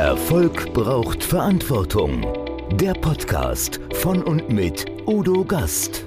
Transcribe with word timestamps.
Erfolg 0.00 0.72
braucht 0.72 1.22
Verantwortung. 1.22 2.26
Der 2.72 2.94
Podcast 2.94 3.78
von 3.96 4.22
und 4.22 4.48
mit 4.48 4.86
Udo 5.06 5.44
Gast. 5.44 6.06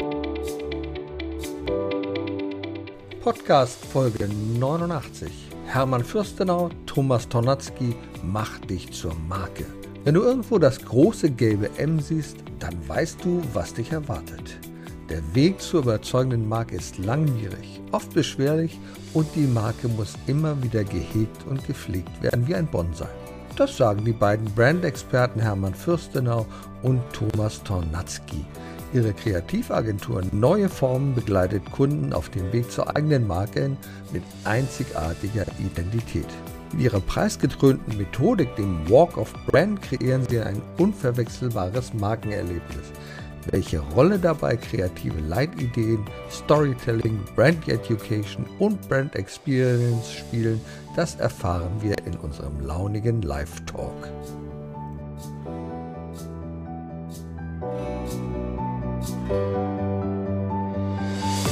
Podcast 3.22 3.86
Folge 3.86 4.28
89. 4.58 5.30
Hermann 5.68 6.04
Fürstenau, 6.04 6.72
Thomas 6.88 7.30
Tornatzky, 7.30 7.96
mach 8.24 8.58
dich 8.62 8.92
zur 8.92 9.14
Marke. 9.30 9.66
Wenn 10.04 10.16
du 10.16 10.24
irgendwo 10.24 10.58
das 10.58 10.84
große 10.84 11.30
gelbe 11.30 11.70
M 11.78 12.00
siehst, 12.00 12.38
dann 12.58 12.76
weißt 12.88 13.24
du, 13.24 13.44
was 13.54 13.76
dich 13.76 13.92
erwartet. 13.92 14.58
Der 15.12 15.22
Weg 15.36 15.62
zur 15.62 15.82
überzeugenden 15.82 16.50
Marke 16.50 16.76
ist 16.78 16.98
langwierig, 16.98 17.80
oft 17.92 18.12
beschwerlich 18.16 18.80
und 19.14 19.28
die 19.36 19.46
Marke 19.46 19.88
muss 19.88 20.16
immer 20.26 20.64
wieder 20.64 20.84
gehegt 20.84 21.46
und 21.48 21.64
gepflegt 21.68 22.24
werden 22.24 22.48
wie 22.48 22.56
ein 22.56 22.66
Bonsai. 22.66 23.23
Das 23.56 23.78
sagen 23.78 24.04
die 24.04 24.14
beiden 24.14 24.46
Brandexperten 24.56 25.40
Hermann 25.40 25.76
Fürstenau 25.76 26.48
und 26.82 27.02
Thomas 27.14 27.62
Tornatzky. 27.64 28.44
Ihre 28.94 29.14
Kreativagentur 29.14 30.24
Neue 30.32 30.68
Formen 30.70 31.14
begleitet 31.14 31.72
Kunden 31.72 32.14
auf 32.14 32.30
dem 32.30 32.52
Weg 32.52 32.72
zur 32.72 32.96
eigenen 32.96 33.28
Marke 33.28 33.78
mit 34.12 34.24
einzigartiger 34.44 35.46
Identität. 35.60 36.26
Mit 36.72 36.82
ihrer 36.82 37.00
preisgekrönten 37.00 37.96
Methodik, 37.96 38.56
dem 38.56 38.90
Walk 38.90 39.18
of 39.18 39.32
Brand, 39.46 39.84
kreieren 39.84 40.26
sie 40.28 40.40
ein 40.40 40.60
unverwechselbares 40.80 41.94
Markenerlebnis 41.94 42.92
welche 43.52 43.80
Rolle 43.80 44.20
dabei 44.20 44.56
kreative 44.56 45.20
Leitideen, 45.22 46.00
Storytelling, 46.30 47.20
Brand 47.36 47.68
Education 47.68 48.46
und 48.60 48.88
Brand 48.90 49.16
Experience 49.16 50.12
spielen, 50.12 50.62
das 50.96 51.16
erfahren 51.16 51.72
wir 51.82 51.96
in 52.06 52.16
unserem 52.18 52.60
launigen 52.62 53.22
Live-Talk. 53.22 54.10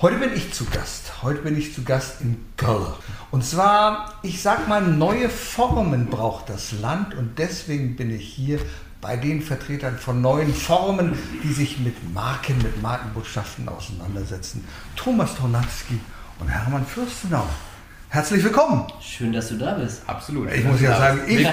Heute 0.00 0.16
bin 0.16 0.34
ich 0.34 0.52
zu 0.52 0.64
Gast. 0.64 1.22
Heute 1.22 1.42
bin 1.42 1.56
ich 1.56 1.72
zu 1.72 1.84
Gast 1.84 2.20
in 2.20 2.44
Köln. 2.56 2.92
Und 3.30 3.44
zwar, 3.44 4.14
ich 4.22 4.42
sag 4.42 4.66
mal, 4.68 4.82
neue 4.82 5.28
Formen 5.28 6.06
braucht 6.06 6.50
das 6.50 6.72
Land 6.72 7.14
und 7.14 7.38
deswegen 7.38 7.94
bin 7.94 8.10
ich 8.10 8.26
hier 8.26 8.58
bei 9.00 9.16
den 9.16 9.40
Vertretern 9.40 9.96
von 9.96 10.20
neuen 10.20 10.52
Formen, 10.52 11.16
die 11.44 11.52
sich 11.52 11.78
mit 11.78 12.12
Marken, 12.12 12.58
mit 12.58 12.82
Markenbotschaften 12.82 13.68
auseinandersetzen. 13.68 14.66
Thomas 14.96 15.36
Tornatzky 15.36 16.00
und 16.40 16.48
Hermann 16.48 16.84
Fürstenau. 16.84 17.46
Herzlich 18.08 18.44
willkommen. 18.44 18.86
Schön, 19.00 19.32
dass 19.32 19.48
du 19.48 19.56
da 19.56 19.72
bist. 19.74 20.02
Absolut. 20.06 20.52
Ich 20.52 20.64
muss 20.64 20.80
ja 20.80 20.96
sagen, 20.96 21.22
ich, 21.26 21.40
ich, 21.40 21.48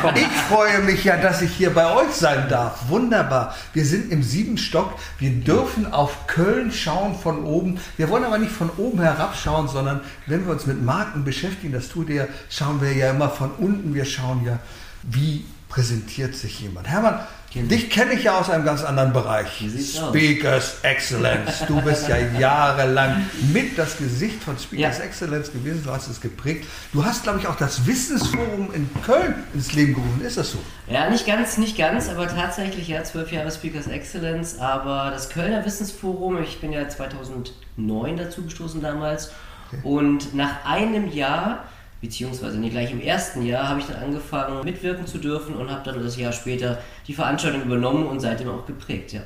freue 0.48 0.80
mich 0.84 1.04
ja, 1.04 1.18
dass 1.18 1.42
ich 1.42 1.52
hier 1.52 1.72
bei 1.72 1.92
euch 1.96 2.12
sein 2.12 2.50
darf. 2.50 2.88
Wunderbar. 2.88 3.56
Wir 3.74 3.84
sind 3.84 4.12
im 4.12 4.22
siebten 4.22 4.58
Stock. 4.58 4.94
Wir 5.18 5.32
dürfen 5.32 5.92
auf 5.92 6.28
Köln 6.28 6.72
schauen 6.72 7.16
von 7.16 7.44
oben. 7.46 7.80
Wir 7.98 8.10
wollen 8.10 8.26
aber 8.26 8.38
nicht 8.38 8.52
von 8.52 8.70
oben 8.78 9.02
herabschauen, 9.02 9.68
sondern 9.68 10.02
wenn 10.28 10.46
wir 10.46 10.52
uns 10.54 10.68
mit 10.68 10.84
Marken 10.84 11.24
beschäftigen, 11.24 11.74
das 11.74 11.90
tut 11.90 12.09
ihr, 12.09 12.28
schauen 12.50 12.80
wir 12.81 12.94
ja 12.94 13.09
immer 13.09 13.30
von 13.30 13.52
unten. 13.58 13.96
Wir 13.96 14.06
schauen 14.06 14.44
ja, 14.46 14.59
wie 15.04 15.46
präsentiert 15.72 16.36
sich 16.36 16.59
jemand. 16.59 16.88
Hermann, 16.88 17.20
Genau. 17.54 17.68
Dich 17.68 17.90
kenne 17.90 18.14
ich 18.14 18.24
ja 18.24 18.40
aus 18.40 18.50
einem 18.50 18.64
ganz 18.64 18.82
anderen 18.82 19.12
Bereich. 19.12 19.48
Speakers 19.58 20.76
aus? 20.76 20.84
Excellence. 20.84 21.66
Du 21.68 21.82
bist 21.82 22.08
ja 22.08 22.16
jahrelang 22.40 23.26
mit 23.52 23.78
das 23.78 23.98
Gesicht 23.98 24.42
von 24.42 24.58
Speakers 24.58 25.00
ja. 25.00 25.04
Excellence 25.04 25.52
gewesen. 25.52 25.84
Du 25.84 25.92
hast 25.92 26.08
es 26.08 26.22
geprägt. 26.22 26.66
Du 26.94 27.04
hast, 27.04 27.24
glaube 27.24 27.40
ich, 27.40 27.48
auch 27.48 27.58
das 27.58 27.86
Wissensforum 27.86 28.74
in 28.74 28.90
Köln 29.04 29.36
ins 29.54 29.74
Leben 29.74 29.96
gerufen. 29.96 30.22
Ist 30.22 30.38
das 30.38 30.52
so? 30.52 30.60
Ja, 30.88 31.10
nicht 31.10 31.26
ganz, 31.28 31.58
nicht 31.58 31.78
ganz, 31.78 32.08
aber 32.08 32.30
tatsächlich 32.30 32.88
ja 32.88 33.04
zwölf 33.04 33.34
Jahre 33.34 33.52
Speakers 33.52 33.88
Excellence. 33.88 34.58
Aber 34.58 35.12
das 35.12 35.30
Kölner 35.30 35.66
Wissensforum, 35.66 36.42
ich 36.42 36.62
bin 36.62 36.72
ja 36.72 36.88
2009 36.88 38.16
dazu 38.16 38.44
gestoßen 38.44 38.81
damals. 38.81 39.34
Okay. 39.68 39.81
Und 39.84 40.34
nach 40.34 40.64
einem 40.64 41.12
Jahr 41.12 41.66
beziehungsweise 42.01 42.57
nicht 42.57 42.72
gleich 42.72 42.91
im 42.91 43.00
ersten 43.00 43.44
Jahr 43.44 43.69
habe 43.69 43.79
ich 43.79 43.85
dann 43.85 43.97
angefangen 43.97 44.63
mitwirken 44.63 45.06
zu 45.06 45.19
dürfen 45.19 45.56
und 45.56 45.69
habe 45.72 45.84
dann 45.84 46.03
das 46.03 46.17
Jahr 46.17 46.34
später 46.34 46.79
die 47.07 47.13
Veranstaltung 47.13 47.63
übernommen 47.63 48.07
und 48.07 48.19
seitdem 48.19 48.50
auch 48.50 48.66
geprägt, 48.66 49.13
ja. 49.13 49.22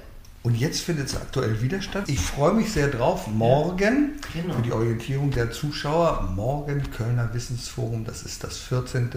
Und 0.45 0.53
jetzt 0.59 0.81
findet 0.81 1.07
es 1.07 1.15
aktuell 1.15 1.59
wieder 1.59 1.81
statt. 1.81 2.03
Ich 2.05 2.19
freue 2.19 2.53
mich 2.53 2.71
sehr 2.71 2.89
drauf. 2.89 3.25
Morgen, 3.25 4.19
ja, 4.35 4.41
genau. 4.43 4.53
für 4.53 4.61
die 4.61 4.71
Orientierung 4.73 5.31
der 5.31 5.49
Zuschauer, 5.49 6.29
morgen 6.35 6.83
Kölner 6.91 7.33
Wissensforum, 7.33 8.05
das 8.05 8.21
ist 8.21 8.43
das 8.43 8.59
14. 8.59 9.09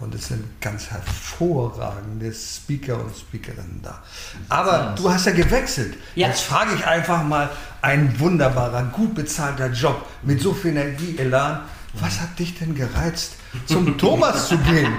Und 0.00 0.16
es 0.16 0.26
sind 0.26 0.42
ganz 0.60 0.90
hervorragende 0.90 2.32
Speaker 2.32 2.98
und 2.98 3.16
Speakerinnen 3.16 3.82
da. 3.84 4.02
Aber 4.48 4.96
du 4.96 5.08
hast 5.08 5.26
ja 5.26 5.32
gewechselt. 5.32 5.94
Ja. 6.16 6.26
Jetzt 6.26 6.40
frage 6.40 6.74
ich 6.74 6.84
einfach 6.84 7.22
mal, 7.22 7.50
ein 7.80 8.18
wunderbarer, 8.18 8.82
gut 8.86 9.14
bezahlter 9.14 9.70
Job 9.70 10.04
mit 10.24 10.40
so 10.40 10.52
viel 10.52 10.72
Energie, 10.72 11.16
Elan 11.18 11.60
was 12.00 12.20
hat 12.20 12.38
dich 12.38 12.58
denn 12.58 12.74
gereizt, 12.74 13.36
zum 13.66 13.96
Thomas 13.96 14.48
zu 14.48 14.58
gehen? 14.58 14.92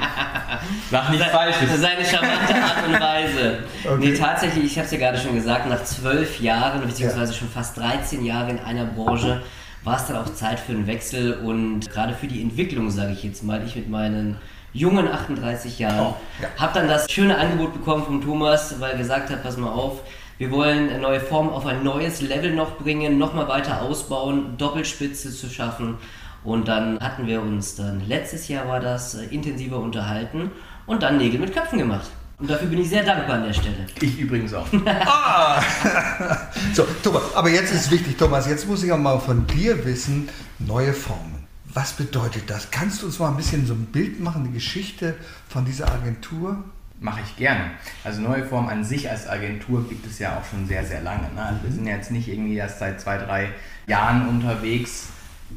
Mach 0.91 1.09
nicht 1.09 1.23
falsch. 1.25 1.55
Seine 1.77 2.05
charmante 2.05 2.55
Art 2.55 2.87
und 2.87 2.99
Weise. 2.99 3.59
Okay. 3.83 3.97
Nee, 3.99 4.13
tatsächlich, 4.13 4.65
ich 4.65 4.77
habe 4.77 4.85
es 4.85 4.91
ja 4.91 4.97
gerade 4.97 5.17
schon 5.17 5.35
gesagt, 5.35 5.67
nach 5.67 5.83
zwölf 5.83 6.39
Jahren, 6.39 6.81
beziehungsweise 6.81 7.33
ja. 7.33 7.39
schon 7.39 7.49
fast 7.49 7.77
13 7.77 8.23
Jahren 8.23 8.49
in 8.49 8.59
einer 8.59 8.85
Branche, 8.85 9.41
war 9.83 9.97
es 9.97 10.07
dann 10.07 10.17
auch 10.17 10.33
Zeit 10.33 10.59
für 10.59 10.71
einen 10.71 10.87
Wechsel 10.87 11.33
und 11.43 11.89
gerade 11.91 12.13
für 12.13 12.27
die 12.27 12.41
Entwicklung, 12.41 12.89
sage 12.89 13.11
ich 13.11 13.23
jetzt 13.23 13.43
mal, 13.43 13.63
ich 13.65 13.75
mit 13.75 13.89
meinen 13.89 14.37
jungen 14.73 15.07
38 15.07 15.79
Jahren, 15.79 16.13
oh, 16.13 16.15
ja. 16.41 16.47
habe 16.57 16.73
dann 16.73 16.87
das 16.87 17.11
schöne 17.11 17.37
Angebot 17.37 17.73
bekommen 17.73 18.03
von 18.03 18.21
Thomas, 18.21 18.79
weil 18.79 18.93
er 18.93 18.97
gesagt 18.97 19.29
hat, 19.29 19.43
pass 19.43 19.57
mal 19.57 19.71
auf, 19.71 20.01
wir 20.37 20.51
wollen 20.51 20.89
eine 20.89 20.99
neue 20.99 21.19
Form 21.21 21.49
auf 21.49 21.65
ein 21.65 21.83
neues 21.83 22.21
Level 22.21 22.53
noch 22.53 22.77
bringen, 22.77 23.17
nochmal 23.17 23.47
weiter 23.47 23.81
ausbauen, 23.81 24.57
Doppelspitze 24.57 25.31
zu 25.31 25.49
schaffen 25.49 25.97
und 26.45 26.67
dann 26.67 26.99
hatten 26.99 27.27
wir 27.27 27.41
uns 27.41 27.75
dann, 27.75 28.07
letztes 28.07 28.47
Jahr 28.47 28.67
war 28.67 28.79
das, 28.79 29.15
äh, 29.15 29.25
intensiver 29.25 29.79
unterhalten 29.79 30.51
und 30.85 31.03
dann 31.03 31.17
Nägel 31.17 31.39
mit 31.39 31.53
Köpfen 31.53 31.79
gemacht. 31.79 32.09
Und 32.37 32.49
dafür 32.49 32.67
bin 32.67 32.79
ich 32.81 32.89
sehr 32.89 33.03
dankbar 33.03 33.37
an 33.37 33.45
der 33.45 33.53
Stelle. 33.53 33.87
Ich 34.01 34.19
übrigens 34.19 34.53
auch. 34.53 34.67
ah! 34.85 35.61
so, 36.73 36.85
Thomas, 37.01 37.33
aber 37.33 37.49
jetzt 37.49 37.73
ist 37.73 37.89
wichtig, 37.91 38.17
Thomas, 38.17 38.47
jetzt 38.47 38.67
muss 38.67 38.83
ich 38.83 38.91
auch 38.91 38.97
mal 38.97 39.19
von 39.19 39.47
dir 39.47 39.83
wissen, 39.85 40.29
neue 40.59 40.93
Formen. 40.93 41.47
Was 41.73 41.93
bedeutet 41.93 42.49
das? 42.49 42.71
Kannst 42.71 43.01
du 43.01 43.07
uns 43.07 43.19
mal 43.19 43.29
ein 43.29 43.37
bisschen 43.37 43.65
so 43.65 43.73
ein 43.73 43.85
Bild 43.87 44.19
machen, 44.19 44.45
die 44.45 44.53
Geschichte 44.53 45.15
von 45.47 45.65
dieser 45.65 45.91
Agentur? 45.91 46.63
Mache 46.99 47.21
ich 47.25 47.35
gerne. 47.35 47.71
Also 48.03 48.21
neue 48.21 48.45
Form 48.45 48.67
an 48.67 48.83
sich 48.83 49.09
als 49.09 49.27
Agentur 49.27 49.87
gibt 49.87 50.05
es 50.05 50.19
ja 50.19 50.37
auch 50.37 50.45
schon 50.49 50.67
sehr, 50.67 50.85
sehr 50.85 51.01
lange. 51.01 51.29
Ne? 51.33 51.43
Also 51.43 51.63
wir 51.63 51.71
sind 51.71 51.87
jetzt 51.87 52.11
nicht 52.11 52.27
irgendwie 52.27 52.55
erst 52.55 52.79
seit 52.79 53.01
zwei, 53.01 53.17
drei 53.17 53.49
Jahren 53.87 54.27
unterwegs, 54.29 55.07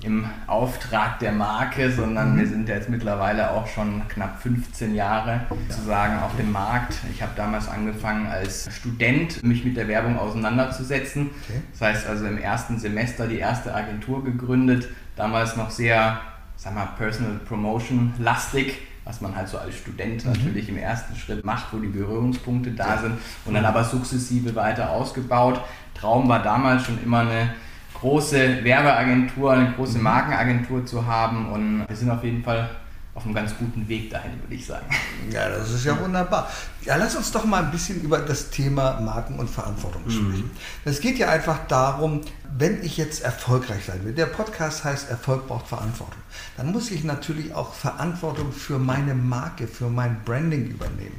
im 0.03 0.27
Auftrag 0.47 1.19
der 1.19 1.33
Marke, 1.33 1.91
sondern 1.91 2.39
wir 2.39 2.47
sind 2.47 2.69
jetzt 2.69 2.89
mittlerweile 2.89 3.51
auch 3.51 3.67
schon 3.67 4.07
knapp 4.09 4.41
15 4.43 4.95
Jahre 4.95 5.41
sozusagen 5.49 6.19
auf 6.21 6.37
dem 6.37 6.53
Markt. 6.53 6.95
Ich 7.13 7.23
habe 7.23 7.33
damals 7.37 7.69
angefangen 7.69 8.27
als 8.27 8.69
Student 8.75 9.43
mich 9.43 9.65
mit 9.65 9.77
der 9.77 9.89
Werbung 9.89 10.19
auseinanderzusetzen. 10.19 11.31
Das 11.73 11.81
heißt 11.81 12.07
also 12.07 12.27
im 12.27 12.39
ersten 12.39 12.79
Semester 12.79 13.27
die 13.27 13.39
erste 13.39 13.75
Agentur 13.75 14.25
gegründet, 14.25 14.89
damals 15.17 15.57
noch 15.57 15.71
sehr, 15.71 16.21
sag 16.57 16.75
mal, 16.75 16.89
Personal 16.97 17.41
Promotion 17.47 18.13
lastig 18.19 18.79
was 19.09 19.23
man 19.23 19.35
halt 19.35 19.49
so 19.49 19.57
als 19.57 19.75
Student 19.75 20.23
mhm. 20.27 20.33
natürlich 20.33 20.69
im 20.69 20.77
ersten 20.77 21.17
Schritt 21.17 21.43
macht, 21.43 21.73
wo 21.73 21.79
die 21.79 21.89
Berührungspunkte 21.89 22.73
da 22.73 22.99
sind 22.99 23.15
und 23.47 23.55
dann 23.55 23.65
aber 23.65 23.83
sukzessive 23.83 24.55
weiter 24.55 24.91
ausgebaut. 24.91 25.63
Traum 25.95 26.29
war 26.29 26.43
damals 26.43 26.85
schon 26.85 27.03
immer 27.03 27.21
eine 27.21 27.55
große 27.95 28.65
Werbeagentur, 28.65 29.53
eine 29.53 29.73
große 29.73 29.99
mhm. 29.99 30.05
Markenagentur 30.05 30.85
zu 30.87 31.07
haben 31.07 31.51
und 31.53 31.89
wir 31.89 31.97
sind 31.97 32.11
auf 32.11 32.23
jeden 32.23 32.45
Fall 32.45 32.71
auf 33.19 33.25
einem 33.25 33.35
ganz 33.35 33.57
guten 33.59 33.89
Weg 33.89 34.11
dahin, 34.11 34.41
würde 34.41 34.55
ich 34.55 34.65
sagen. 34.65 34.87
Ja, 35.31 35.49
das 35.49 35.71
ist 35.73 35.85
ja 35.85 36.01
wunderbar. 36.01 36.49
Ja, 36.85 36.97
lass 36.97 37.15
uns 37.15 37.33
doch 37.33 37.45
mal 37.45 37.65
ein 37.65 37.71
bisschen 37.71 38.01
über 38.01 38.19
das 38.19 38.49
Thema 38.49 38.99
Marken 39.01 39.39
und 39.39 39.51
Verantwortung 39.51 40.05
mhm. 40.07 40.11
sprechen. 40.11 40.51
Es 40.85 41.01
geht 41.01 41.19
ja 41.19 41.29
einfach 41.29 41.67
darum, 41.67 42.23
wenn 42.57 42.83
ich 42.83 42.97
jetzt 42.97 43.23
erfolgreich 43.23 43.85
sein 43.85 44.05
will, 44.05 44.15
der 44.15 44.27
Podcast 44.27 44.85
heißt 44.85 45.11
Erfolg 45.11 45.49
braucht 45.49 45.67
Verantwortung, 45.67 46.21
dann 46.57 46.73
muss 46.73 46.91
ich 46.91 47.05
natürlich 47.05 47.55
auch 47.55 47.75
Verantwortung 47.75 48.53
für 48.53 48.79
meine 48.79 49.15
Marke, 49.15 49.67
für 49.67 49.91
mein 49.91 50.23
Branding 50.25 50.67
übernehmen. 50.67 51.19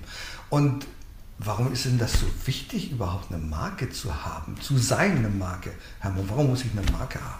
Und 0.50 0.88
Warum 1.39 1.71
ist 1.71 1.86
denn 1.86 1.97
das 1.97 2.19
so 2.19 2.25
wichtig, 2.45 2.91
überhaupt 2.91 3.31
eine 3.31 3.41
Marke 3.41 3.89
zu 3.89 4.13
haben, 4.25 4.59
zu 4.59 4.77
sein 4.77 5.18
eine 5.18 5.30
Marke? 5.30 5.71
Hermann, 6.01 6.25
warum 6.27 6.50
muss 6.50 6.65
ich 6.65 6.71
eine 6.71 6.91
Marke 6.91 7.19
haben? 7.19 7.39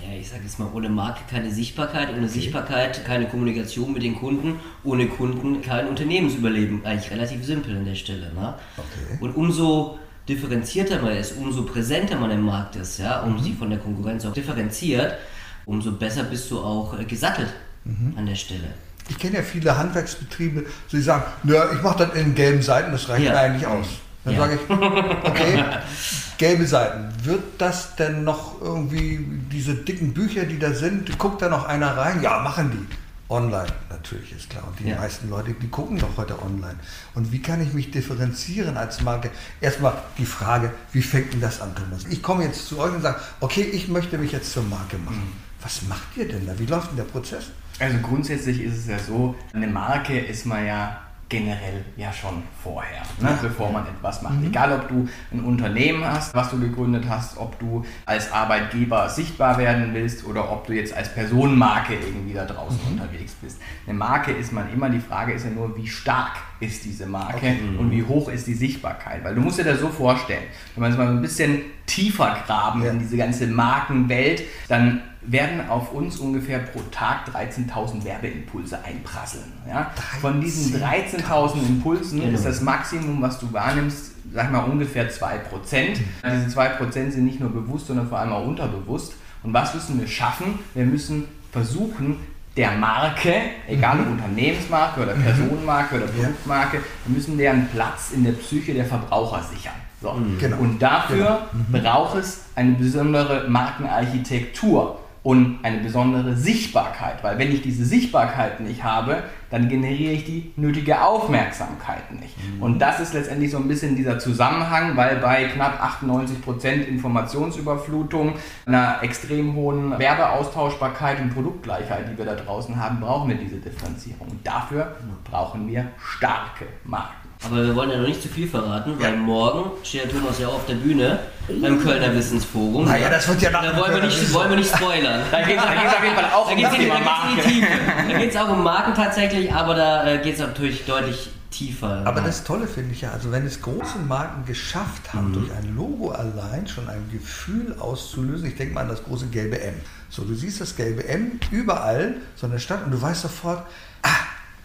Naja, 0.00 0.18
ich 0.18 0.30
sage 0.30 0.44
jetzt 0.44 0.58
mal, 0.58 0.70
ohne 0.72 0.88
Marke 0.88 1.20
keine 1.28 1.52
Sichtbarkeit, 1.52 2.08
ohne 2.08 2.20
okay. 2.20 2.28
Sichtbarkeit 2.28 3.04
keine 3.04 3.28
Kommunikation 3.28 3.92
mit 3.92 4.02
den 4.02 4.16
Kunden, 4.16 4.58
ohne 4.82 5.08
Kunden 5.08 5.60
kein 5.60 5.88
Unternehmensüberleben. 5.88 6.86
Eigentlich 6.86 7.10
relativ 7.10 7.44
simpel 7.44 7.76
an 7.76 7.84
der 7.84 7.94
Stelle. 7.94 8.32
Ne? 8.32 8.54
Okay. 8.78 9.18
Und 9.20 9.36
umso 9.36 9.98
differenzierter 10.26 11.02
man 11.02 11.14
ist, 11.14 11.36
umso 11.36 11.64
präsenter 11.64 12.16
man 12.16 12.30
im 12.30 12.42
Markt 12.42 12.76
ist, 12.76 12.98
ja, 12.98 13.20
und 13.20 13.34
mhm. 13.34 13.42
sich 13.42 13.54
von 13.56 13.68
der 13.68 13.78
Konkurrenz 13.78 14.24
auch 14.24 14.32
differenziert, 14.32 15.18
umso 15.66 15.92
besser 15.92 16.24
bist 16.24 16.50
du 16.50 16.60
auch 16.60 16.98
äh, 16.98 17.04
gesattelt 17.04 17.52
mhm. 17.84 18.14
an 18.16 18.24
der 18.24 18.36
Stelle. 18.36 18.72
Ich 19.08 19.18
kenne 19.18 19.36
ja 19.36 19.42
viele 19.42 19.76
Handwerksbetriebe, 19.76 20.64
die 20.90 21.00
sagen, 21.00 21.24
ja, 21.44 21.72
ich 21.72 21.82
mache 21.82 22.06
das 22.06 22.14
in 22.14 22.34
gelben 22.34 22.62
Seiten, 22.62 22.92
das 22.92 23.08
reicht 23.08 23.26
ja. 23.26 23.34
eigentlich 23.34 23.66
aus. 23.66 23.86
Dann 24.24 24.34
ja. 24.34 24.40
sage 24.40 24.54
ich, 24.54 24.70
okay, 24.70 25.64
gelbe 26.38 26.66
Seiten. 26.66 27.12
Wird 27.24 27.42
das 27.58 27.96
denn 27.96 28.24
noch 28.24 28.60
irgendwie, 28.62 29.20
diese 29.52 29.74
dicken 29.74 30.14
Bücher, 30.14 30.44
die 30.44 30.58
da 30.58 30.72
sind, 30.72 31.18
guckt 31.18 31.42
da 31.42 31.48
noch 31.48 31.66
einer 31.66 31.96
rein? 31.96 32.22
Ja, 32.22 32.40
machen 32.40 32.70
die. 32.72 32.96
Online 33.30 33.72
natürlich 34.04 34.32
ist 34.32 34.50
klar. 34.50 34.64
Und 34.66 34.78
die 34.78 34.88
ja. 34.88 34.96
meisten 34.96 35.30
Leute, 35.30 35.54
die 35.54 35.68
gucken 35.68 35.98
doch 35.98 36.16
heute 36.16 36.40
online. 36.42 36.76
Und 37.14 37.32
wie 37.32 37.40
kann 37.40 37.60
ich 37.62 37.72
mich 37.72 37.90
differenzieren 37.90 38.76
als 38.76 39.00
Marke? 39.00 39.30
Erstmal 39.60 39.94
die 40.18 40.26
Frage, 40.26 40.72
wie 40.92 41.02
fängt 41.02 41.32
denn 41.32 41.40
das 41.40 41.60
an, 41.60 41.74
Thomas? 41.74 42.04
Ich 42.10 42.22
komme 42.22 42.44
jetzt 42.44 42.68
zu 42.68 42.78
euch 42.78 42.92
und 42.92 43.02
sage, 43.02 43.18
okay, 43.40 43.62
ich 43.62 43.88
möchte 43.88 44.18
mich 44.18 44.32
jetzt 44.32 44.52
zur 44.52 44.62
Marke 44.64 44.98
machen. 44.98 45.16
Mhm. 45.16 45.62
Was 45.62 45.82
macht 45.88 46.16
ihr 46.16 46.28
denn 46.28 46.46
da? 46.46 46.58
Wie 46.58 46.66
läuft 46.66 46.90
denn 46.90 46.98
der 46.98 47.04
Prozess? 47.04 47.44
Also 47.78 47.98
grundsätzlich 47.98 48.62
ist 48.62 48.78
es 48.78 48.88
ja 48.88 48.98
so, 48.98 49.34
eine 49.52 49.66
Marke 49.66 50.18
ist 50.18 50.46
man 50.46 50.66
ja 50.66 51.04
generell 51.28 51.84
ja 51.96 52.12
schon 52.12 52.42
vorher, 52.62 53.02
ne, 53.20 53.36
bevor 53.40 53.72
man 53.72 53.84
etwas 53.86 54.22
macht. 54.22 54.40
Mhm. 54.40 54.46
Egal, 54.48 54.72
ob 54.72 54.88
du 54.88 55.08
ein 55.32 55.40
Unternehmen 55.40 56.04
hast, 56.04 56.34
was 56.34 56.50
du 56.50 56.60
gegründet 56.60 57.04
hast, 57.08 57.38
ob 57.38 57.58
du 57.58 57.84
als 58.06 58.30
Arbeitgeber 58.30 59.08
sichtbar 59.08 59.58
werden 59.58 59.94
willst 59.94 60.24
oder 60.26 60.52
ob 60.52 60.66
du 60.66 60.74
jetzt 60.74 60.94
als 60.94 61.12
Personenmarke 61.12 61.94
irgendwie 61.94 62.34
da 62.34 62.44
draußen 62.44 62.78
mhm. 62.84 63.00
unterwegs 63.00 63.32
bist. 63.40 63.60
Eine 63.86 63.98
Marke 63.98 64.32
ist 64.32 64.52
man 64.52 64.72
immer, 64.72 64.90
die 64.90 65.00
Frage 65.00 65.32
ist 65.32 65.44
ja 65.44 65.50
nur, 65.50 65.76
wie 65.76 65.88
stark 65.88 66.36
ist 66.60 66.84
diese 66.84 67.06
Marke 67.06 67.36
okay. 67.36 67.58
und 67.78 67.90
wie 67.90 68.04
hoch 68.04 68.28
ist 68.28 68.46
die 68.46 68.54
Sichtbarkeit. 68.54 69.24
Weil 69.24 69.34
du 69.34 69.40
musst 69.40 69.58
dir 69.58 69.64
das 69.64 69.80
so 69.80 69.88
vorstellen, 69.88 70.44
wenn 70.74 70.82
man 70.82 70.92
es 70.92 70.98
mal 70.98 71.08
ein 71.08 71.22
bisschen 71.22 71.62
tiefer 71.86 72.36
graben 72.46 72.84
ja. 72.84 72.90
in 72.90 72.98
diese 72.98 73.16
ganze 73.16 73.46
Markenwelt, 73.46 74.42
dann 74.68 75.02
werden 75.26 75.68
auf 75.68 75.92
uns 75.92 76.18
ungefähr 76.18 76.58
pro 76.58 76.80
Tag 76.90 77.28
13.000 77.28 78.04
Werbeimpulse 78.04 78.78
einprasseln. 78.84 79.52
Ja? 79.68 79.90
Von 80.20 80.40
diesen 80.40 80.80
13.000 80.80 81.66
Impulsen 81.66 82.20
genau. 82.20 82.34
ist 82.34 82.44
das 82.44 82.60
Maximum, 82.60 83.22
was 83.22 83.38
du 83.38 83.52
wahrnimmst, 83.52 84.12
sag 84.32 84.52
mal 84.52 84.64
ungefähr 84.64 85.10
2%. 85.10 85.38
Diese 85.72 86.60
2% 86.60 86.88
sind 86.88 87.24
nicht 87.24 87.40
nur 87.40 87.50
bewusst, 87.50 87.86
sondern 87.86 88.08
vor 88.08 88.18
allem 88.18 88.32
auch 88.32 88.46
unterbewusst. 88.46 89.14
Und 89.42 89.52
was 89.52 89.74
müssen 89.74 90.00
wir 90.00 90.08
schaffen? 90.08 90.58
Wir 90.74 90.84
müssen 90.84 91.24
versuchen, 91.52 92.16
der 92.56 92.72
Marke, 92.72 93.34
egal 93.66 94.00
ob 94.00 94.06
mhm. 94.06 94.12
Unternehmensmarke 94.12 95.02
oder 95.02 95.14
mhm. 95.14 95.22
Personenmarke 95.22 95.96
oder 95.96 96.06
Produktmarke, 96.06 96.80
wir 97.04 97.14
müssen 97.14 97.36
deren 97.36 97.68
Platz 97.68 98.12
in 98.12 98.24
der 98.24 98.32
Psyche 98.32 98.74
der 98.74 98.84
Verbraucher 98.84 99.42
sichern. 99.42 99.74
So. 100.00 100.12
Mhm. 100.12 100.38
Genau. 100.38 100.58
Und 100.58 100.80
dafür 100.80 101.48
genau. 101.70 101.82
braucht 101.82 102.16
es 102.18 102.44
eine 102.54 102.72
besondere 102.72 103.48
Markenarchitektur 103.48 105.00
und 105.24 105.60
eine 105.62 105.78
besondere 105.78 106.36
Sichtbarkeit, 106.36 107.24
weil 107.24 107.38
wenn 107.38 107.50
ich 107.50 107.62
diese 107.62 107.86
Sichtbarkeit 107.86 108.60
nicht 108.60 108.84
habe, 108.84 109.22
dann 109.50 109.70
generiere 109.70 110.12
ich 110.12 110.24
die 110.24 110.52
nötige 110.56 111.00
Aufmerksamkeit 111.00 112.12
nicht. 112.12 112.36
Mhm. 112.36 112.62
Und 112.62 112.78
das 112.78 113.00
ist 113.00 113.14
letztendlich 113.14 113.50
so 113.50 113.56
ein 113.56 113.66
bisschen 113.66 113.96
dieser 113.96 114.18
Zusammenhang, 114.18 114.98
weil 114.98 115.16
bei 115.16 115.44
knapp 115.44 115.82
98% 115.82 116.84
Informationsüberflutung, 116.84 118.34
einer 118.66 118.98
extrem 119.02 119.54
hohen 119.54 119.98
Werbeaustauschbarkeit 119.98 121.18
und 121.20 121.32
Produktgleichheit, 121.32 122.12
die 122.12 122.18
wir 122.18 122.26
da 122.26 122.34
draußen 122.34 122.78
haben, 122.78 123.00
brauchen 123.00 123.30
wir 123.30 123.36
diese 123.36 123.56
Differenzierung. 123.56 124.28
Und 124.28 124.46
dafür 124.46 124.96
brauchen 125.24 125.66
wir 125.66 125.86
starke 125.98 126.66
Marken. 126.84 127.23
Aber 127.46 127.64
wir 127.64 127.74
wollen 127.74 127.90
ja 127.90 127.98
noch 127.98 128.08
nicht 128.08 128.22
zu 128.22 128.28
viel 128.28 128.48
verraten, 128.48 128.94
weil 128.98 129.16
morgen 129.16 129.72
steht 129.82 130.04
der 130.04 130.10
Thomas 130.10 130.38
ja 130.38 130.48
auch 130.48 130.54
auf 130.54 130.66
der 130.66 130.74
Bühne 130.74 131.18
beim 131.60 131.82
Kölner 131.82 132.14
Wissensforum. 132.14 132.86
Naja, 132.86 133.10
das 133.10 133.28
wird 133.28 133.42
ja 133.42 133.50
nach 133.50 133.62
Da 133.62 133.76
wollen 133.76 133.94
wir 133.94 134.02
nicht, 134.02 134.32
wollen 134.32 134.50
wir 134.50 134.56
nicht 134.56 134.74
spoilern. 134.74 135.22
da 135.30 135.42
geht 135.42 135.58
es 135.58 135.62
auf 135.62 136.02
jeden 136.02 136.14
Fall 136.14 136.30
auch 136.32 136.48
da 136.48 136.54
um 136.54 136.62
das 136.62 136.72
Thema 136.74 136.98
Marken. 137.00 137.66
Da 138.08 138.18
geht 138.18 138.30
es 138.30 138.36
auch 138.36 138.48
um 138.48 138.62
Marken 138.62 138.94
tatsächlich, 138.94 139.52
aber 139.52 139.74
da 139.74 140.06
äh, 140.06 140.18
geht 140.18 140.34
es 140.34 140.40
natürlich 140.40 140.84
deutlich 140.86 141.28
tiefer. 141.50 142.02
Aber 142.04 142.20
das 142.20 142.44
Tolle 142.44 142.66
finde 142.66 142.94
ich 142.94 143.02
ja, 143.02 143.12
also 143.12 143.30
wenn 143.30 143.46
es 143.46 143.60
große 143.62 143.98
Marken 143.98 144.44
geschafft 144.44 145.12
haben, 145.12 145.28
mhm. 145.28 145.32
durch 145.34 145.52
ein 145.52 145.76
Logo 145.76 146.10
allein 146.10 146.66
schon 146.66 146.88
ein 146.88 147.08
Gefühl 147.12 147.76
auszulösen, 147.78 148.48
ich 148.48 148.56
denke 148.56 148.74
mal 148.74 148.82
an 148.82 148.88
das 148.88 149.04
große 149.04 149.26
gelbe 149.26 149.60
M. 149.60 149.74
So, 150.10 150.24
du 150.24 150.34
siehst 150.34 150.60
das 150.60 150.76
gelbe 150.76 151.06
M 151.06 151.38
überall, 151.50 152.16
so 152.36 152.46
in 152.46 152.52
der 152.52 152.58
Stadt 152.58 152.84
und 152.84 152.90
du 152.90 153.00
weißt 153.00 153.22
sofort, 153.22 153.66
ah, 154.02 154.08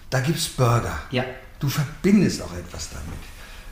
da 0.09 0.19
gibt 0.19 0.39
es 0.39 0.47
Burger. 0.49 0.97
Ja. 1.11 1.23
Du 1.59 1.67
verbindest 1.67 2.41
auch 2.41 2.53
etwas 2.53 2.89
damit. 2.89 3.19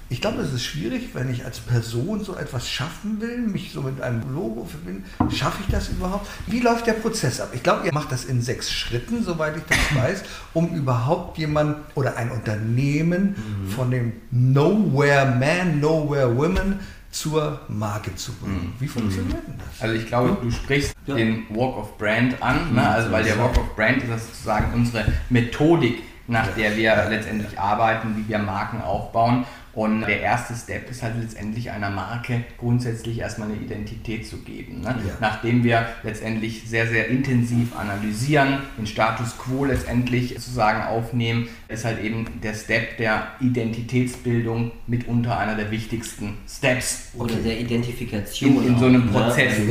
Ich 0.09 0.21
glaube, 0.21 0.41
es 0.41 0.53
ist 0.53 0.63
schwierig, 0.63 1.09
wenn 1.13 1.29
ich 1.29 1.43
als 1.43 1.59
Person 1.59 2.23
so 2.23 2.35
etwas 2.35 2.69
schaffen 2.69 3.19
will, 3.19 3.39
mich 3.39 3.73
so 3.73 3.81
mit 3.81 4.01
einem 4.01 4.21
Logo 4.33 4.63
verbinden. 4.63 5.03
Schaffe 5.35 5.57
ich 5.65 5.71
das 5.71 5.89
überhaupt? 5.89 6.27
Wie 6.47 6.61
läuft 6.61 6.87
der 6.87 6.93
Prozess 6.93 7.41
ab? 7.41 7.49
Ich 7.53 7.61
glaube, 7.61 7.85
ihr 7.85 7.93
macht 7.93 8.13
das 8.13 8.23
in 8.23 8.41
sechs 8.41 8.71
Schritten, 8.71 9.21
soweit 9.21 9.57
ich 9.57 9.63
das 9.67 9.77
weiß, 10.01 10.23
um 10.53 10.73
überhaupt 10.73 11.37
jemand 11.37 11.77
oder 11.95 12.15
ein 12.15 12.31
Unternehmen 12.31 13.35
mhm. 13.35 13.69
von 13.69 13.91
dem 13.91 14.13
Nowhere 14.31 15.35
Man, 15.37 15.81
Nowhere 15.81 16.37
Women 16.37 16.79
zur 17.11 17.59
Marke 17.67 18.15
zu 18.15 18.31
bringen. 18.33 18.73
Mhm. 18.75 18.81
Wie 18.81 18.87
funktioniert 18.87 19.45
denn 19.45 19.55
das? 19.57 19.81
Also 19.81 19.95
ich 19.95 20.07
glaube, 20.07 20.37
du 20.41 20.51
sprichst 20.51 20.95
ja. 21.05 21.15
den 21.15 21.45
Walk 21.49 21.77
of 21.77 21.97
Brand 21.97 22.41
an, 22.41 22.75
ne? 22.75 22.87
also 22.87 23.11
weil 23.11 23.25
der 23.25 23.37
Walk 23.37 23.57
of 23.57 23.75
Brand 23.75 24.03
ist 24.03 24.09
sozusagen 24.09 24.73
unsere 24.73 25.05
Methodik, 25.29 26.03
nach 26.27 26.47
der 26.55 26.75
wir 26.75 27.07
letztendlich 27.09 27.59
arbeiten, 27.59 28.15
wie 28.17 28.27
wir 28.29 28.37
Marken 28.37 28.81
aufbauen. 28.81 29.45
Und 29.77 30.01
der 30.01 30.21
erste 30.21 30.55
Step 30.55 30.89
ist 30.89 31.03
halt 31.03 31.13
letztendlich 31.21 31.69
einer 31.69 31.91
Marke 31.91 32.43
grundsätzlich 32.57 33.19
erstmal 33.19 33.51
eine 33.51 33.59
Identität 33.59 34.25
zu 34.25 34.37
geben. 34.37 34.81
Ne? 34.81 34.87
Ja. 34.87 35.13
Nachdem 35.21 35.63
wir 35.63 35.85
letztendlich 36.01 36.67
sehr, 36.67 36.87
sehr 36.87 37.09
intensiv 37.09 37.77
analysieren, 37.77 38.57
den 38.75 38.87
Status 38.87 39.37
quo 39.37 39.65
letztendlich 39.65 40.33
sozusagen 40.33 40.81
aufnehmen, 40.81 41.47
ist 41.67 41.85
halt 41.85 42.03
eben 42.03 42.25
der 42.41 42.55
Step 42.55 42.97
der 42.97 43.27
Identitätsbildung 43.39 44.71
mitunter 44.87 45.37
einer 45.37 45.53
der 45.53 45.69
wichtigsten 45.69 46.39
Steps. 46.49 47.09
Oder 47.13 47.35
okay. 47.35 47.43
der 47.43 47.59
Identifikation. 47.59 48.63
In, 48.63 48.67
in 48.69 48.79
so 48.79 48.85
einem 48.87 49.05
ne? 49.05 49.11
Prozess 49.11 49.59
ne? 49.59 49.67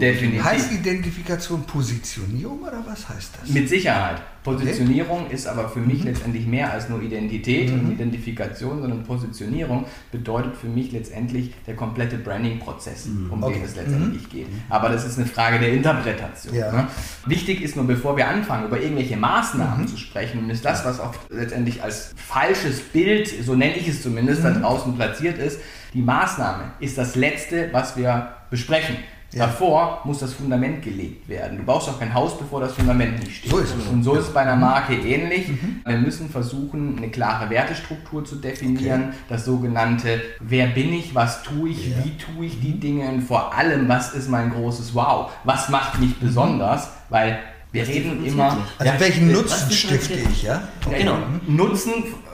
definitiv. 0.00 0.44
Heißt 0.44 0.72
Identifikation 0.72 1.62
Positionierung 1.64 2.60
oder 2.62 2.82
was 2.86 3.06
heißt 3.06 3.32
das? 3.38 3.50
Mit 3.50 3.68
Sicherheit. 3.68 4.22
Positionierung 4.46 5.24
okay. 5.24 5.34
ist 5.34 5.48
aber 5.48 5.68
für 5.68 5.80
mich 5.80 6.00
mhm. 6.00 6.06
letztendlich 6.06 6.46
mehr 6.46 6.72
als 6.72 6.88
nur 6.88 7.02
Identität 7.02 7.72
mhm. 7.72 7.80
und 7.80 7.92
Identifikation, 7.92 8.80
sondern 8.80 9.02
Positionierung 9.02 9.86
bedeutet 10.12 10.56
für 10.56 10.68
mich 10.68 10.92
letztendlich 10.92 11.52
der 11.66 11.74
komplette 11.74 12.16
Branding-Prozess, 12.16 13.06
mhm. 13.06 13.32
um 13.32 13.42
okay. 13.42 13.54
den 13.54 13.64
es 13.64 13.74
letztendlich 13.74 14.22
mhm. 14.22 14.30
geht. 14.30 14.46
Aber 14.68 14.88
das 14.88 15.04
ist 15.04 15.18
eine 15.18 15.26
Frage 15.26 15.58
der 15.58 15.72
Interpretation. 15.72 16.54
Ja. 16.54 16.70
Ne? 16.70 16.86
Wichtig 17.26 17.60
ist 17.60 17.74
nur, 17.74 17.86
bevor 17.86 18.16
wir 18.16 18.28
anfangen, 18.28 18.66
über 18.66 18.80
irgendwelche 18.80 19.16
Maßnahmen 19.16 19.82
mhm. 19.82 19.88
zu 19.88 19.96
sprechen, 19.96 20.38
und 20.38 20.50
ist 20.50 20.64
das, 20.64 20.84
was 20.84 21.00
auch 21.00 21.14
letztendlich 21.28 21.82
als 21.82 22.14
falsches 22.16 22.80
Bild, 22.80 23.26
so 23.26 23.56
nenne 23.56 23.76
ich 23.76 23.88
es 23.88 24.02
zumindest, 24.02 24.44
da 24.44 24.50
mhm. 24.50 24.62
draußen 24.62 24.94
platziert 24.94 25.38
ist, 25.38 25.60
die 25.92 26.02
Maßnahme 26.02 26.72
ist 26.78 26.96
das 26.98 27.16
Letzte, 27.16 27.70
was 27.72 27.96
wir 27.96 28.34
besprechen. 28.50 28.96
Ja. 29.36 29.48
Davor 29.48 30.00
muss 30.04 30.20
das 30.20 30.32
Fundament 30.32 30.82
gelegt 30.82 31.28
werden. 31.28 31.58
Du 31.58 31.64
baust 31.64 31.90
auch 31.90 31.98
kein 31.98 32.14
Haus, 32.14 32.38
bevor 32.38 32.60
das 32.60 32.72
Fundament 32.72 33.18
nicht 33.18 33.36
steht. 33.36 33.50
So 33.50 33.58
ist 33.58 33.74
es. 33.76 33.86
Und 33.86 34.02
so 34.02 34.14
ist 34.14 34.28
es 34.28 34.32
bei 34.32 34.40
einer 34.40 34.56
Marke 34.56 34.94
ähnlich. 34.94 35.48
Mhm. 35.48 35.82
Wir 35.84 35.98
müssen 35.98 36.30
versuchen, 36.30 36.96
eine 36.96 37.10
klare 37.10 37.50
Wertestruktur 37.50 38.24
zu 38.24 38.36
definieren. 38.36 39.08
Okay. 39.08 39.16
Das 39.28 39.44
sogenannte, 39.44 40.22
wer 40.40 40.68
bin 40.68 40.90
ich, 40.94 41.14
was 41.14 41.42
tue 41.42 41.68
ich, 41.68 41.90
ja. 41.90 41.96
wie 42.02 42.16
tue 42.16 42.46
ich 42.46 42.60
die 42.60 42.74
mhm. 42.76 42.80
Dinge 42.80 43.08
und 43.10 43.20
vor 43.20 43.54
allem, 43.54 43.86
was 43.90 44.14
ist 44.14 44.30
mein 44.30 44.50
großes 44.50 44.94
Wow? 44.94 45.30
Was 45.44 45.68
macht 45.68 46.00
mich 46.00 46.18
mhm. 46.18 46.26
besonders? 46.26 46.88
Weil 47.10 47.38
wir 47.72 47.82
das 47.82 47.90
reden 47.90 48.24
immer. 48.24 48.56
Also 48.78 48.92
ja, 48.92 48.98
welchen 48.98 49.32
Nutzen 49.32 49.70
stifte 49.70 50.14
ich, 50.14 50.44
ja? 50.44 50.62
Okay. 50.86 51.00
Genau. 51.00 51.18
Nutzen 51.46 51.92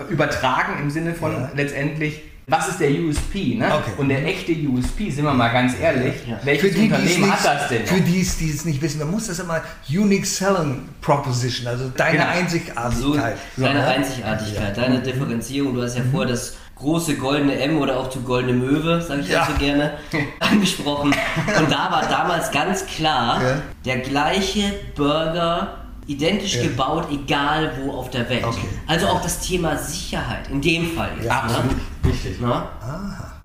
übertragen 0.09 0.75
im 0.81 0.89
Sinne 0.89 1.15
von 1.15 1.33
ja. 1.33 1.51
letztendlich 1.57 2.23
was 2.47 2.69
ist 2.69 2.81
der 2.81 2.91
USP? 2.91 3.55
Ne? 3.55 3.67
Okay. 3.67 3.93
Und 3.97 4.09
der 4.09 4.27
echte 4.27 4.53
USP, 4.53 5.11
sind 5.11 5.25
wir 5.25 5.33
mal 5.33 5.51
ganz 5.51 5.79
ehrlich, 5.79 6.15
ja. 6.27 6.39
welches 6.43 6.75
die, 6.75 6.83
Unternehmen 6.83 7.33
hat 7.33 7.45
das 7.45 7.69
denn? 7.69 7.87
Für 7.87 8.01
die, 8.01 8.29
die 8.41 8.51
es 8.51 8.65
nicht 8.65 8.83
wissen, 8.83 8.99
man 8.99 9.11
muss 9.11 9.29
das 9.29 9.39
immer 9.39 9.61
Unique 9.89 10.27
Selling 10.27 10.89
Proposition, 11.01 11.69
also 11.69 11.91
deine 11.97 12.19
genau. 12.19 12.31
Einzigartigkeit. 12.31 13.39
So, 13.57 13.63
deine 13.63 13.87
Einzigartigkeit, 13.87 14.77
ja. 14.77 14.83
deine 14.83 15.01
Differenzierung. 15.01 15.75
Du 15.75 15.83
hast 15.83 15.97
ja 15.97 16.03
mhm. 16.03 16.11
vor, 16.11 16.27
das 16.27 16.57
große 16.75 17.17
goldene 17.17 17.59
M 17.61 17.79
oder 17.79 17.99
auch 17.99 18.09
die 18.09 18.21
goldene 18.21 18.55
Möwe, 18.55 19.01
sage 19.01 19.21
ich 19.21 19.29
ja. 19.29 19.47
so 19.47 19.55
gerne, 19.55 19.93
angesprochen. 20.41 21.15
Und 21.59 21.71
da 21.71 21.91
war 21.93 22.09
damals 22.09 22.51
ganz 22.51 22.85
klar, 22.87 23.41
der 23.85 23.99
gleiche 23.99 24.75
Burger 24.97 25.79
identisch 26.07 26.57
ja. 26.57 26.63
gebaut, 26.65 27.07
egal 27.13 27.73
wo 27.81 27.93
auf 27.93 28.11
der 28.11 28.29
Welt. 28.29 28.45
Okay. 28.45 28.67
Also 28.89 29.07
auch 29.07 29.23
das 29.23 29.39
Thema 29.41 29.77
Sicherheit 29.77 30.49
in 30.51 30.61
dem 30.61 30.91
Fall. 30.97 31.11
Jetzt, 31.17 31.27
ja, 31.27 31.47
ne? 31.47 31.71
Richtig. 32.05 32.37
Na? 32.41 32.69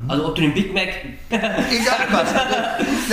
Also 0.08 0.28
ob 0.28 0.36
du 0.36 0.42
den 0.42 0.54
Big 0.54 0.74
Mac. 0.74 0.90
Egal 1.30 2.08
was. 2.12 2.30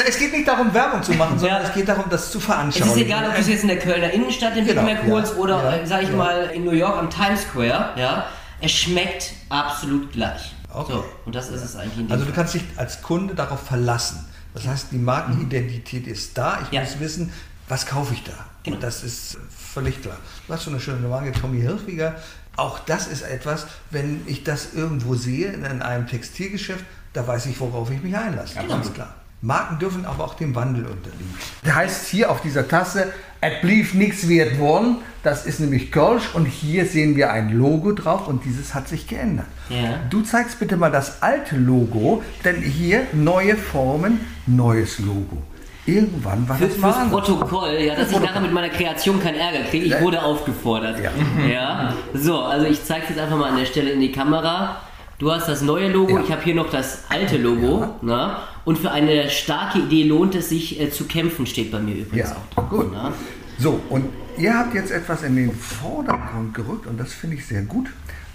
Es 0.08 0.18
geht 0.18 0.32
nicht 0.32 0.46
darum, 0.46 0.72
Werbung 0.72 1.02
zu 1.02 1.12
machen, 1.14 1.38
sondern 1.38 1.62
Ja. 1.62 1.68
es 1.68 1.74
geht 1.74 1.88
darum, 1.88 2.04
das 2.10 2.30
zu 2.30 2.38
Es 2.38 2.44
veranschaulichen. 2.44 2.90
ist 2.98 3.04
egal, 3.06 3.28
ob 3.28 3.34
du 3.34 3.40
es 3.40 3.48
jetzt 3.48 3.62
in 3.62 3.68
der 3.68 3.78
Kölner 3.78 4.10
Innenstadt 4.10 4.56
den 4.56 4.64
Big 4.66 4.74
Genau, 4.74 4.86
Mac 4.88 5.04
ja, 5.04 5.10
holst 5.12 5.36
oder, 5.36 5.62
ja, 5.62 5.76
äh, 5.78 5.86
sag 5.86 6.02
ich 6.02 6.10
ja. 6.10 6.16
mal, 6.16 6.50
in 6.54 6.64
New 6.64 6.72
York 6.72 6.96
am 6.98 7.10
Times 7.10 7.42
Square. 7.42 7.90
Ja, 7.96 8.26
es 8.60 8.72
schmeckt 8.72 9.32
absolut 9.48 10.12
gleich. 10.12 10.54
Okay. 10.72 10.92
So, 10.92 11.04
und 11.26 11.34
das 11.34 11.48
ist 11.50 11.62
es 11.62 11.76
eigentlich 11.76 12.10
Also 12.10 12.24
du 12.24 12.30
Fall. 12.32 12.34
kannst 12.42 12.54
dich 12.54 12.64
als 12.76 13.00
Kunde 13.02 13.34
darauf 13.34 13.60
verlassen. 13.60 14.24
Das 14.54 14.66
heißt, 14.66 14.88
die 14.92 14.98
Markenidentität 14.98 16.06
ist 16.06 16.36
da. 16.38 16.58
Ich 16.62 16.72
Ja. 16.72 16.80
muss 16.82 16.98
wissen, 17.00 17.32
was 17.68 17.86
kaufe 17.86 18.14
ich 18.14 18.22
da. 18.24 18.32
Genau. 18.62 18.76
Und 18.76 18.82
das 18.82 19.02
ist 19.04 19.36
völlig 19.74 20.00
klar. 20.02 20.16
Du 20.46 20.52
hast 20.54 20.64
so 20.64 20.70
eine 20.70 20.80
schöne 20.80 21.06
Marke, 21.08 21.32
Tommy 21.32 21.60
Hilfiger. 21.60 22.14
Auch 22.56 22.78
das 22.78 23.06
ist 23.06 23.22
etwas, 23.22 23.66
wenn 23.90 24.22
ich 24.26 24.44
das 24.44 24.74
irgendwo 24.74 25.14
sehe 25.14 25.52
in 25.52 25.82
einem 25.82 26.06
Textilgeschäft, 26.06 26.84
da 27.12 27.26
weiß 27.26 27.46
ich, 27.46 27.58
worauf 27.60 27.90
ich 27.90 28.02
mich 28.02 28.16
einlasse. 28.16 28.54
Ganz 28.68 28.92
klar. 28.92 29.14
Marken 29.44 29.78
dürfen 29.78 30.06
aber 30.06 30.24
auch 30.24 30.34
dem 30.34 30.54
Wandel 30.54 30.86
unterliegen. 30.86 31.34
Da 31.64 31.74
heißt 31.74 32.06
hier 32.06 32.30
auf 32.30 32.40
dieser 32.40 32.66
Tasse, 32.66 33.12
et 33.42 33.60
blieb 33.60 33.92
nichts 33.92 34.26
wert 34.26 34.58
worden. 34.58 34.98
Das 35.22 35.44
ist 35.44 35.60
nämlich 35.60 35.92
Kölsch 35.92 36.34
und 36.34 36.46
hier 36.46 36.86
sehen 36.86 37.14
wir 37.14 37.30
ein 37.30 37.50
Logo 37.50 37.92
drauf 37.92 38.26
und 38.26 38.44
dieses 38.46 38.74
hat 38.74 38.88
sich 38.88 39.06
geändert. 39.06 39.46
Ja. 39.68 40.00
Du 40.08 40.22
zeigst 40.22 40.58
bitte 40.58 40.78
mal 40.78 40.90
das 40.90 41.22
alte 41.22 41.56
Logo, 41.56 42.22
denn 42.42 42.62
hier 42.62 43.06
neue 43.12 43.56
Formen, 43.56 44.20
neues 44.46 44.98
Logo. 44.98 45.42
Irgendwann 45.86 46.48
war 46.48 46.56
Für, 46.56 46.66
das 46.66 46.76
fürs. 46.76 47.10
Protokoll, 47.10 47.74
ja, 47.80 47.94
dass 47.94 48.10
ich 48.10 48.18
nachher 48.20 48.40
mit 48.40 48.52
meiner 48.52 48.70
Kreation 48.70 49.20
keinen 49.22 49.34
Ärger 49.36 49.64
kriege. 49.68 49.84
Ich 49.84 49.92
Ja. 49.92 50.00
wurde 50.00 50.22
aufgefordert. 50.22 50.98
Ja. 51.02 51.10
Ja. 51.48 51.94
So, 52.14 52.40
also 52.40 52.66
ich 52.66 52.82
zeige 52.84 53.06
jetzt 53.10 53.18
einfach 53.18 53.36
mal 53.36 53.50
an 53.50 53.56
der 53.58 53.66
Stelle 53.66 53.90
in 53.90 54.00
die 54.00 54.10
Kamera. 54.12 54.76
Du 55.18 55.30
hast 55.30 55.46
das 55.48 55.60
neue 55.62 55.90
Logo, 55.92 56.16
Ja. 56.16 56.22
ich 56.24 56.32
habe 56.32 56.42
hier 56.42 56.54
noch 56.54 56.70
das 56.70 57.04
alte 57.10 57.36
Logo. 57.36 57.94
Na? 58.02 58.38
Und 58.64 58.78
für 58.78 58.90
eine 58.90 59.28
starke 59.30 59.78
Idee 59.80 60.04
lohnt 60.04 60.34
es 60.34 60.48
sich 60.48 60.80
äh, 60.80 60.90
zu 60.90 61.04
kämpfen, 61.04 61.46
steht 61.46 61.70
bei 61.70 61.78
mir 61.80 61.94
übrigens 61.96 62.30
Ja, 62.30 62.36
auch 62.36 62.54
drauf. 62.54 62.70
gut. 62.70 62.90
Na? 62.92 63.12
So, 63.58 63.78
und 63.90 64.06
ihr 64.38 64.58
habt 64.58 64.74
jetzt 64.74 64.90
etwas 64.90 65.22
in 65.22 65.36
den 65.36 65.52
Vordergrund 65.54 66.54
gerückt 66.54 66.86
und 66.86 66.98
das 66.98 67.12
finde 67.12 67.36
ich 67.36 67.46
sehr 67.46 67.62
gut. 67.62 67.88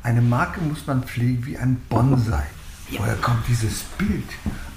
Eine 0.03 0.21
Marke 0.21 0.61
muss 0.61 0.85
man 0.87 1.03
pflegen 1.03 1.45
wie 1.45 1.57
ein 1.57 1.81
Bonsai. 1.89 2.43
Woher 2.97 3.15
kommt 3.15 3.47
dieses 3.47 3.83
Bild? 3.97 4.23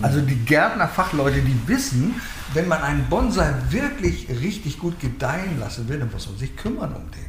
Also 0.01 0.21
die 0.21 0.37
Gärtnerfachleute, 0.37 1.41
die 1.41 1.57
wissen, 1.67 2.21
wenn 2.53 2.69
man 2.69 2.83
einen 2.83 3.09
Bonsai 3.09 3.55
wirklich 3.71 4.29
richtig 4.29 4.79
gut 4.79 5.01
gedeihen 5.01 5.59
lassen 5.59 5.89
will, 5.89 5.99
dann 5.99 6.11
muss 6.11 6.29
man 6.29 6.37
sich 6.39 6.57
kümmern 6.57 6.95
um 6.95 7.11
den. 7.11 7.25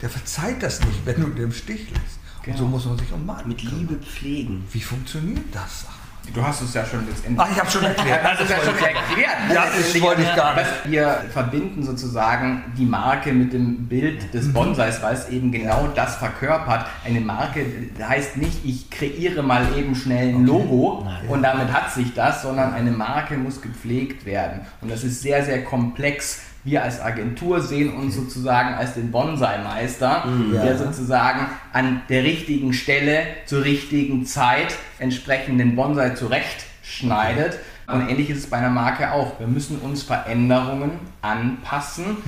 Der 0.00 0.10
verzeiht 0.10 0.62
das 0.62 0.80
nicht, 0.80 1.04
wenn 1.04 1.20
du 1.20 1.28
den 1.28 1.44
im 1.44 1.52
Stich 1.52 1.90
lässt. 1.90 2.18
Und 2.46 2.56
so 2.56 2.66
muss 2.66 2.86
man 2.86 2.98
sich 2.98 3.12
um 3.12 3.26
Marken 3.26 3.48
Mit 3.48 3.58
kümmern. 3.58 3.78
Liebe 3.80 3.94
pflegen. 3.96 4.64
Wie 4.72 4.80
funktioniert 4.80 5.44
das? 5.52 5.86
Du 6.34 6.44
hast 6.46 6.60
es 6.62 6.74
ja 6.74 6.84
schon 6.84 7.06
letztendlich. 7.06 7.40
Ach, 7.40 7.50
ich 7.50 7.58
habe 7.58 7.70
schon 7.70 7.82
erklärt. 7.84 8.20
Das 8.24 8.40
ist 8.40 8.50
ja 8.50 8.56
schon 8.58 8.74
erklärt. 8.74 9.36
Ja, 9.52 9.64
das 9.76 10.00
wollte 10.02 10.22
ich 10.22 10.34
gar 10.36 10.54
nicht. 10.54 10.66
Wir 10.84 11.22
verbinden 11.32 11.82
sozusagen 11.82 12.64
die 12.76 12.84
Marke 12.84 13.32
mit 13.32 13.52
dem 13.52 13.86
Bild 13.88 14.24
Mhm. 14.26 14.30
des 14.32 14.52
Bonsais, 14.52 15.02
weil 15.02 15.14
es 15.14 15.28
eben 15.30 15.50
genau 15.52 15.88
das 15.94 16.16
verkörpert. 16.16 16.86
Eine 17.04 17.20
Marke 17.20 17.64
heißt 18.00 18.36
nicht, 18.36 18.64
ich 18.64 18.90
kreiere 18.90 19.42
mal 19.42 19.66
eben 19.76 19.94
schnell 19.94 20.28
ein 20.28 20.44
Logo 20.46 21.02
Nein. 21.04 21.28
und 21.28 21.42
damit 21.42 21.72
hat 21.72 21.92
sich 21.92 22.14
das, 22.14 22.42
sondern 22.42 22.74
eine 22.74 22.90
Marke 22.90 23.36
muss 23.36 23.60
gepflegt 23.62 24.24
werden. 24.26 24.60
Und 24.80 24.90
das 24.90 25.04
ist 25.04 25.22
sehr, 25.22 25.44
sehr 25.44 25.64
komplex. 25.64 26.42
Wir 26.68 26.82
als 26.82 27.00
Agentur 27.00 27.62
sehen 27.62 27.94
uns 27.94 28.14
sozusagen 28.14 28.74
als 28.74 28.92
den 28.92 29.10
Bonsai-Meister, 29.10 30.24
Ja. 30.52 30.62
der 30.62 30.76
sozusagen 30.76 31.46
an 31.72 32.02
der 32.10 32.24
richtigen 32.24 32.74
Stelle 32.74 33.20
zur 33.46 33.64
richtigen 33.64 34.26
Zeit 34.26 34.76
entsprechend 34.98 35.58
den 35.60 35.74
Bonsai 35.76 36.10
zurechtschneidet. 36.10 37.58
Und 37.90 38.06
ähnlich 38.06 38.28
ist 38.28 38.38
es 38.40 38.46
bei 38.50 38.58
einer 38.58 38.68
Marke 38.68 39.12
auch. 39.12 39.40
Wir 39.40 39.46
müssen 39.46 39.78
uns 39.78 40.02
Veränderungen 40.02 40.90
anpassen. 41.22 42.18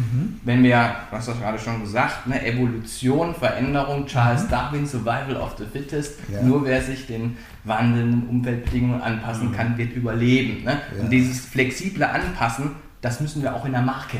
Wenn 0.43 0.63
wir, 0.63 0.95
du 1.11 1.17
hast 1.19 1.29
das 1.29 1.39
gerade 1.39 1.59
schon 1.59 1.83
gesagt, 1.83 2.27
ne, 2.27 2.43
Evolution, 2.47 3.35
Veränderung, 3.35 4.07
Charles 4.07 4.49
Darwin, 4.49 4.87
Survival 4.87 5.37
of 5.37 5.57
the 5.59 5.67
Fittest. 5.71 6.19
Ja. 6.33 6.41
Nur 6.41 6.65
wer 6.65 6.81
sich 6.81 7.07
den 7.07 7.37
wandelnden 7.65 8.27
Umweltbedingungen 8.31 9.03
anpassen 9.03 9.53
kann, 9.53 9.77
wird 9.77 9.93
überleben. 9.95 10.65
Ne? 10.65 10.81
Ja. 10.97 11.03
Und 11.03 11.11
dieses 11.11 11.45
flexible 11.45 12.05
Anpassen, 12.05 12.71
das 13.01 13.21
müssen 13.21 13.43
wir 13.43 13.55
auch 13.55 13.65
in 13.65 13.73
der 13.73 13.83
Marke. 13.83 14.19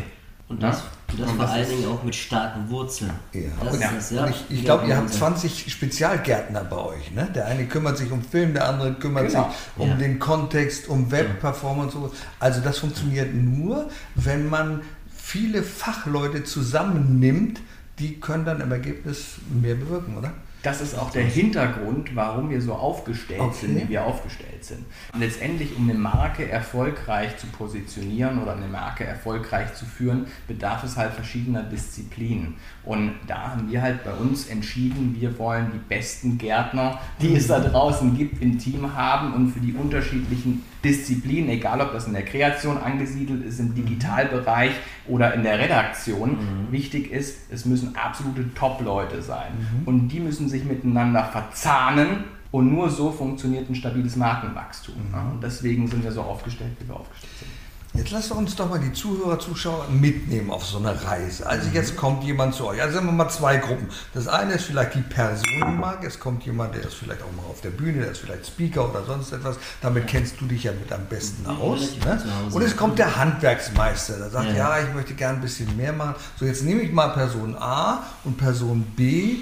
Und 0.49 0.61
das, 0.63 0.79
Ja. 0.79 0.85
und 1.13 1.21
das 1.21 1.29
Und 1.31 1.37
vor 1.37 1.45
das 1.45 1.55
allen 1.55 1.69
Dingen 1.69 1.87
auch 1.89 2.03
mit 2.03 2.15
starken 2.17 2.69
Wurzeln. 2.71 3.13
Ja. 3.33 3.43
Das 3.63 3.75
Und, 3.75 3.81
ist 3.83 3.93
das, 3.93 4.11
ja. 4.11 4.25
und 4.25 4.31
ich, 4.31 4.45
ich 4.49 4.59
Ja, 4.59 4.65
glaube, 4.65 4.89
ihr 4.89 4.97
habt 4.97 5.05
Wahnsinn. 5.05 5.19
20 5.21 5.73
Spezialgärtner 5.73 6.65
bei 6.65 6.77
euch. 6.77 7.13
Ne? 7.13 7.29
Der 7.33 7.47
eine 7.47 7.67
kümmert 7.67 7.99
sich 7.99 8.11
um 8.11 8.21
Film, 8.23 8.53
der 8.55 8.69
andere 8.69 8.95
kümmert 8.95 9.29
Genau. 9.29 9.45
sich 9.49 9.57
um 9.77 9.89
Ja. 9.91 9.95
den 9.95 10.19
Kontext, 10.19 10.89
um 10.89 11.11
Webperformance. 11.13 11.97
und 11.97 12.11
so. 12.11 12.15
Also 12.41 12.61
das 12.63 12.79
funktioniert 12.79 13.33
nur, 13.33 13.89
wenn 14.17 14.49
man 14.49 14.81
viele 15.17 15.63
Fachleute 15.63 16.43
zusammennimmt, 16.43 17.61
die 18.01 18.19
können 18.19 18.45
dann 18.45 18.61
im 18.61 18.73
Ergebnis 18.73 19.35
mehr 19.51 19.77
bewirken, 19.77 20.17
oder? 20.17 20.33
Das 20.63 20.81
ist 20.83 20.95
auch 20.99 21.11
der 21.11 21.25
Hintergrund, 21.25 22.15
warum 22.15 22.51
wir 22.51 22.61
so 22.61 22.75
aufgestellt 22.75 23.41
Okay. 23.41 23.67
sind, 23.67 23.77
wie 23.81 23.89
wir 23.89 24.05
aufgestellt 24.05 24.63
sind. 24.65 24.85
Und 25.15 25.21
letztendlich, 25.21 25.75
um 25.77 25.89
eine 25.89 25.99
Marke 25.99 26.49
erfolgreich 26.51 27.37
zu 27.39 27.47
positionieren 27.47 28.43
oder 28.43 28.53
eine 28.57 28.67
Marke 28.69 29.05
erfolgreich 29.05 29.73
zu 29.75 29.87
führen, 29.87 30.27
bedarf 30.47 30.85
es 30.85 30.97
halt 30.97 31.15
verschiedener 31.15 31.63
Disziplinen. 31.63 32.57
Und 32.85 33.13
da 33.27 33.51
haben 33.51 33.71
wir 33.71 33.83
halt 33.83 34.05
bei 34.05 34.13
uns 34.13 34.49
entschieden, 34.49 35.15
wir 35.19 35.39
wollen 35.39 35.71
die 35.75 35.79
besten 35.89 36.39
Gärtner, 36.39 36.99
die 37.21 37.35
es 37.35 37.47
da 37.47 37.61
draußen 37.61 38.17
gibt, 38.17 38.41
im 38.41 38.59
Team 38.59 38.95
haben 38.95 39.35
und 39.35 39.51
für 39.51 39.61
die 39.61 39.75
unterschiedlichen 39.75 40.63
Disziplinen, 40.83 41.51
egal 41.51 41.81
ob 41.83 41.93
das 41.93 42.07
in 42.07 42.15
der 42.15 42.25
Kreation 42.25 42.79
angesiedelt 42.79 43.45
ist, 43.45 43.61
im 43.61 43.75
Digitalbereich 43.75 44.73
oder 45.07 45.35
in 45.35 45.43
der 45.43 45.59
Redaktion, 45.59 46.39
wichtig 46.71 47.11
ist, 47.13 47.51
es 47.51 47.67
müssen 47.67 47.97
absolute 47.97 48.55
Top-Leute 48.55 49.21
sein. 49.21 49.53
Und 49.85 50.09
die 50.09 50.21
müssen 50.21 50.49
sich 50.49 50.65
miteinander 50.65 51.25
verzahnen 51.25 52.25
und 52.51 52.73
nur 52.73 52.89
so 52.91 53.13
funktioniert 53.13 53.69
ein 53.69 53.75
stabiles 53.75 54.17
Markenwachstum. 54.17 54.95
Ja, 55.13 55.31
Und 55.33 55.43
deswegen 55.43 55.87
sind 55.87 56.03
wir 56.03 56.13
so 56.13 56.23
aufgestellt, 56.23 56.73
wie 56.81 56.89
wir 56.89 56.97
aufgestellt 56.97 57.33
sind. 57.39 57.51
Jetzt 57.93 58.13
lasst 58.13 58.31
uns 58.31 58.55
doch 58.55 58.71
mal 58.71 58.79
die 58.79 58.93
Zuhörer, 58.93 59.39
Zuschauer 59.41 59.87
mitnehmen 59.91 60.53
auf 60.53 60.65
so 60.65 60.79
eine 60.79 60.95
Reise. 61.05 61.45
Also 61.45 61.69
Mhm. 61.69 61.75
jetzt 61.75 61.97
kommt 61.97 62.23
jemand 62.23 62.55
zu 62.55 62.67
euch. 62.67 62.81
Also 62.81 62.95
sagen 62.95 63.07
wir 63.07 63.13
mal 63.13 63.29
zwei 63.29 63.57
Gruppen. 63.57 63.89
Das 64.15 64.29
eine 64.29 64.55
ist 64.55 64.67
vielleicht 64.67 64.95
die 64.95 65.01
Person, 65.01 65.45
die 65.57 65.65
mag. 65.65 66.05
Es 66.05 66.21
kommt 66.21 66.45
jemand, 66.47 66.75
der 66.77 66.83
ist 66.85 66.95
vielleicht 66.95 67.21
auch 67.23 67.33
mal 67.33 67.43
auf 67.51 67.61
der 67.63 67.71
Bühne, 67.71 68.03
der 68.03 68.13
ist 68.13 68.19
vielleicht 68.21 68.47
Speaker 68.47 68.89
oder 68.89 69.03
sonst 69.05 69.33
etwas. 69.33 69.57
Damit 69.83 70.07
kennst 70.07 70.41
du 70.41 70.47
dich 70.47 70.63
ja 70.63 70.73
mit 70.73 70.93
am 70.93 71.05
besten 71.07 71.45
aus. 71.47 71.97
Ne? 72.05 72.23
Und 72.53 72.63
es 72.63 72.77
kommt 72.77 72.97
der 73.01 73.17
Handwerksmeister, 73.17 74.19
der 74.19 74.31
sagt, 74.31 74.51
Ja. 74.51 74.79
ja, 74.79 74.87
ich 74.87 74.95
möchte 74.95 75.15
gern 75.15 75.37
ein 75.37 75.41
bisschen 75.41 75.77
mehr 75.77 75.93
machen. 75.93 76.15
So, 76.39 76.45
jetzt 76.45 76.63
nehme 76.63 76.83
ich 76.83 76.93
mal 76.93 77.09
Person 77.09 77.57
A 77.59 78.05
und 78.23 78.39
Person 78.39 78.83
B. 78.95 79.39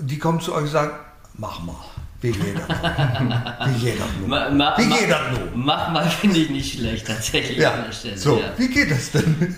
Die 0.00 0.18
kommen 0.18 0.40
zu 0.40 0.52
euch 0.54 0.62
und 0.62 0.68
sagen, 0.70 0.90
mach 1.34 1.62
mal. 1.62 1.76
Wie 2.22 2.30
geht 2.30 2.54
das? 2.56 2.68
Wie 3.74 3.84
geht 3.84 4.00
das 4.00 4.06
nun? 4.20 4.28
Ma, 4.30 4.48
ma, 4.50 4.74
Wie 4.78 4.84
ma- 4.86 4.96
geht 4.96 5.10
das 5.10 5.20
nun? 5.32 5.64
Mach 5.64 5.90
mal, 5.92 6.08
finde 6.08 6.38
ich 6.38 6.50
nicht 6.50 6.78
schlecht, 6.78 7.06
tatsächlich 7.06 7.56
an 7.66 7.78
Ja, 7.78 7.82
der 7.84 7.92
Stelle. 7.92 8.16
so, 8.16 8.36
ja. 8.38 8.44
wie 8.56 8.68
geht 8.68 8.90
das 8.92 9.10
denn? 9.10 9.54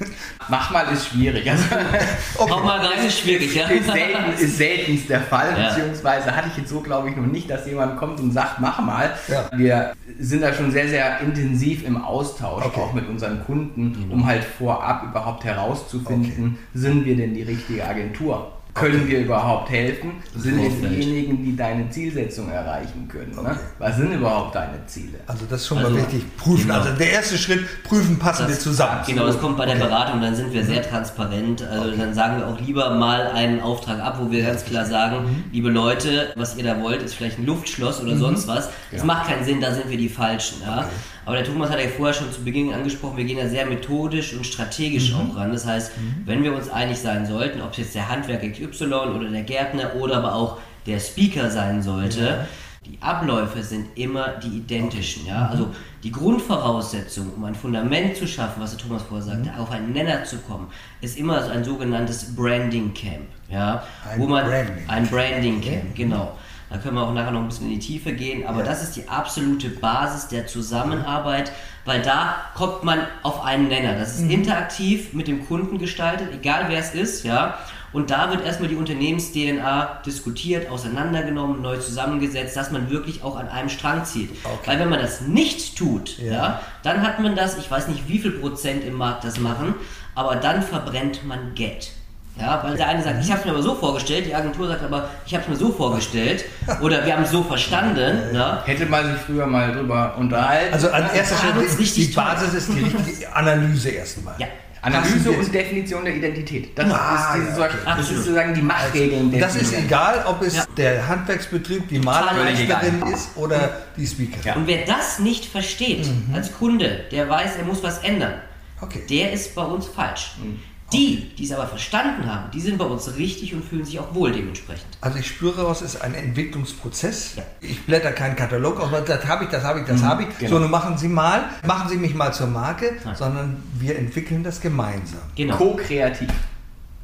Mach 0.49 0.71
mal 0.71 0.83
ist 0.93 1.09
schwierig. 1.09 1.51
Also, 1.51 1.63
Hau 2.39 2.47
mal 2.65 2.79
rein, 2.81 3.07
ist 3.07 3.19
schwierig, 3.21 3.55
ja. 3.55 3.67
ist, 3.69 3.87
selten, 3.87 4.33
ist 4.39 4.57
seltenst 4.57 5.09
der 5.11 5.21
Fall, 5.21 5.55
Ja. 5.59 5.69
beziehungsweise 5.75 6.35
hatte 6.35 6.49
ich 6.53 6.57
jetzt 6.59 6.71
so, 6.71 6.81
glaube 6.81 7.11
ich, 7.11 7.17
noch 7.17 7.27
nicht, 7.27 7.51
dass 7.51 7.67
jemand 7.67 7.97
kommt 7.99 8.19
und 8.21 8.33
sagt, 8.33 8.61
mach 8.61 8.79
mal. 8.81 9.13
Ja. 9.29 9.51
Wir 9.57 9.93
sind 10.19 10.41
da 10.43 10.53
schon 10.55 10.71
sehr, 10.73 10.89
sehr 10.89 11.21
intensiv 11.21 11.85
im 11.87 12.03
Austausch, 12.03 12.65
Okay. 12.65 12.81
auch 12.81 12.93
mit 12.95 13.07
unseren 13.09 13.45
Kunden, 13.45 14.07
um 14.11 14.25
halt 14.27 14.43
vorab 14.43 15.03
überhaupt 15.05 15.45
herauszufinden, 15.45 16.59
sind 16.73 17.05
wir 17.05 17.17
denn 17.17 17.35
die 17.35 17.43
richtige 17.43 17.87
Agentur? 17.87 18.53
Können 18.75 19.07
wir 19.07 19.21
überhaupt 19.21 19.71
helfen? 19.71 20.15
Sind 20.35 20.57
Vorfeld. 20.59 20.91
diejenigen, 20.91 21.45
die 21.45 21.55
deine 21.55 21.89
Zielsetzung 21.91 22.51
erreichen 22.51 23.07
können? 23.09 23.31
Ne? 23.31 23.39
Okay. 23.43 23.57
Was 23.79 23.97
sind 23.97 24.11
überhaupt 24.13 24.53
deine 24.57 24.85
Ziele? 24.87 25.21
Also 25.29 25.45
das 25.49 25.61
ist 25.61 25.69
schon 25.69 25.79
Also, 25.79 25.91
mal 25.91 25.99
wichtig. 25.99 26.25
Prüfen. 26.37 26.63
genau. 26.67 26.81
Also 26.81 26.91
der 26.99 27.13
erste 27.13 27.39
Schritt, 27.39 27.85
prüfen, 27.85 28.19
passen 28.19 28.49
wir 28.49 28.59
zusammen. 28.59 29.01
Genau, 29.07 29.27
das 29.27 29.39
kommt 29.39 29.57
bei 29.59 29.67
der 29.67 29.77
Okay. 29.77 29.85
Beratung, 29.85 30.21
dann 30.21 30.35
sind 30.35 30.53
wir 30.53 30.65
sehr 30.65 30.83
transparent. 30.83 31.63
Also 31.63 31.93
dann 31.97 32.13
sagen 32.15 32.39
wir 32.39 32.49
auch 32.49 32.61
lieber 32.61 32.91
mal 32.97 33.29
einen 33.29 33.61
Auftrag 33.61 34.01
ab, 34.01 34.19
wo 34.21 34.31
wir 34.33 34.43
ganz 34.45 34.65
klar 34.65 34.85
sagen, 34.85 35.25
Mhm. 35.25 35.45
liebe 35.53 35.71
Leute, 35.71 36.33
was 36.35 36.57
ihr 36.57 36.65
da 36.65 36.81
wollt, 36.83 37.01
ist 37.03 37.15
vielleicht 37.15 37.39
ein 37.39 37.47
Luftschloss 37.47 38.01
oder 38.03 38.17
sonst 38.17 38.49
was. 38.49 38.71
Das 38.91 39.05
macht 39.05 39.29
keinen 39.29 39.45
Sinn, 39.45 39.61
da 39.61 39.73
sind 39.73 39.89
wir 39.89 39.99
die 39.99 40.09
Falschen. 40.09 40.63
Ja? 40.67 40.89
Aber 41.27 41.37
der 41.37 41.45
Thomas 41.45 41.71
hat 41.71 41.81
ja 41.81 41.89
vorher 41.89 42.15
schon 42.15 42.31
zu 42.33 42.43
Beginn 42.45 42.73
angesprochen, 42.73 43.17
wir 43.17 43.25
gehen 43.25 43.39
ja 43.39 43.49
sehr 43.49 43.67
methodisch 43.67 44.35
und 44.35 44.47
strategisch 44.47 45.13
Mhm. 45.13 45.31
auch 45.33 45.37
ran. 45.37 45.53
Das 45.53 45.67
heißt, 45.67 45.93
wenn 46.27 46.43
wir 46.43 46.55
uns 46.55 46.69
einig 46.69 46.99
sein 46.99 47.27
sollten, 47.27 47.61
ob 47.63 47.73
es 47.73 47.79
jetzt 47.79 47.95
der 47.95 48.09
Handwerker 48.09 48.49
XY 48.49 48.85
oder 48.93 49.29
der 49.31 49.43
Gärtner 49.43 49.95
oder 49.97 50.17
aber 50.19 50.35
auch 50.35 50.59
der 50.87 51.01
Speaker 51.01 51.51
sein 51.51 51.83
sollte, 51.83 52.47
die 52.85 52.99
Abläufe 53.01 53.63
sind 53.63 53.87
immer 53.95 54.29
die 54.43 54.59
identischen. 54.59 55.25
Ja? 55.27 55.49
Also 55.49 55.69
die 56.03 56.13
Grundvoraussetzung, 56.13 57.33
um 57.35 57.45
ein 57.45 57.55
Fundament 57.55 58.15
zu 58.17 58.27
schaffen, 58.27 58.61
was 58.63 58.77
der 58.77 58.87
Thomas 58.87 59.03
vorher 59.09 59.25
sagte, 59.27 59.51
auf 59.59 59.71
einen 59.71 59.93
Nenner 59.93 60.23
zu 60.25 60.37
kommen, 60.39 60.67
ist 61.01 61.17
immer 61.19 61.43
so 61.43 61.51
ein 61.51 61.65
sogenanntes 61.65 62.37
Branding 62.37 62.93
Camp. 62.93 63.25
Ja? 63.51 63.83
Ein 64.13 64.21
Wo 64.21 64.27
man, 64.27 64.45
Branding 64.47 64.85
ein 64.89 65.07
Branding 65.09 65.61
Camp, 65.63 65.95
genau. 65.95 66.37
Da 66.71 66.79
können 66.79 66.97
wir 66.97 67.03
auch 67.03 67.13
nachher 67.13 67.31
noch 67.31 67.41
ein 67.41 67.49
bisschen 67.49 67.67
in 67.67 67.79
die 67.79 67.87
Tiefe 67.87 68.13
gehen. 68.13 68.47
Aber 68.47 68.61
ja. 68.61 68.65
das 68.65 68.83
ist 68.83 68.97
die 68.97 69.09
absolute 69.09 69.69
Basis 69.69 70.29
der 70.29 70.47
Zusammenarbeit, 70.47 71.53
weil 71.85 72.03
da 72.03 72.37
kommt 72.55 72.85
man 72.85 73.01
auf 73.23 73.45
einen 73.45 73.69
Nenner. 73.69 73.99
Das 73.99 74.15
ist 74.15 74.23
mhm. 74.23 74.31
interaktiv 74.31 75.13
mit 75.13 75.29
dem 75.29 75.47
Kunden 75.47 75.79
gestaltet, 75.79 76.29
egal 76.33 76.65
wer 76.69 76.79
es 76.79 76.95
ist, 76.95 77.25
ja. 77.25 77.59
Und 77.93 78.11
da 78.11 78.29
wird 78.33 78.45
erstmal 78.45 78.69
die 78.69 78.75
Unternehmens-DNA 78.75 80.03
diskutiert, 80.05 80.69
auseinandergenommen, 80.69 81.63
neu 81.63 81.77
zusammengesetzt, 81.77 82.57
dass 82.57 82.73
man 82.73 82.91
wirklich 82.91 83.23
auch 83.23 83.37
an 83.37 83.49
einem 83.49 83.69
Strang 83.69 84.05
zieht. 84.05 84.31
Okay. 84.43 84.57
Weil 84.65 84.79
wenn 84.81 84.89
man 84.89 84.99
das 84.99 85.21
nicht 85.21 85.79
tut, 85.79 86.19
ja. 86.19 86.33
ja. 86.33 86.61
dann 86.83 87.03
hat 87.03 87.21
man 87.21 87.37
das, 87.37 87.57
ich 87.57 87.71
weiß 87.71 87.87
nicht, 87.87 88.09
wie 88.09 88.19
viel 88.19 88.33
Prozent 88.33 88.83
im 88.83 88.95
Markt 88.95 89.23
das 89.23 89.39
machen, 89.39 89.77
aber 90.17 90.35
dann 90.35 90.63
verbrennt 90.63 91.25
man 91.25 91.55
Geld. 91.55 91.93
Ja, 92.37 92.61
weil 92.65 92.77
der 92.77 92.89
eine 92.89 93.03
sagt, 93.03 93.25
ich 93.25 93.31
habe 93.31 93.41
es 93.41 93.47
mir 93.47 93.53
aber 93.53 93.63
so 93.63 93.77
vorgestellt, 93.77 94.27
die 94.27 94.35
Agentur 94.35 94.67
sagt 94.67 94.83
aber, 94.83 95.09
ich 95.25 95.35
habe 95.35 95.45
es 95.45 95.51
mir 95.51 95.57
so 95.57 95.73
vorgestellt 95.73 96.45
oder 96.81 97.07
wir 97.07 97.15
haben 97.15 97.23
es 97.23 97.31
so 97.31 97.45
verstanden. 97.45 98.35
Ja. 98.35 98.63
Hätte 98.67 98.87
man 98.87 99.07
sich 99.07 99.21
früher 99.23 99.47
mal 99.47 99.73
drüber 99.73 100.17
unterhalten. 100.19 100.75
Also 100.75 100.91
an 100.91 101.05
erster 101.15 101.37
Stelle, 101.37 101.65
die, 101.79 101.85
die 101.85 102.13
Basis 102.13 102.55
ist 102.55 102.73
die 102.73 102.81
richtige 102.81 103.35
Analyse 103.35 103.91
erstmal. 103.91 104.35
Ja. 104.39 104.49
Analyse 104.85 105.31
und 105.31 105.55
Definition 105.55 106.05
der 106.05 106.17
Identität. 106.17 106.77
Das, 106.79 106.93
ah, 106.93 107.37
ist, 107.37 107.49
diese, 107.49 107.61
ja, 107.61 107.67
okay. 107.67 107.77
das 107.87 108.11
ist 108.11 108.17
sozusagen 108.17 108.53
die 108.53 108.63
Machtregeln. 108.63 109.33
Und 109.33 109.41
das 109.41 109.57
ist 109.57 109.73
egal, 109.73 110.25
ob 110.27 110.43
es 110.43 110.57
ja. 110.57 110.65
der 110.77 111.09
Handwerksbetrieb, 111.09 111.89
die 111.89 112.01
Malermeisterin 112.01 113.03
ist 113.13 113.31
oder 113.37 113.79
die 113.97 114.07
Speaker. 114.07 114.41
Ja. 114.45 114.55
Und 114.57 114.67
wer 114.67 114.85
das 114.85 115.21
nicht 115.21 115.47
versteht 115.47 116.07
mhm. 116.07 116.35
als 116.35 116.53
Kunde, 116.53 117.05
der 117.11 117.31
weiß, 117.31 117.57
er 117.57 117.65
muss 117.65 117.83
was 117.83 117.99
ändern, 117.99 118.35
okay. 118.83 119.03
der 119.09 119.33
ist 119.33 119.55
bei 119.55 119.63
uns 119.63 119.87
falsch. 119.87 120.35
Mhm. 120.43 120.61
Die, 120.95 121.35
die 121.37 121.45
es 121.45 121.53
aber 121.53 121.67
verstanden 121.67 122.27
haben, 122.33 122.51
die 122.53 122.61
sind 122.61 122.79
bei 122.79 122.85
uns 122.85 123.17
richtig 123.17 123.55
und 123.55 123.65
fühlen 123.65 123.85
sich 123.85 123.99
auch 123.99 124.15
wohl 124.15 124.33
dementsprechend. 124.33 124.87
Also 125.01 125.19
ich 125.19 125.27
spüre 125.27 125.71
es 125.71 125.83
ist 125.83 126.01
ein 126.01 126.15
Entwicklungsprozess. 126.15 127.37
Ja. 127.37 127.43
Ich 127.61 127.85
blätter 127.85 128.13
keinen 128.13 128.37
Katalog 128.37 128.81
auf, 128.81 128.91
das 129.05 129.27
habe 129.27 129.45
ich, 129.45 129.51
das 129.51 129.65
habe 129.65 129.81
ich, 129.81 129.87
das 129.87 130.01
mhm, 130.01 130.07
habe 130.07 130.23
ich. 130.23 130.39
Genau. 130.39 130.51
So, 130.51 130.59
nun 130.59 130.71
machen 130.71 130.97
Sie 130.99 131.09
mal, 131.09 131.45
machen 131.67 131.89
Sie 131.89 131.97
mich 131.97 132.15
mal 132.15 132.33
zur 132.33 132.47
Marke, 132.47 132.97
Nein. 133.05 133.17
sondern 133.17 133.63
wir 133.79 133.99
entwickeln 133.99 134.43
das 134.43 134.61
gemeinsam. 134.61 135.21
Genau. 135.35 135.57
Co-kreativ. 135.57 136.29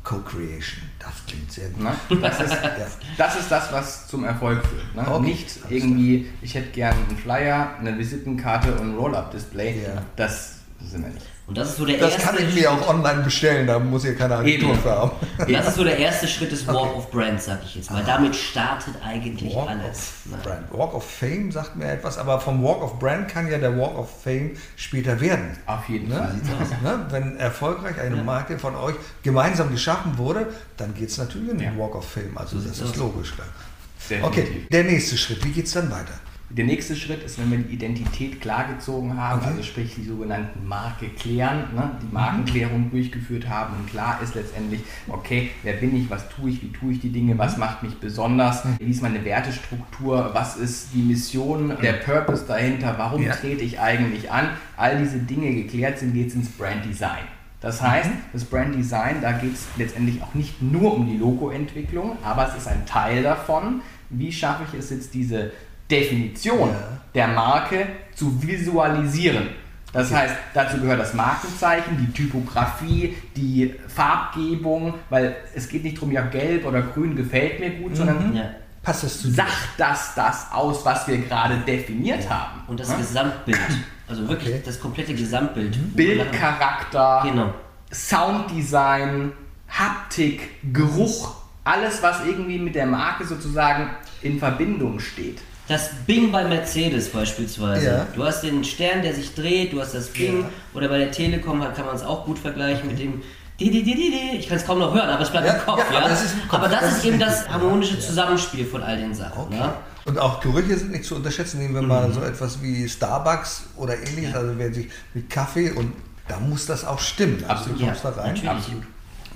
Co-Creation, 0.02 0.82
das 0.98 1.12
klingt 1.26 1.52
sehr 1.52 1.68
gut. 1.68 2.22
Das 2.22 2.40
ist, 2.40 2.56
das 3.18 3.38
ist, 3.38 3.50
das 3.50 3.72
was 3.72 4.08
zum 4.08 4.24
Erfolg 4.24 4.64
führt. 4.64 4.94
Ne? 4.94 5.06
Okay. 5.06 5.26
Nicht 5.26 5.58
irgendwie, 5.68 6.30
ich 6.40 6.54
hätte 6.54 6.70
gerne 6.70 6.96
einen 7.08 7.18
Flyer, 7.18 7.74
eine 7.78 7.98
Visitenkarte 7.98 8.72
und 8.72 8.92
ein 8.92 8.96
Roll-Up-Display. 8.96 9.82
Ja. 9.82 10.02
Das 10.16 10.54
sind 10.82 11.02
wir 11.02 11.12
nicht. 11.12 11.26
Und 11.50 11.58
das 11.58 11.70
ist 11.70 11.78
so 11.78 11.84
der 11.84 11.98
das 11.98 12.12
erste 12.12 12.26
kann 12.28 12.48
ich 12.48 12.54
mir 12.54 12.70
auch 12.70 12.88
online 12.88 13.24
bestellen, 13.24 13.66
da 13.66 13.80
muss 13.80 14.04
ihr 14.04 14.14
keine 14.14 14.36
Agentur 14.36 14.72
für 14.76 14.90
haben. 14.90 15.10
Das 15.48 15.66
ist 15.66 15.74
so 15.74 15.82
der 15.82 15.98
erste 15.98 16.28
Schritt 16.28 16.52
des 16.52 16.64
Walk 16.68 16.76
okay. 16.76 16.96
of 16.98 17.10
Brand, 17.10 17.42
sag 17.42 17.58
ich 17.64 17.74
jetzt 17.74 17.90
mal. 17.90 18.04
Damit 18.06 18.36
startet 18.36 18.94
eigentlich 19.04 19.52
Walk 19.52 19.68
alles. 19.68 20.12
Of 20.32 20.42
Brand. 20.44 20.72
Walk 20.72 20.94
of 20.94 21.04
Fame 21.04 21.50
sagt 21.50 21.74
mir 21.74 21.90
etwas, 21.90 22.18
aber 22.18 22.38
vom 22.38 22.62
Walk 22.62 22.84
of 22.84 23.00
Brand 23.00 23.26
kann 23.26 23.50
ja 23.50 23.58
der 23.58 23.76
Walk 23.76 23.98
of 23.98 24.08
Fame 24.22 24.52
später 24.76 25.20
werden. 25.20 25.58
Auf 25.66 25.88
jeden 25.88 26.08
ne? 26.08 26.18
Fall. 26.18 26.30
Ne? 26.82 27.06
Wenn 27.10 27.36
erfolgreich 27.36 27.98
eine 28.00 28.18
ja. 28.18 28.22
Marke 28.22 28.56
von 28.56 28.76
euch 28.76 28.94
gemeinsam 29.24 29.72
geschaffen 29.72 30.16
wurde, 30.18 30.46
dann 30.76 30.94
geht 30.94 31.08
es 31.08 31.18
natürlich 31.18 31.50
in 31.50 31.58
den 31.58 31.74
ja. 31.74 31.78
Walk 31.82 31.96
of 31.96 32.08
Fame. 32.08 32.30
Also 32.36 32.60
so 32.60 32.68
das 32.68 32.78
ist 32.78 32.96
logisch. 32.96 33.34
Klar. 33.34 34.22
Okay, 34.22 34.66
der 34.70 34.84
nächste 34.84 35.18
Schritt, 35.18 35.44
wie 35.44 35.50
geht 35.50 35.66
es 35.66 35.72
dann 35.72 35.90
weiter? 35.90 36.14
Der 36.52 36.64
nächste 36.64 36.96
Schritt 36.96 37.22
ist, 37.22 37.38
wenn 37.38 37.48
wir 37.52 37.58
die 37.58 37.74
Identität 37.74 38.40
klargezogen 38.40 39.16
haben, 39.16 39.40
okay. 39.40 39.50
also 39.50 39.62
sprich 39.62 39.94
die 39.94 40.02
sogenannten 40.02 40.66
Marke 40.66 41.08
klären, 41.10 41.58
ne, 41.76 41.92
die 42.02 42.06
mhm. 42.06 42.12
Markenklärung 42.12 42.86
mhm. 42.86 42.90
durchgeführt 42.90 43.48
haben 43.48 43.74
und 43.78 43.88
klar 43.88 44.18
ist 44.20 44.34
letztendlich, 44.34 44.80
okay, 45.06 45.50
wer 45.62 45.74
bin 45.74 45.94
ich, 45.94 46.10
was 46.10 46.28
tue 46.28 46.50
ich, 46.50 46.60
wie 46.60 46.72
tue 46.72 46.92
ich 46.92 47.00
die 47.00 47.10
Dinge, 47.10 47.38
was 47.38 47.54
mhm. 47.54 47.60
macht 47.60 47.84
mich 47.84 47.94
besonders, 47.98 48.64
mhm. 48.64 48.76
wie 48.80 48.90
ist 48.90 49.00
meine 49.00 49.24
Wertestruktur, 49.24 50.30
was 50.32 50.56
ist 50.56 50.88
die 50.92 51.02
Mission, 51.02 51.72
der 51.80 51.92
Purpose 51.92 52.44
dahinter, 52.46 52.96
warum 52.98 53.22
ja. 53.22 53.32
trete 53.32 53.62
ich 53.62 53.78
eigentlich 53.78 54.32
an, 54.32 54.48
all 54.76 54.98
diese 54.98 55.18
Dinge 55.18 55.54
geklärt 55.54 56.00
sind, 56.00 56.14
geht 56.14 56.28
es 56.28 56.34
ins 56.34 56.48
Brand 56.48 56.84
Design. 56.84 57.22
Das 57.60 57.80
heißt, 57.80 58.10
mhm. 58.10 58.18
das 58.32 58.44
Brand 58.44 58.74
Design, 58.74 59.16
da 59.20 59.32
geht 59.32 59.54
es 59.54 59.68
letztendlich 59.76 60.20
auch 60.20 60.34
nicht 60.34 60.60
nur 60.60 60.94
um 60.94 61.06
die 61.06 61.16
Logoentwicklung, 61.16 62.16
aber 62.24 62.48
es 62.48 62.56
ist 62.56 62.66
ein 62.66 62.86
Teil 62.86 63.22
davon. 63.22 63.82
Wie 64.08 64.32
schaffe 64.32 64.64
ich 64.66 64.78
es 64.78 64.90
jetzt, 64.90 65.14
diese 65.14 65.52
Definition 65.90 66.70
ja. 66.70 67.00
der 67.14 67.28
Marke 67.28 67.86
zu 68.14 68.42
visualisieren. 68.42 69.48
Das 69.92 70.10
okay. 70.10 70.20
heißt, 70.20 70.34
dazu 70.54 70.78
gehört 70.78 71.00
das 71.00 71.14
Markenzeichen, 71.14 71.96
die 71.98 72.12
Typografie, 72.12 73.16
die 73.34 73.74
Farbgebung, 73.88 74.94
weil 75.08 75.34
es 75.54 75.68
geht 75.68 75.82
nicht 75.82 75.96
darum, 75.96 76.12
ja, 76.12 76.22
gelb 76.22 76.64
oder 76.64 76.82
grün 76.82 77.16
gefällt 77.16 77.58
mir 77.58 77.70
gut, 77.70 77.90
mhm. 77.90 77.96
sondern 77.96 78.36
ja. 78.36 78.50
passt 78.82 79.02
das 79.02 79.20
zu 79.20 79.30
sagt 79.30 79.70
das 79.78 80.14
das 80.14 80.52
aus, 80.52 80.84
was 80.84 81.08
wir 81.08 81.18
gerade 81.18 81.56
definiert 81.66 82.24
ja. 82.24 82.30
haben. 82.30 82.60
Und 82.68 82.78
das 82.78 82.90
ja? 82.90 82.98
Gesamtbild, 82.98 83.58
also 84.08 84.28
wirklich 84.28 84.54
okay. 84.54 84.62
das 84.64 84.78
komplette 84.78 85.14
Gesamtbild. 85.14 85.76
Mhm. 85.76 85.90
Bildcharakter, 85.90 87.22
genau. 87.24 87.54
Sounddesign, 87.92 89.32
Haptik, 89.68 90.72
Geruch, 90.72 91.34
alles, 91.64 92.00
was 92.00 92.24
irgendwie 92.24 92.58
mit 92.58 92.76
der 92.76 92.86
Marke 92.86 93.24
sozusagen 93.24 93.90
in 94.22 94.38
Verbindung 94.38 95.00
steht 95.00 95.40
das 95.70 95.90
Bing 96.06 96.32
bei 96.32 96.44
Mercedes 96.44 97.08
beispielsweise. 97.10 97.86
Ja. 97.86 98.06
Du 98.14 98.24
hast 98.24 98.42
den 98.42 98.64
Stern, 98.64 99.02
der 99.02 99.14
sich 99.14 99.34
dreht, 99.34 99.72
du 99.72 99.80
hast 99.80 99.94
das 99.94 100.08
Bing. 100.08 100.40
Ja. 100.40 100.50
Oder 100.74 100.88
bei 100.88 100.98
der 100.98 101.12
Telekom 101.12 101.60
kann 101.60 101.86
man 101.86 101.94
es 101.94 102.02
auch 102.02 102.24
gut 102.24 102.38
vergleichen 102.38 102.88
mit 102.88 102.98
dem 102.98 103.22
ich 103.62 104.48
kann 104.48 104.56
es 104.56 104.64
kaum 104.64 104.78
noch 104.78 104.94
hören, 104.94 105.10
aber 105.10 105.22
es 105.22 105.28
bleibt 105.28 105.46
ja, 105.46 105.52
im 105.52 105.60
Kopf. 105.60 105.84
Ja, 105.92 105.98
Aber 105.98 106.08
das 106.08 106.24
ist, 106.24 106.48
Kopf. 106.48 106.60
Aber 106.60 106.68
das 106.70 106.80
das 106.80 106.96
ist 106.96 107.04
eben 107.04 107.18
das 107.18 107.46
harmonische 107.46 108.00
Zusammenspiel 108.00 108.64
von 108.64 108.82
all 108.82 108.96
den 108.96 109.14
Sachen. 109.14 109.38
Okay. 109.38 109.58
Ne? 109.58 109.74
Und 110.06 110.18
auch 110.18 110.40
Gerüche 110.40 110.78
sind 110.78 110.92
nicht 110.92 111.04
zu 111.04 111.14
unterschätzen. 111.16 111.58
Nehmen 111.58 111.74
wir 111.74 111.82
mhm. 111.82 111.88
mal 111.88 112.10
so 112.10 112.22
etwas 112.22 112.62
wie 112.62 112.88
Starbucks 112.88 113.64
oder 113.76 113.98
ähnliches. 113.98 114.34
Also 114.34 114.52
wer 114.56 114.72
sich 114.72 114.88
mit 115.12 115.28
Kaffee 115.28 115.72
und 115.72 115.92
da 116.26 116.40
muss 116.40 116.64
das 116.64 116.86
auch 116.86 116.98
stimmen. 116.98 117.44
Also 117.46 117.52
Absolut. 117.52 117.80
du 117.80 117.84
kommst 117.84 118.04
da 118.04 118.08
rein. 118.10 118.48
Absolut. 118.48 118.82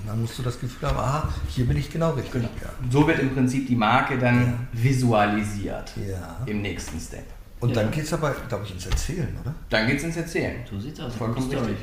Und 0.05 0.11
dann 0.11 0.21
musst 0.21 0.39
du 0.39 0.43
das 0.43 0.61
Gefühl 0.61 0.87
haben, 0.87 0.99
aha, 0.99 1.29
hier 1.49 1.67
bin 1.67 1.79
ich 1.79 1.91
genau 1.91 2.11
richtig. 2.11 2.33
Genau. 2.33 2.49
Ja. 2.61 2.69
So 2.91 3.07
wird 3.07 3.21
im 3.21 3.33
Prinzip 3.33 3.67
die 3.67 3.75
Marke 3.75 4.19
dann 4.19 4.43
ja. 4.45 4.53
visualisiert 4.73 5.93
ja. 5.97 6.37
im 6.45 6.61
nächsten 6.61 7.01
Step. 7.01 7.25
Und 7.61 7.75
dann 7.75 7.91
geht 7.91 8.05
es 8.05 8.13
aber, 8.13 8.35
glaube 8.47 8.65
ich, 8.65 8.73
ins 8.73 8.85
Erzählen, 8.85 9.35
oder? 9.41 9.55
Dann 9.71 9.87
geht 9.87 9.97
es 9.97 10.05
ins 10.05 10.19
Erzählen. 10.19 10.57
So 10.71 10.79
sieht's 10.79 11.01
aus. 11.01 11.15
Vollkommen 11.15 11.49
richtig. 11.49 11.77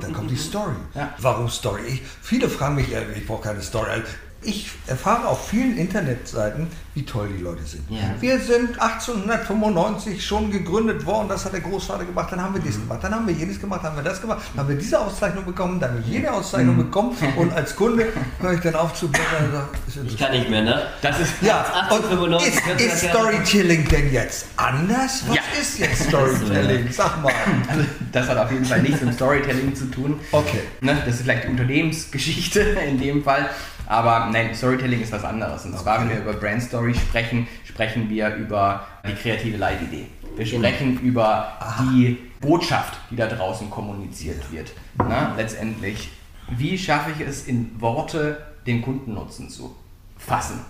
Dann 0.00 0.12
kommt 0.14 0.30
die 0.30 0.36
Story. 0.36 0.72
Warum 1.18 1.50
Story? 1.50 1.82
Ich, 1.86 2.02
viele 2.22 2.48
fragen 2.48 2.76
mich, 2.76 2.86
ich 3.14 3.26
brauche 3.26 3.42
keine 3.42 3.60
Story 3.60 4.00
ich 4.42 4.70
erfahre 4.86 5.28
auf 5.28 5.48
vielen 5.48 5.76
Internetseiten, 5.76 6.68
wie 6.94 7.04
toll 7.04 7.28
die 7.36 7.42
Leute 7.42 7.62
sind. 7.64 7.84
Ja. 7.90 8.14
Wir 8.20 8.38
sind 8.38 8.80
1895 8.80 10.24
schon 10.24 10.50
gegründet 10.50 11.04
worden, 11.04 11.28
das 11.28 11.44
hat 11.44 11.52
der 11.52 11.60
Großvater 11.60 12.04
gemacht, 12.04 12.32
dann 12.32 12.40
haben 12.40 12.54
wir 12.54 12.62
dies 12.62 12.76
mhm. 12.76 12.82
gemacht, 12.82 13.04
dann 13.04 13.14
haben 13.14 13.26
wir 13.26 13.34
jenes 13.34 13.60
gemacht, 13.60 13.80
dann 13.82 13.90
haben 13.90 14.04
wir 14.04 14.10
das 14.10 14.20
gemacht, 14.20 14.42
dann 14.54 14.62
haben 14.62 14.68
wir 14.70 14.76
diese 14.76 14.98
Auszeichnung 15.00 15.44
bekommen, 15.44 15.80
dann 15.80 15.90
haben 15.90 16.04
wir 16.06 16.12
jene 16.12 16.32
Auszeichnung 16.32 16.76
mhm. 16.76 16.84
bekommen 16.84 17.16
und 17.36 17.52
als 17.52 17.74
Kunde 17.76 18.12
höre 18.40 18.52
ich 18.52 18.60
dann 18.60 18.74
auf 18.76 18.94
zu 18.94 19.08
blättern 19.08 19.46
und 19.46 19.52
sage, 19.52 20.06
ich 20.06 20.16
kann 20.16 20.32
nicht 20.32 20.48
mehr, 20.48 20.62
ne? 20.62 20.82
Das 21.02 21.20
ist, 21.20 21.32
ja, 21.42 21.64
1895 21.90 22.72
und 22.72 22.80
ist, 22.80 22.92
ist 22.92 23.10
Storytelling 23.10 23.88
denn 23.88 24.12
jetzt 24.12 24.46
anders? 24.56 25.24
Was 25.26 25.36
ja. 25.36 25.42
ist 25.60 25.78
jetzt 25.78 26.04
Storytelling? 26.04 26.88
Sag 26.90 27.22
mal. 27.22 27.32
Also, 27.68 27.84
das 28.12 28.28
hat 28.28 28.38
auf 28.38 28.52
jeden 28.52 28.64
Fall 28.64 28.82
nichts 28.82 29.00
mit 29.02 29.14
Storytelling 29.14 29.74
zu 29.74 29.86
tun. 29.90 30.20
Okay. 30.32 30.60
Ne, 30.80 30.96
das 31.04 31.16
ist 31.16 31.22
vielleicht 31.22 31.44
die 31.44 31.48
Unternehmensgeschichte 31.48 32.60
in 32.60 32.98
dem 32.98 33.24
Fall. 33.24 33.50
Aber 33.86 34.28
nein, 34.32 34.54
Storytelling 34.54 35.00
ist 35.00 35.12
was 35.12 35.24
anderes. 35.24 35.64
Und 35.64 35.78
zwar, 35.78 36.00
wenn 36.00 36.10
wir 36.10 36.18
über 36.18 36.32
Brand 36.34 36.62
Story 36.62 36.94
sprechen, 36.94 37.46
sprechen 37.64 38.08
wir 38.10 38.34
über 38.34 38.86
die 39.06 39.14
kreative 39.14 39.56
Leitidee. 39.56 40.06
Wir 40.36 40.44
genau. 40.44 40.68
sprechen 40.68 41.00
über 41.00 41.52
die 41.80 42.18
Botschaft, 42.40 42.98
die 43.10 43.16
da 43.16 43.26
draußen 43.26 43.70
kommuniziert 43.70 44.52
wird. 44.52 44.72
Na, 44.98 45.34
letztendlich, 45.36 46.10
wie 46.50 46.76
schaffe 46.76 47.10
ich 47.16 47.26
es 47.26 47.46
in 47.46 47.80
Worte 47.80 48.38
den 48.66 48.82
Kundennutzen 48.82 49.48
zu 49.48 49.74
fassen? 50.18 50.60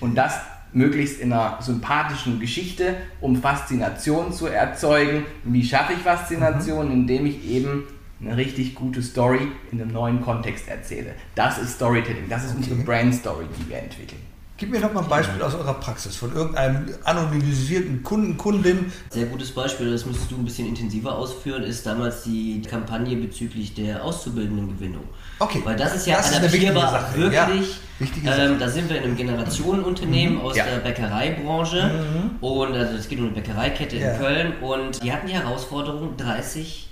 Und 0.00 0.14
das 0.14 0.34
möglichst 0.72 1.20
in 1.20 1.32
einer 1.32 1.58
sympathischen 1.60 2.40
Geschichte, 2.40 2.96
um 3.20 3.36
Faszination 3.36 4.32
zu 4.32 4.46
erzeugen. 4.46 5.24
Wie 5.44 5.64
schaffe 5.64 5.94
ich 5.94 6.00
Faszination? 6.00 6.86
Mhm. 6.86 6.92
Indem 6.92 7.26
ich 7.26 7.48
eben 7.48 7.84
eine 8.20 8.36
richtig 8.36 8.74
gute 8.74 9.02
Story 9.02 9.48
in 9.70 9.80
einem 9.80 9.92
neuen 9.92 10.20
Kontext 10.20 10.68
erzähle. 10.68 11.14
Das 11.34 11.58
ist 11.58 11.74
Storytelling, 11.74 12.28
das 12.28 12.44
ist 12.44 12.50
okay. 12.50 12.58
unsere 12.58 12.80
Brand 12.82 13.14
Story, 13.14 13.44
die 13.58 13.68
wir 13.68 13.78
entwickeln. 13.78 14.20
Gib 14.58 14.72
mir 14.72 14.80
doch 14.80 14.92
mal 14.92 15.04
ein 15.04 15.08
Beispiel 15.08 15.40
aus 15.40 15.54
eurer 15.54 15.74
Praxis 15.74 16.16
von 16.16 16.34
irgendeinem 16.34 16.88
anonymisierten 17.04 18.02
Kunden, 18.02 18.36
Kundin. 18.36 18.92
Sehr 19.08 19.26
gutes 19.26 19.52
Beispiel, 19.52 19.92
das 19.92 20.04
müsstest 20.04 20.32
du 20.32 20.36
ein 20.36 20.44
bisschen 20.44 20.66
intensiver 20.66 21.14
ausführen, 21.14 21.62
ist 21.62 21.86
damals 21.86 22.24
die 22.24 22.60
Kampagne 22.62 23.14
bezüglich 23.14 23.74
der 23.74 24.02
Auszubildendengewinnung. 24.02 25.04
Okay. 25.38 25.62
Weil 25.64 25.76
das 25.76 25.94
ist 25.94 26.08
ja 26.08 26.16
das 26.16 26.34
adaptierbar, 26.34 27.08
ist 27.08 27.16
wirklich. 27.16 27.78
Ja, 28.24 28.36
ähm, 28.36 28.58
da 28.58 28.68
sind 28.68 28.88
wir 28.88 28.98
in 28.98 29.04
einem 29.04 29.16
Generationenunternehmen 29.16 30.38
mhm. 30.38 30.40
aus 30.40 30.56
ja. 30.56 30.64
der 30.64 30.78
Bäckereibranche 30.78 31.84
mhm. 31.84 32.44
und 32.44 32.74
also 32.74 32.96
es 32.96 33.08
geht 33.08 33.20
um 33.20 33.26
eine 33.26 33.34
Bäckereikette 33.34 33.96
ja. 33.96 34.10
in 34.10 34.18
Köln 34.18 34.52
und 34.60 35.02
die 35.04 35.12
hatten 35.12 35.28
die 35.28 35.34
Herausforderung, 35.34 36.16
30 36.16 36.88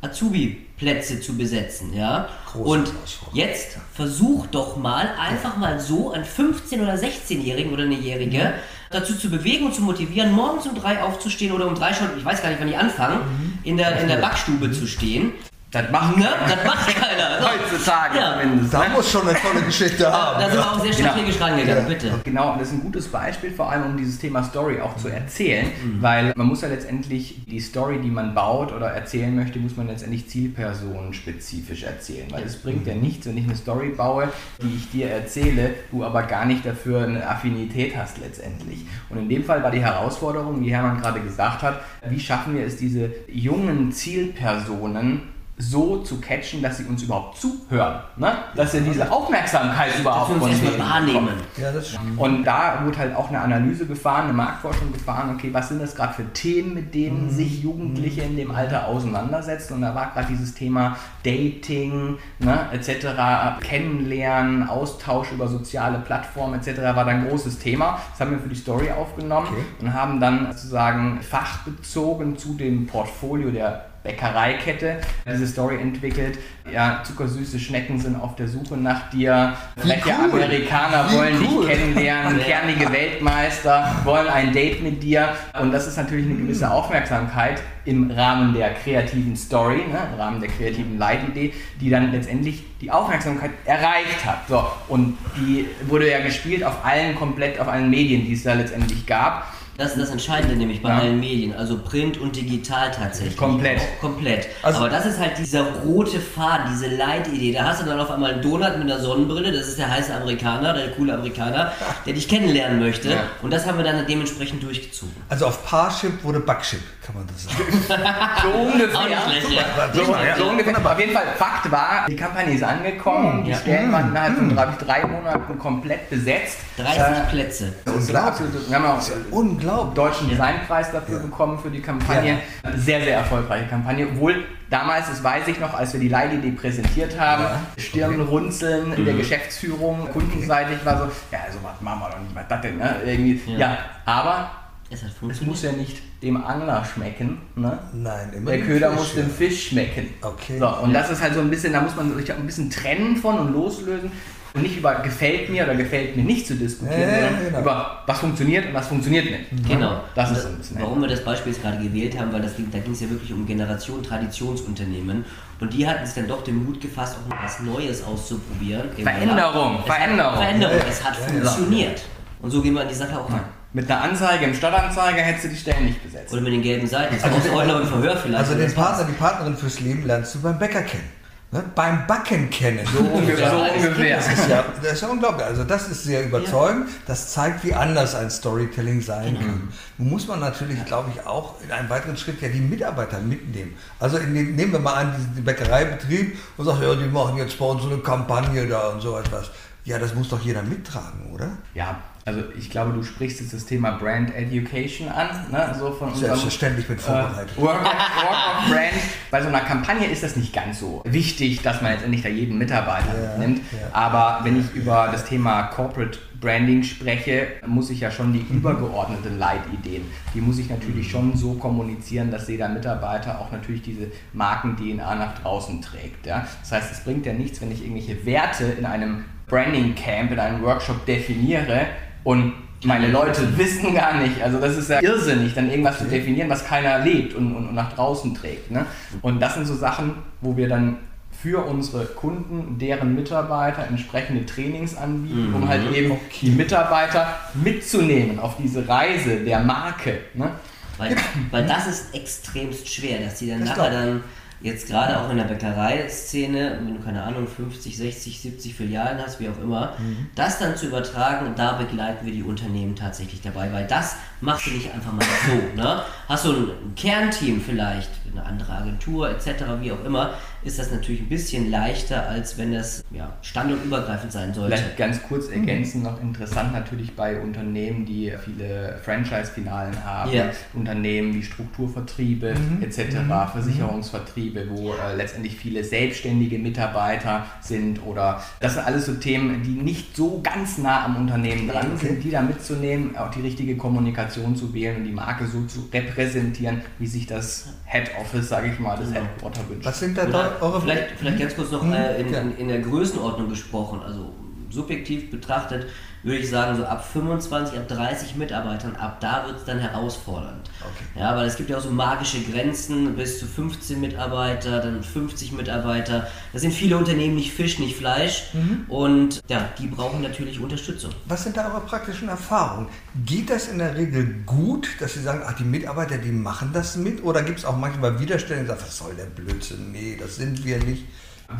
Azubi-Plätze 0.00 1.20
zu 1.20 1.36
besetzen, 1.36 1.92
ja. 1.92 2.28
und 2.54 2.92
jetzt 3.32 3.78
versuch 3.92 4.46
doch 4.46 4.76
mal 4.76 5.08
einfach 5.18 5.56
mal 5.56 5.80
so 5.80 6.12
einen 6.12 6.24
15- 6.24 6.82
oder 6.82 6.94
16-Jährigen 6.94 7.72
oder 7.72 7.82
eine 7.82 7.96
Jährige 7.96 8.38
mhm. 8.38 8.52
dazu 8.90 9.16
zu 9.16 9.28
bewegen 9.28 9.66
und 9.66 9.74
zu 9.74 9.82
motivieren, 9.82 10.32
morgens 10.32 10.66
um 10.66 10.76
drei 10.76 11.02
aufzustehen 11.02 11.52
oder 11.52 11.66
um 11.66 11.74
drei 11.74 11.92
schon, 11.92 12.08
ich 12.16 12.24
weiß 12.24 12.42
gar 12.42 12.50
nicht, 12.50 12.60
wann 12.60 12.68
die 12.68 12.76
anfangen, 12.76 13.18
mhm. 13.18 13.58
in 13.64 13.76
der, 13.76 14.00
in 14.00 14.08
der 14.08 14.18
Backstube 14.18 14.70
zu 14.70 14.86
stehen 14.86 15.32
das 15.70 15.90
macht, 15.90 16.16
ne? 16.16 16.28
das 16.48 16.64
macht 16.64 16.96
keiner. 16.96 17.40
Heutzutage 17.40 18.18
ja. 18.18 18.40
zumindest. 18.40 18.72
Da 18.72 18.88
ne? 18.88 18.94
muss 18.94 19.10
schon 19.10 19.28
eine 19.28 19.38
tolle 19.38 19.62
Geschichte 19.62 20.10
haben. 20.10 20.40
Da 20.40 20.48
sind 20.48 20.58
wir 20.58 20.72
auch 20.72 20.80
sehr 20.80 20.92
strategisch 20.94 21.34
genau. 21.34 21.46
rangegangen, 21.46 21.86
bitte. 21.86 22.10
Genau, 22.24 22.52
und 22.52 22.60
das 22.60 22.68
ist 22.68 22.74
ein 22.74 22.80
gutes 22.80 23.08
Beispiel, 23.08 23.50
vor 23.50 23.70
allem 23.70 23.84
um 23.84 23.96
dieses 23.98 24.18
Thema 24.18 24.42
Story 24.42 24.80
auch 24.80 24.96
zu 24.96 25.08
erzählen, 25.08 25.66
mhm. 25.66 26.00
weil 26.00 26.32
man 26.36 26.46
muss 26.46 26.62
ja 26.62 26.68
letztendlich 26.68 27.44
die 27.46 27.60
Story, 27.60 27.98
die 28.02 28.08
man 28.10 28.34
baut 28.34 28.72
oder 28.72 28.86
erzählen 28.88 29.34
möchte, 29.36 29.58
muss 29.58 29.76
man 29.76 29.88
letztendlich 29.88 30.26
zielpersonenspezifisch 30.30 31.82
erzählen, 31.82 32.28
weil 32.30 32.44
es 32.44 32.56
bringt 32.56 32.86
ja 32.86 32.94
nichts, 32.94 33.26
wenn 33.26 33.36
ich 33.36 33.44
eine 33.44 33.56
Story 33.56 33.90
baue, 33.90 34.28
die 34.62 34.74
ich 34.74 34.90
dir 34.90 35.10
erzähle, 35.10 35.74
du 35.90 36.02
aber 36.02 36.22
gar 36.22 36.46
nicht 36.46 36.64
dafür 36.64 37.02
eine 37.02 37.28
Affinität 37.28 37.94
hast 37.94 38.16
letztendlich. 38.18 38.86
Und 39.10 39.18
in 39.18 39.28
dem 39.28 39.44
Fall 39.44 39.62
war 39.62 39.70
die 39.70 39.84
Herausforderung, 39.84 40.64
wie 40.64 40.72
Hermann 40.72 40.98
gerade 40.98 41.20
gesagt 41.20 41.62
hat, 41.62 41.82
wie 42.08 42.20
schaffen 42.20 42.56
wir 42.56 42.64
es, 42.64 42.78
diese 42.78 43.10
jungen 43.26 43.92
Zielpersonen 43.92 45.36
so 45.58 45.98
zu 45.98 46.20
catchen, 46.20 46.62
dass 46.62 46.78
sie 46.78 46.84
uns 46.84 47.02
überhaupt 47.02 47.38
zuhören. 47.38 48.00
Ne? 48.16 48.32
Dass 48.54 48.72
sie 48.72 48.80
diese 48.80 49.10
Aufmerksamkeit 49.10 49.98
überhaupt 49.98 50.32
von 50.32 50.40
uns 50.40 50.78
wahrnehmen. 50.78 51.30
Ja, 51.56 51.72
und 52.16 52.44
da 52.44 52.80
wurde 52.84 52.98
halt 52.98 53.16
auch 53.16 53.28
eine 53.28 53.40
Analyse 53.40 53.86
gefahren, 53.86 54.24
eine 54.24 54.32
Marktforschung 54.34 54.92
gefahren, 54.92 55.34
okay, 55.34 55.50
was 55.52 55.68
sind 55.68 55.82
das 55.82 55.96
gerade 55.96 56.14
für 56.14 56.32
Themen, 56.32 56.74
mit 56.74 56.94
denen 56.94 57.26
mhm. 57.26 57.30
sich 57.30 57.62
Jugendliche 57.62 58.22
in 58.22 58.36
dem 58.36 58.52
Alter 58.52 58.86
auseinandersetzen. 58.86 59.74
Und 59.74 59.82
da 59.82 59.94
war 59.94 60.12
gerade 60.12 60.28
dieses 60.28 60.54
Thema 60.54 60.96
Dating 61.24 62.18
ne, 62.38 62.68
etc., 62.72 63.60
Kennenlernen, 63.60 64.68
Austausch 64.68 65.32
über 65.32 65.48
soziale 65.48 65.98
Plattformen 65.98 66.60
etc. 66.60 66.80
war 66.82 67.04
dann 67.04 67.08
ein 67.08 67.28
großes 67.28 67.58
Thema. 67.58 67.98
Das 68.12 68.20
haben 68.20 68.30
wir 68.30 68.38
für 68.38 68.48
die 68.48 68.54
Story 68.54 68.90
aufgenommen 68.90 69.48
okay. 69.50 69.64
und 69.80 69.92
haben 69.92 70.20
dann 70.20 70.52
sozusagen 70.52 71.20
fachbezogen 71.20 72.36
zu 72.36 72.54
dem 72.54 72.86
Portfolio 72.86 73.50
der 73.50 73.88
Bäckereikette 74.08 75.00
diese 75.30 75.46
Story 75.46 75.76
entwickelt. 75.76 76.38
Ja, 76.72 77.02
zuckersüße 77.04 77.58
Schnecken 77.58 77.98
sind 77.98 78.16
auf 78.20 78.36
der 78.36 78.48
Suche 78.48 78.76
nach 78.76 79.10
dir. 79.10 79.54
Freche 79.76 80.10
cool. 80.32 80.42
Amerikaner 80.42 81.10
Wie 81.10 81.16
wollen 81.16 81.34
cool. 81.40 81.66
dich 81.66 81.76
kennenlernen. 81.76 82.40
Kernige 82.44 82.90
Weltmeister 82.92 83.96
wollen 84.04 84.28
ein 84.28 84.52
Date 84.52 84.82
mit 84.82 85.02
dir. 85.02 85.28
Und 85.60 85.72
das 85.72 85.86
ist 85.86 85.96
natürlich 85.96 86.26
eine 86.26 86.36
gewisse 86.36 86.70
Aufmerksamkeit 86.70 87.62
im 87.84 88.10
Rahmen 88.10 88.54
der 88.54 88.74
kreativen 88.74 89.36
Story, 89.36 89.78
ne, 89.90 89.98
im 90.12 90.20
Rahmen 90.20 90.40
der 90.40 90.50
kreativen 90.50 90.98
Leitidee, 90.98 91.54
die 91.80 91.88
dann 91.88 92.12
letztendlich 92.12 92.62
die 92.80 92.90
Aufmerksamkeit 92.90 93.50
erreicht 93.64 94.24
hat. 94.24 94.46
So, 94.48 94.62
und 94.88 95.16
die 95.36 95.66
wurde 95.86 96.10
ja 96.10 96.20
gespielt 96.20 96.64
auf 96.64 96.84
allen 96.84 97.14
komplett, 97.14 97.58
auf 97.58 97.68
allen 97.68 97.88
Medien, 97.88 98.24
die 98.24 98.34
es 98.34 98.42
da 98.42 98.54
letztendlich 98.54 99.06
gab. 99.06 99.46
Das 99.78 99.92
ist 99.92 100.00
das 100.00 100.10
Entscheidende 100.10 100.56
nämlich 100.56 100.82
bei 100.82 100.88
ja. 100.88 100.98
allen 100.98 101.20
Medien, 101.20 101.54
also 101.54 101.78
Print 101.78 102.18
und 102.18 102.34
digital 102.34 102.90
tatsächlich. 102.90 103.36
Komplett. 103.36 103.80
komplett. 104.00 104.48
Also 104.60 104.80
Aber 104.80 104.88
das 104.88 105.06
ist 105.06 105.20
halt 105.20 105.38
dieser 105.38 105.62
rote 105.84 106.18
Faden, 106.18 106.72
diese 106.72 106.88
Leitidee. 106.96 107.52
Da 107.52 107.64
hast 107.64 107.82
du 107.82 107.86
dann 107.86 108.00
auf 108.00 108.10
einmal 108.10 108.32
einen 108.32 108.42
Donut 108.42 108.76
mit 108.76 108.90
einer 108.90 108.98
Sonnenbrille, 108.98 109.52
das 109.52 109.68
ist 109.68 109.78
der 109.78 109.88
heiße 109.88 110.12
Amerikaner, 110.12 110.72
der 110.72 110.90
coole 110.90 111.14
Amerikaner, 111.14 111.70
der 112.04 112.12
dich 112.12 112.26
kennenlernen 112.26 112.80
möchte. 112.80 113.10
Ja. 113.10 113.20
Und 113.40 113.52
das 113.52 113.68
haben 113.68 113.78
wir 113.78 113.84
dann 113.84 114.04
dementsprechend 114.04 114.64
durchgezogen. 114.64 115.14
Also 115.28 115.46
auf 115.46 115.64
Parship 115.64 116.24
wurde 116.24 116.40
Backship, 116.40 116.80
kann 117.00 117.14
man 117.14 117.28
das 117.28 117.44
sagen. 117.44 118.02
so 118.42 118.58
ungefähr. 118.58 119.28
Nicht 119.28 119.46
schlecht, 119.46 119.52
ja. 119.52 119.94
So, 119.94 120.42
so 120.42 120.50
ungefähr. 120.50 120.76
Aber 120.76 120.90
auf 120.90 120.98
jeden 120.98 121.12
Fall, 121.12 121.26
Fakt 121.36 121.70
war, 121.70 122.06
die 122.08 122.16
Kampagne 122.16 122.52
ist 122.52 122.64
angekommen, 122.64 123.44
die 123.44 123.54
Stellen 123.54 123.92
waren 123.92 124.08
innerhalb 124.08 124.34
von 124.36 124.88
drei 124.88 125.06
Monaten 125.06 125.56
komplett 125.56 126.10
besetzt. 126.10 126.58
30 126.78 126.98
äh, 126.98 127.30
Plätze. 127.30 127.72
Das 127.84 127.94
ist 127.94 128.08
unglaublich. 128.08 128.48
Wir 128.68 128.76
haben 128.76 128.86
auch 128.86 129.02
unglaublich 129.30 129.67
unglaublich. 129.68 129.94
Deutschen 129.94 130.28
Designpreis 130.28 130.92
dafür 130.92 131.16
ja. 131.16 131.22
bekommen 131.22 131.58
für 131.58 131.70
die 131.70 131.80
Kampagne. 131.80 132.38
Ja. 132.64 132.76
Sehr, 132.76 133.00
sehr 133.02 133.16
erfolgreiche 133.16 133.68
Kampagne. 133.68 134.06
Obwohl 134.08 134.44
damals, 134.70 135.08
das 135.08 135.22
weiß 135.22 135.48
ich 135.48 135.60
noch, 135.60 135.74
als 135.74 135.92
wir 135.92 136.00
die 136.00 136.08
Leitidee 136.08 136.52
präsentiert 136.52 137.18
haben, 137.18 137.44
ja. 137.44 137.60
Stirnrunzeln 137.76 138.92
in 138.92 139.04
der 139.04 139.14
mhm. 139.14 139.18
Geschäftsführung, 139.18 140.08
kundenseitig 140.12 140.84
war 140.84 140.98
so, 140.98 141.04
ja, 141.32 141.40
also 141.46 141.58
was 141.62 141.80
machen 141.80 142.00
wir 142.00 142.10
doch 142.10 142.20
nicht, 142.20 142.34
was 142.34 142.48
das 142.48 142.60
denn, 142.60 142.78
ne? 142.78 142.96
Irgendwie, 143.04 143.56
ja. 143.56 143.78
aber 144.04 144.50
es, 144.90 145.02
es, 145.02 145.42
muss 145.42 145.62
ja 145.62 145.72
nicht 145.72 145.98
dem 146.22 146.42
Angler 146.42 146.82
schmecken. 146.84 147.38
Ne? 147.54 147.78
Nein, 147.92 148.32
immer 148.34 148.50
Der 148.50 148.60
Köder 148.60 148.90
Fisch, 148.90 148.98
muss 148.98 149.14
dem 149.14 149.30
Fisch 149.30 149.68
schmecken. 149.68 150.14
Okay. 150.22 150.58
So, 150.58 150.66
und 150.66 150.94
das 150.94 151.10
ist 151.10 151.22
halt 151.22 151.34
so 151.34 151.40
ein 151.40 151.50
bisschen, 151.50 151.74
da 151.74 151.82
muss 151.82 151.94
man 151.94 152.16
sich 152.16 152.32
ein 152.32 152.46
bisschen 152.46 152.70
trennen 152.70 153.16
von 153.16 153.38
und 153.38 153.52
loslösen 153.52 154.10
und 154.54 154.62
nicht 154.62 154.76
über 154.76 154.94
gefällt 154.96 155.50
mir 155.50 155.64
oder 155.64 155.74
gefällt 155.74 156.16
mir 156.16 156.24
nicht 156.24 156.46
zu 156.46 156.54
diskutieren, 156.54 157.00
ja, 157.00 157.20
sondern 157.20 157.44
genau. 157.44 157.60
über 157.60 158.02
was 158.06 158.18
funktioniert 158.18 158.66
und 158.66 158.74
was 158.74 158.86
funktioniert 158.86 159.24
nicht. 159.26 159.52
Mhm. 159.52 159.68
Genau. 159.68 160.00
Das 160.14 160.30
ist 160.30 160.42
so 160.42 160.48
ein 160.48 160.58
bisschen 160.58 160.80
Warum 160.80 161.00
wir 161.00 161.08
das 161.08 161.24
Beispiel 161.24 161.52
jetzt 161.52 161.62
gerade 161.62 161.78
gewählt 161.78 162.18
haben, 162.18 162.32
weil 162.32 162.42
das, 162.42 162.52
da 162.72 162.78
ging 162.78 162.92
es 162.92 163.00
ja 163.00 163.10
wirklich 163.10 163.32
um 163.32 163.46
Generation 163.46 164.02
Traditionsunternehmen 164.02 165.24
und 165.60 165.72
die 165.72 165.86
hatten 165.86 166.04
sich 166.04 166.14
dann 166.14 166.28
doch 166.28 166.42
den 166.44 166.64
Mut 166.64 166.80
gefasst, 166.80 167.16
auch 167.22 167.28
mal 167.28 167.38
was 167.42 167.60
Neues 167.60 168.02
auszuprobieren. 168.04 168.90
Veränderung, 168.96 169.82
Veränderung. 169.84 170.32
Hat, 170.32 170.38
Veränderung, 170.38 170.76
es 170.88 171.04
hat 171.04 171.16
funktioniert. 171.16 172.02
Und 172.40 172.50
so 172.50 172.62
gehen 172.62 172.74
wir 172.74 172.82
an 172.82 172.88
die 172.88 172.94
Sache 172.94 173.18
auch 173.18 173.30
ran. 173.30 173.40
Mit 173.72 173.90
einer 173.90 174.02
Anzeige 174.02 174.46
im 174.46 174.54
Stadtanzeiger 174.54 175.20
hättest 175.20 175.44
du 175.44 175.48
die 175.50 175.56
Stellen 175.56 175.84
nicht 175.84 176.02
besetzt. 176.02 176.32
Oder 176.32 176.40
mit 176.40 176.52
den 176.52 176.62
gelben 176.62 176.86
Seiten. 176.86 177.14
Das 177.14 177.24
also, 177.24 177.50
auch 177.50 177.56
heute 177.56 177.82
im 177.82 177.86
Verhör 177.86 178.16
vielleicht. 178.16 178.38
Also 178.38 178.54
den 178.54 178.74
Partner, 178.74 179.04
die 179.04 179.12
Partnerin 179.12 179.56
fürs 179.56 179.80
Leben 179.80 180.06
lernst 180.06 180.34
du 180.34 180.40
beim 180.40 180.58
Bäcker 180.58 180.82
kennen. 180.82 181.17
Ne, 181.50 181.64
beim 181.74 182.06
Backen 182.06 182.50
kennen. 182.50 182.86
So 182.86 182.98
ungefähr. 183.14 183.50
So 183.50 183.56
ungefähr. 183.56 184.16
Das, 184.16 184.28
ist 184.28 184.48
ja, 184.50 184.64
das 184.82 184.92
ist 184.92 185.00
ja 185.00 185.08
unglaublich. 185.08 185.46
Also 185.46 185.64
das 185.64 185.88
ist 185.88 186.04
sehr 186.04 186.26
überzeugend. 186.26 186.90
Das 187.06 187.32
zeigt, 187.32 187.64
wie 187.64 187.72
anders 187.72 188.14
ein 188.14 188.28
Storytelling 188.28 189.00
sein 189.00 189.32
mhm. 189.32 189.38
kann. 189.38 189.68
Nun 189.96 190.10
muss 190.10 190.28
man 190.28 190.40
natürlich, 190.40 190.84
glaube 190.84 191.10
ich, 191.14 191.26
auch 191.26 191.54
in 191.62 191.72
einem 191.72 191.88
weiteren 191.88 192.18
Schritt 192.18 192.42
ja 192.42 192.48
die 192.48 192.60
Mitarbeiter 192.60 193.20
mitnehmen. 193.20 193.76
Also 193.98 194.18
den, 194.18 194.56
nehmen 194.56 194.72
wir 194.72 194.78
mal 194.78 194.92
an, 194.92 195.32
den 195.36 195.42
Bäckereibetrieb 195.42 196.36
und 196.58 196.66
sagen, 196.66 196.82
ja, 196.82 196.94
die 196.94 197.06
machen 197.06 197.38
jetzt 197.38 197.58
bei 197.58 197.64
uns 197.64 197.82
so 197.82 197.88
eine 197.88 197.98
Kampagne 197.98 198.66
da 198.66 198.88
und 198.88 199.00
so 199.00 199.16
etwas. 199.18 199.50
Ja, 199.86 199.98
das 199.98 200.14
muss 200.14 200.28
doch 200.28 200.42
jeder 200.42 200.62
mittragen, 200.62 201.32
oder? 201.32 201.48
Ja, 201.72 201.96
also 202.28 202.42
ich 202.58 202.70
glaube, 202.70 202.92
du 202.92 203.02
sprichst 203.02 203.40
jetzt 203.40 203.54
das 203.54 203.64
Thema 203.64 203.92
Brand 203.92 204.34
Education 204.34 205.08
an, 205.08 205.28
ne? 205.50 205.74
so 205.78 205.90
von 205.92 206.14
Selbstverständlich 206.14 206.86
mit 206.88 207.00
vorbereitet. 207.00 207.56
Äh, 207.56 207.60
Work, 207.60 207.80
of, 207.80 207.86
Work 207.86 208.64
of 208.64 208.70
Brand. 208.70 208.92
Bei 209.30 209.42
so 209.42 209.48
einer 209.48 209.60
Kampagne 209.60 210.06
ist 210.06 210.22
das 210.22 210.36
nicht 210.36 210.52
ganz 210.52 210.78
so 210.78 211.02
wichtig, 211.06 211.62
dass 211.62 211.80
man 211.80 211.92
jetzt 211.92 212.04
endlich 212.04 212.22
da 212.22 212.28
jeden 212.28 212.58
Mitarbeiter 212.58 213.18
ja, 213.18 213.38
nimmt. 213.38 213.58
Ja. 213.72 213.88
Aber 213.92 214.44
wenn 214.44 214.60
ich 214.60 214.74
über 214.74 215.08
das 215.10 215.24
Thema 215.24 215.62
Corporate 215.64 216.18
Branding 216.38 216.82
spreche, 216.82 217.48
muss 217.66 217.88
ich 217.90 218.00
ja 218.00 218.10
schon 218.10 218.32
die 218.32 218.40
mhm. 218.40 218.58
übergeordneten 218.58 219.38
Leitideen, 219.38 220.04
die 220.34 220.40
muss 220.40 220.58
ich 220.58 220.68
natürlich 220.68 221.06
mhm. 221.06 221.10
schon 221.10 221.36
so 221.36 221.54
kommunizieren, 221.54 222.30
dass 222.30 222.46
jeder 222.46 222.68
Mitarbeiter 222.68 223.40
auch 223.40 223.50
natürlich 223.50 223.82
diese 223.82 224.08
Marken-DNA 224.34 225.14
nach 225.14 225.38
draußen 225.38 225.80
trägt. 225.80 226.26
Ja? 226.26 226.46
Das 226.60 226.72
heißt, 226.72 226.92
es 226.92 227.00
bringt 227.00 227.24
ja 227.24 227.32
nichts, 227.32 227.60
wenn 227.60 227.72
ich 227.72 227.82
irgendwelche 227.82 228.24
Werte 228.26 228.64
in 228.64 228.84
einem 228.84 229.24
Branding 229.48 229.94
Camp, 229.94 230.30
in 230.30 230.38
einem 230.38 230.62
Workshop 230.62 231.06
definiere, 231.06 231.86
und 232.28 232.52
meine 232.84 233.08
Leute 233.08 233.40
wissen 233.56 233.94
gar 233.94 234.20
nicht, 234.20 234.42
also 234.42 234.60
das 234.60 234.76
ist 234.76 234.90
ja 234.90 235.00
irrsinnig, 235.00 235.54
dann 235.54 235.70
irgendwas 235.70 235.96
zu 235.96 236.04
definieren, 236.04 236.50
was 236.50 236.62
keiner 236.62 236.98
lebt 236.98 237.34
und, 237.34 237.56
und, 237.56 237.68
und 237.68 237.74
nach 237.74 237.94
draußen 237.94 238.34
trägt. 238.34 238.70
Ne? 238.70 238.84
Und 239.22 239.40
das 239.40 239.54
sind 239.54 239.66
so 239.66 239.74
Sachen, 239.74 240.16
wo 240.42 240.54
wir 240.54 240.68
dann 240.68 240.98
für 241.42 241.64
unsere 241.64 242.04
Kunden, 242.04 242.78
deren 242.78 243.14
Mitarbeiter 243.14 243.86
entsprechende 243.88 244.44
Trainings 244.44 244.94
anbieten, 244.94 245.48
mhm. 245.48 245.54
um 245.54 245.68
halt 245.68 245.90
eben 245.94 246.10
okay. 246.10 246.20
die 246.42 246.50
Mitarbeiter 246.50 247.28
mitzunehmen 247.54 248.38
auf 248.38 248.58
diese 248.58 248.86
Reise 248.86 249.36
der 249.36 249.60
Marke. 249.60 250.18
Ne? 250.34 250.50
Weil, 250.98 251.16
weil 251.50 251.64
das 251.64 251.86
ist 251.86 252.14
extremst 252.14 252.92
schwer, 252.92 253.20
dass 253.20 253.36
die 253.36 253.48
dann 253.48 253.64
nachher 253.64 253.90
dann 253.90 254.24
jetzt 254.60 254.88
gerade 254.88 255.20
auch 255.20 255.30
in 255.30 255.36
der 255.36 255.44
Bäckerei-Szene, 255.44 256.78
wenn 256.82 256.96
du 256.96 257.02
keine 257.02 257.22
Ahnung, 257.22 257.46
50, 257.46 257.96
60, 257.96 258.40
70 258.40 258.74
Filialen 258.74 259.18
hast, 259.22 259.38
wie 259.40 259.48
auch 259.48 259.58
immer, 259.62 259.92
mhm. 259.98 260.28
das 260.34 260.58
dann 260.58 260.76
zu 260.76 260.86
übertragen 260.86 261.46
und 261.46 261.58
da 261.58 261.72
begleiten 261.72 262.26
wir 262.26 262.32
die 262.32 262.42
Unternehmen 262.42 262.96
tatsächlich 262.96 263.40
dabei, 263.40 263.72
weil 263.72 263.86
das 263.86 264.16
machst 264.40 264.66
du 264.66 264.70
nicht 264.70 264.92
einfach 264.92 265.12
mal 265.12 265.24
so. 265.46 265.80
Ne? 265.80 266.02
Hast 266.28 266.44
du 266.44 266.50
ein 266.52 266.94
Kernteam 266.96 267.60
vielleicht, 267.60 268.10
eine 268.32 268.44
andere 268.44 268.72
Agentur 268.72 269.30
etc., 269.30 269.64
wie 269.80 269.92
auch 269.92 270.04
immer, 270.04 270.34
ist 270.62 270.78
das 270.78 270.90
natürlich 270.90 271.20
ein 271.20 271.28
bisschen 271.28 271.70
leichter, 271.70 272.28
als 272.28 272.58
wenn 272.58 272.72
das 272.72 273.04
ja, 273.10 273.32
standortübergreifend 273.42 274.32
sein 274.32 274.52
sollte. 274.52 274.76
Vielleicht 274.76 274.96
ganz 274.96 275.22
kurz 275.22 275.48
mhm. 275.48 275.60
ergänzen, 275.60 276.02
noch 276.02 276.20
interessant 276.20 276.72
natürlich 276.72 277.14
bei 277.14 277.40
Unternehmen, 277.40 278.04
die 278.04 278.32
viele 278.44 278.98
Franchise-Finalen 279.04 280.04
haben, 280.04 280.32
yeah. 280.32 280.50
Unternehmen 280.74 281.34
wie 281.34 281.42
Strukturvertriebe 281.42 282.54
mhm. 282.54 282.82
etc., 282.82 283.20
mhm. 283.20 283.48
Versicherungsvertriebe, 283.52 284.68
wo 284.70 284.92
äh, 284.92 285.14
letztendlich 285.16 285.56
viele 285.56 285.84
selbstständige 285.84 286.58
Mitarbeiter 286.58 287.46
sind 287.60 288.04
oder 288.04 288.42
das 288.60 288.74
sind 288.74 288.84
alles 288.84 289.06
so 289.06 289.14
Themen, 289.14 289.62
die 289.62 289.70
nicht 289.70 290.16
so 290.16 290.40
ganz 290.42 290.78
nah 290.78 291.04
am 291.04 291.16
Unternehmen 291.16 291.68
dran 291.68 291.92
okay. 291.94 292.06
sind, 292.06 292.24
die 292.24 292.30
da 292.30 292.42
mitzunehmen, 292.42 293.16
auch 293.16 293.30
die 293.30 293.40
richtige 293.40 293.76
Kommunikation 293.76 294.56
zu 294.56 294.74
wählen 294.74 294.96
und 294.96 295.04
die 295.04 295.12
Marke 295.12 295.46
so 295.46 295.64
zu 295.66 295.88
repräsentieren, 295.92 296.82
wie 296.98 297.06
sich 297.06 297.26
das 297.26 297.68
Head 297.86 298.10
Office, 298.20 298.48
sage 298.48 298.68
ich 298.72 298.78
mal, 298.78 298.96
das 298.96 299.08
genau. 299.08 299.20
Headquarter 299.20 299.68
wünscht. 299.68 299.86
Was 299.86 300.00
sind 300.00 300.18
da 300.18 300.26
eure 300.60 300.80
Vielleicht, 300.80 301.10
vielleicht 301.18 301.38
ganz 301.38 301.56
kurz 301.56 301.70
noch 301.70 301.82
hm? 301.82 301.92
äh, 301.92 302.20
in, 302.20 302.32
in, 302.32 302.56
in 302.58 302.68
der 302.68 302.80
Größenordnung 302.80 303.48
gesprochen, 303.48 304.00
also 304.04 304.32
subjektiv 304.70 305.30
betrachtet, 305.30 305.86
würde 306.22 306.38
ich 306.38 306.50
sagen, 306.50 306.76
so 306.76 306.84
ab 306.84 307.06
25, 307.12 307.78
ab 307.78 307.88
30 307.88 308.36
Mitarbeitern, 308.36 308.96
ab 308.96 309.20
da 309.20 309.46
wird 309.46 309.58
es 309.58 309.64
dann 309.64 309.78
herausfordernd. 309.78 310.68
Okay. 310.80 311.20
Ja, 311.20 311.36
weil 311.36 311.46
es 311.46 311.56
gibt 311.56 311.70
ja 311.70 311.78
auch 311.78 311.82
so 311.82 311.90
magische 311.90 312.40
Grenzen, 312.42 313.14
bis 313.14 313.38
zu 313.38 313.46
15 313.46 314.00
Mitarbeiter, 314.00 314.80
dann 314.80 315.02
50 315.02 315.52
Mitarbeiter. 315.52 316.26
Das 316.52 316.62
sind 316.62 316.72
viele 316.72 316.96
Unternehmen 316.96 317.36
nicht 317.36 317.52
Fisch, 317.52 317.78
nicht 317.78 317.96
Fleisch 317.96 318.50
mhm. 318.52 318.84
und 318.88 319.42
ja, 319.48 319.68
die 319.78 319.86
brauchen 319.86 320.22
natürlich 320.22 320.60
Unterstützung. 320.60 321.12
Was 321.26 321.44
sind 321.44 321.56
da 321.56 321.72
eure 321.72 321.80
praktischen 321.82 322.28
Erfahrungen? 322.28 322.88
Geht 323.24 323.50
das 323.50 323.68
in 323.68 323.78
der 323.78 323.96
Regel 323.96 324.42
gut, 324.44 324.88
dass 325.00 325.14
Sie 325.14 325.22
sagen, 325.22 325.42
ach, 325.46 325.54
die 325.54 325.64
Mitarbeiter, 325.64 326.18
die 326.18 326.32
machen 326.32 326.70
das 326.72 326.96
mit? 326.96 327.22
Oder 327.22 327.42
gibt 327.42 327.60
es 327.60 327.64
auch 327.64 327.76
manchmal 327.76 328.18
Widerstände, 328.20 328.62
die 328.62 328.68
sagen, 328.68 328.80
was 328.82 328.98
soll 328.98 329.14
der 329.14 329.24
Blödsinn? 329.24 329.92
Nee, 329.92 330.16
das 330.20 330.36
sind 330.36 330.64
wir 330.64 330.78
nicht. 330.78 331.04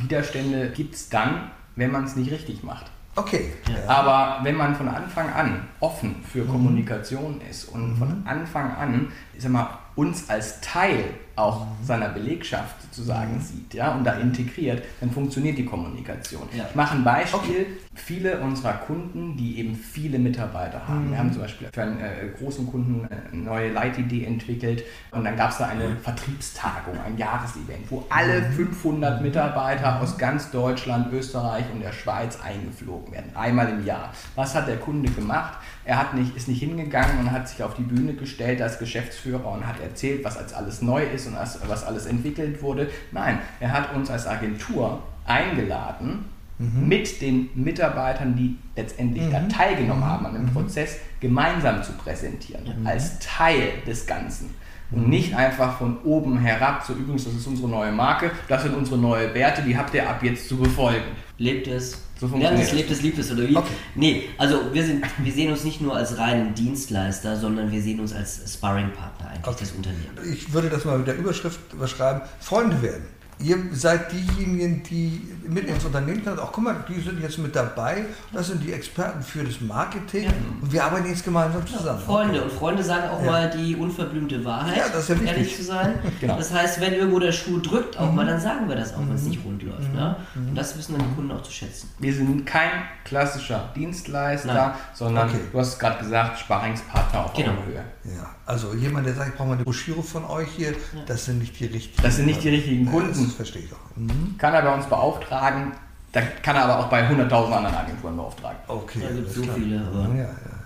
Widerstände 0.01 0.71
gibt 0.71 0.95
es 0.95 1.09
dann, 1.09 1.51
wenn 1.77 1.91
man 1.91 2.05
es 2.05 2.17
nicht 2.17 2.31
richtig 2.31 2.63
macht. 2.63 2.91
Okay. 3.19 3.53
Ja. 3.69 3.89
Aber 3.89 4.45
wenn 4.45 4.57
man 4.57 4.75
von 4.77 4.89
Anfang 4.89 5.33
an 5.33 5.69
offen 5.81 6.23
für 6.25 6.45
mhm. 6.45 6.49
Kommunikation 6.49 7.41
ist 7.51 7.65
und 7.65 7.91
mhm. 7.91 7.97
von 7.97 8.23
Anfang 8.27 8.75
an, 8.77 9.13
ich 9.35 9.43
sag 9.43 9.51
mal, 9.51 9.69
uns 9.97 10.31
als 10.31 10.61
Teil 10.61 11.05
auch 11.39 11.61
mhm. 11.61 11.85
seiner 11.85 12.09
Belegschaft 12.09 12.83
sozusagen 12.83 13.35
mhm. 13.35 13.41
sieht 13.41 13.75
ja, 13.75 13.95
und 13.95 14.05
da 14.05 14.15
integriert, 14.15 14.83
dann 15.01 15.11
funktioniert 15.11 15.59
die 15.59 15.65
Kommunikation. 15.65 16.43
Ja. 16.57 16.67
Ich 16.69 16.75
mache 16.75 16.97
ein 16.97 17.05
Beispiel. 17.05 17.39
Okay. 17.39 17.67
Viele 17.95 18.39
unserer 18.39 18.75
Kunden, 18.75 19.37
die 19.37 19.59
eben 19.59 19.75
viele 19.75 20.19
Mitarbeiter 20.19 20.87
haben. 20.87 21.07
Mhm. 21.07 21.11
Wir 21.11 21.19
haben 21.19 21.33
zum 21.33 21.43
Beispiel 21.43 21.69
für 21.73 21.83
einen 21.83 22.01
äh, 22.01 22.29
großen 22.39 22.67
Kunden 22.67 23.09
eine 23.09 23.43
neue 23.43 23.73
Leitidee 23.73 24.25
entwickelt 24.25 24.85
und 25.11 25.25
dann 25.25 25.37
gab 25.37 25.51
es 25.51 25.59
da 25.59 25.67
eine 25.67 25.97
Vertriebstagung, 25.97 26.95
ein 27.05 27.17
Jahresevent, 27.17 27.91
wo 27.91 28.05
alle 28.09 28.43
500 28.43 29.19
mhm. 29.19 29.27
Mitarbeiter 29.27 30.01
aus 30.01 30.19
ganz 30.19 30.51
Deutschland, 30.51 31.13
Österreich 31.13 31.65
und 31.73 31.81
der 31.81 31.93
Schweiz 31.93 32.39
eingeflogen 32.41 33.13
werden. 33.13 33.35
Einmal 33.35 33.69
im 33.69 33.85
Jahr. 33.85 34.13
Was 34.35 34.55
hat 34.55 34.69
der 34.69 34.77
Kunde 34.77 35.11
gemacht? 35.11 35.59
Er 35.85 35.99
hat 35.99 36.15
nicht, 36.15 36.37
ist 36.37 36.49
nicht 36.49 36.61
hingegangen 36.61 37.19
und 37.19 37.31
hat 37.31 37.49
sich 37.49 37.63
auf 37.63 37.75
die 37.75 37.83
Bühne 37.83 38.13
gestellt 38.15 38.61
als 38.61 38.79
Geschäftsführer 38.79 39.47
und 39.47 39.67
hat 39.67 39.81
erzählt, 39.81 40.23
was 40.23 40.37
als 40.37 40.53
alles 40.53 40.83
neu 40.83 41.03
ist 41.03 41.28
und 41.29 41.69
was 41.69 41.85
alles 41.85 42.07
entwickelt 42.07 42.63
wurde. 42.63 42.89
Nein, 43.13 43.39
er 43.61 43.73
hat 43.73 43.95
uns 43.95 44.11
als 44.11 44.27
Agentur 44.27 45.03
eingeladen, 45.25 46.25
mhm. 46.59 46.89
mit 46.89 47.21
den 47.21 47.51
Mitarbeitern, 47.55 48.37
die 48.37 48.57
letztendlich 48.77 49.25
mhm. 49.25 49.33
da 49.33 49.41
teilgenommen 49.43 50.05
haben 50.05 50.27
an 50.27 50.35
dem 50.35 50.43
mhm. 50.45 50.53
Prozess, 50.53 50.97
gemeinsam 51.21 51.83
zu 51.83 51.93
präsentieren, 51.93 52.81
mhm. 52.81 52.87
als 52.87 53.19
Teil 53.19 53.73
des 53.87 54.07
Ganzen. 54.07 54.55
Und 54.91 55.05
mhm. 55.05 55.11
nicht 55.11 55.35
einfach 55.35 55.79
von 55.79 55.99
oben 56.05 56.39
herab, 56.39 56.83
so 56.87 56.95
übrigens, 56.95 57.25
das 57.25 57.35
ist 57.35 57.47
unsere 57.47 57.69
neue 57.69 57.93
Marke, 57.93 58.31
das 58.49 58.63
sind 58.63 58.75
unsere 58.75 58.97
neuen 58.97 59.35
Werte, 59.35 59.63
die 59.63 59.77
habt 59.77 59.93
ihr 59.95 60.09
ab 60.09 60.23
jetzt 60.23 60.49
zu 60.49 60.57
befolgen. 60.57 61.05
Lebt 61.37 61.67
es, 61.67 62.03
so 62.19 62.27
funktioniert 62.27 62.67
es. 62.67 62.73
lebt 62.73 62.91
es, 62.91 63.03
liebt 63.03 63.19
es, 63.19 63.31
oder 63.31 63.49
wie? 63.49 63.57
Okay. 63.57 63.69
Nee, 63.95 64.23
also 64.39 64.73
wir, 64.73 64.85
sind, 64.85 65.05
wir 65.19 65.33
sehen 65.33 65.53
uns 65.53 65.63
nicht 65.65 65.81
nur 65.81 65.95
als 65.95 66.17
reinen 66.19 66.55
Dienstleister, 66.55 67.37
sondern 67.37 67.71
wir 67.71 67.83
sehen 67.83 68.01
uns 68.01 68.15
als 68.15 68.41
Sparringpartner 68.53 69.29
eigentlich 69.29 69.47
okay. 69.47 69.59
des 69.61 69.73
Unternehmens. 69.73 70.27
Ich 70.33 70.53
würde 70.53 70.71
das 70.71 70.85
mal 70.85 70.99
mit 70.99 71.07
der 71.07 71.17
Überschrift 71.17 71.61
überschreiben, 71.73 72.23
Freunde 72.41 72.81
werden 72.83 73.18
ihr 73.41 73.57
seid 73.73 74.13
diejenigen, 74.13 74.83
die 74.83 75.21
mit 75.49 75.65
ins 75.67 75.85
Unternehmen 75.85 76.25
kommen. 76.25 76.39
Auch 76.39 76.53
guck 76.53 76.65
mal, 76.65 76.77
die 76.89 77.01
sind 77.01 77.21
jetzt 77.21 77.39
mit 77.39 77.55
dabei. 77.55 78.05
Das 78.33 78.49
sind 78.49 78.63
die 78.63 78.73
Experten 78.73 79.23
für 79.23 79.45
das 79.45 79.61
Marketing. 79.61 80.25
Ja. 80.25 80.31
Und 80.61 80.73
wir 80.73 80.85
arbeiten 80.85 81.09
jetzt 81.09 81.25
gemeinsam 81.25 81.67
zusammen. 81.67 82.01
Freunde. 82.01 82.43
Und 82.43 82.53
Freunde 82.53 82.83
sagen 82.83 83.09
auch 83.11 83.23
ja. 83.23 83.31
mal 83.31 83.51
die 83.51 83.77
unverblümte 83.77 84.45
Wahrheit. 84.45 84.77
Ja, 84.77 84.89
das 84.89 85.03
ist 85.03 85.09
ja 85.09 85.15
wichtig. 85.17 85.31
Ehrlich 85.31 85.57
zu 85.57 85.65
sein. 85.65 85.99
genau. 86.21 86.37
Das 86.37 86.53
heißt, 86.53 86.81
wenn 86.81 86.93
irgendwo 86.95 87.19
der 87.19 87.33
Schuh 87.33 87.61
drückt, 87.61 87.99
auch 87.99 88.11
mhm. 88.11 88.17
mal, 88.17 88.27
dann 88.27 88.41
sagen 88.41 88.69
wir 88.69 88.77
das 88.77 88.95
auch, 88.95 89.01
wenn 89.01 89.15
es 89.15 89.23
mhm. 89.23 89.29
nicht 89.31 89.45
rund 89.45 89.63
läuft. 89.63 89.93
Ne? 89.95 90.17
Mhm. 90.35 90.49
Und 90.49 90.55
das 90.55 90.77
wissen 90.77 90.97
dann 90.99 91.09
die 91.09 91.15
Kunden 91.15 91.33
auch 91.33 91.43
zu 91.43 91.53
schätzen. 91.53 91.91
Wir 91.99 92.13
sind 92.13 92.45
kein 92.45 92.71
klassischer 93.05 93.71
Dienstleister, 93.75 94.53
Nein. 94.53 94.71
sondern 94.95 95.29
okay. 95.29 95.39
du 95.51 95.59
hast 95.59 95.79
gerade 95.79 95.99
gesagt, 95.99 96.39
Sparingspartner 96.41 97.25
auf 97.25 97.33
genau. 97.33 97.53
Augenhöhe. 97.53 97.83
Ja, 98.17 98.31
also 98.47 98.75
jemand, 98.75 99.07
der 99.07 99.15
sagt, 99.15 99.31
ich 99.31 99.35
brauche 99.35 99.49
mal 99.49 99.55
eine 99.55 99.65
Broschüre 99.65 100.03
von 100.03 100.25
euch 100.25 100.49
hier, 100.57 100.71
ja. 100.71 100.77
das 101.07 101.27
sind 101.27 101.39
nicht 101.39 101.59
die 101.61 101.67
richtigen. 101.67 102.03
Das 102.03 102.17
sind 102.17 102.27
nicht 102.27 102.43
die 102.43 102.49
richtigen 102.49 102.87
Kunden. 102.87 103.25
das 103.25 103.35
verstehe 103.35 103.63
ich 103.63 103.73
auch. 103.73 103.97
Mhm. 103.97 104.37
Kann 104.39 104.55
er 104.55 104.63
bei 104.63 104.75
uns 104.75 104.87
beauftragen, 104.87 105.73
da 106.13 106.23
kann 106.43 106.57
er 106.57 106.65
aber 106.65 106.79
auch 106.81 106.89
bei 106.89 107.07
100.000 107.09 107.31
anderen 107.31 107.75
Agenturen 107.75 108.17
beauftragen. 108.17 108.59
Okay. 108.67 109.01
Da 109.03 109.15
gibt 109.15 109.29
es 109.29 109.35
so 109.35 109.43
klar. 109.43 109.57
viele. 109.57 109.81
Aber 109.81 110.15
ja, 110.15 110.23
ja. 110.23 110.59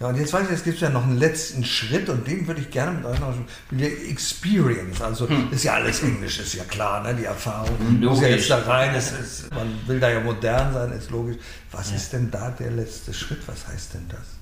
Ja, 0.00 0.06
und 0.06 0.16
jetzt 0.16 0.32
weiß 0.32 0.46
ich, 0.46 0.52
es 0.52 0.62
gibt 0.62 0.78
ja 0.78 0.90
noch 0.90 1.02
einen 1.02 1.18
letzten 1.18 1.64
Schritt 1.64 2.08
und 2.08 2.24
den 2.24 2.46
würde 2.46 2.60
ich 2.60 2.70
gerne 2.70 2.98
mit 2.98 3.04
euch 3.04 3.18
noch 3.18 3.34
mit 3.70 3.80
der 3.80 4.08
Experience. 4.08 5.02
Also 5.02 5.28
hm. 5.28 5.48
ist 5.50 5.64
ja 5.64 5.74
alles 5.74 6.04
Englisch, 6.04 6.38
ist 6.38 6.54
ja 6.54 6.62
klar, 6.64 7.02
ne? 7.02 7.16
die 7.16 7.24
Erfahrung 7.24 7.76
logisch. 8.00 8.08
muss 8.08 8.20
ja 8.20 8.28
jetzt 8.28 8.48
da 8.48 8.58
rein. 8.58 8.94
Es 8.94 9.10
ist, 9.10 9.52
man 9.52 9.68
will 9.88 9.98
da 9.98 10.08
ja 10.08 10.20
modern 10.20 10.72
sein, 10.72 10.92
ist 10.92 11.10
logisch. 11.10 11.36
Was 11.72 11.90
ja. 11.90 11.96
ist 11.96 12.12
denn 12.12 12.30
da 12.30 12.50
der 12.50 12.70
letzte 12.70 13.12
Schritt? 13.12 13.40
Was 13.46 13.66
heißt 13.66 13.94
denn 13.94 14.06
das? 14.08 14.38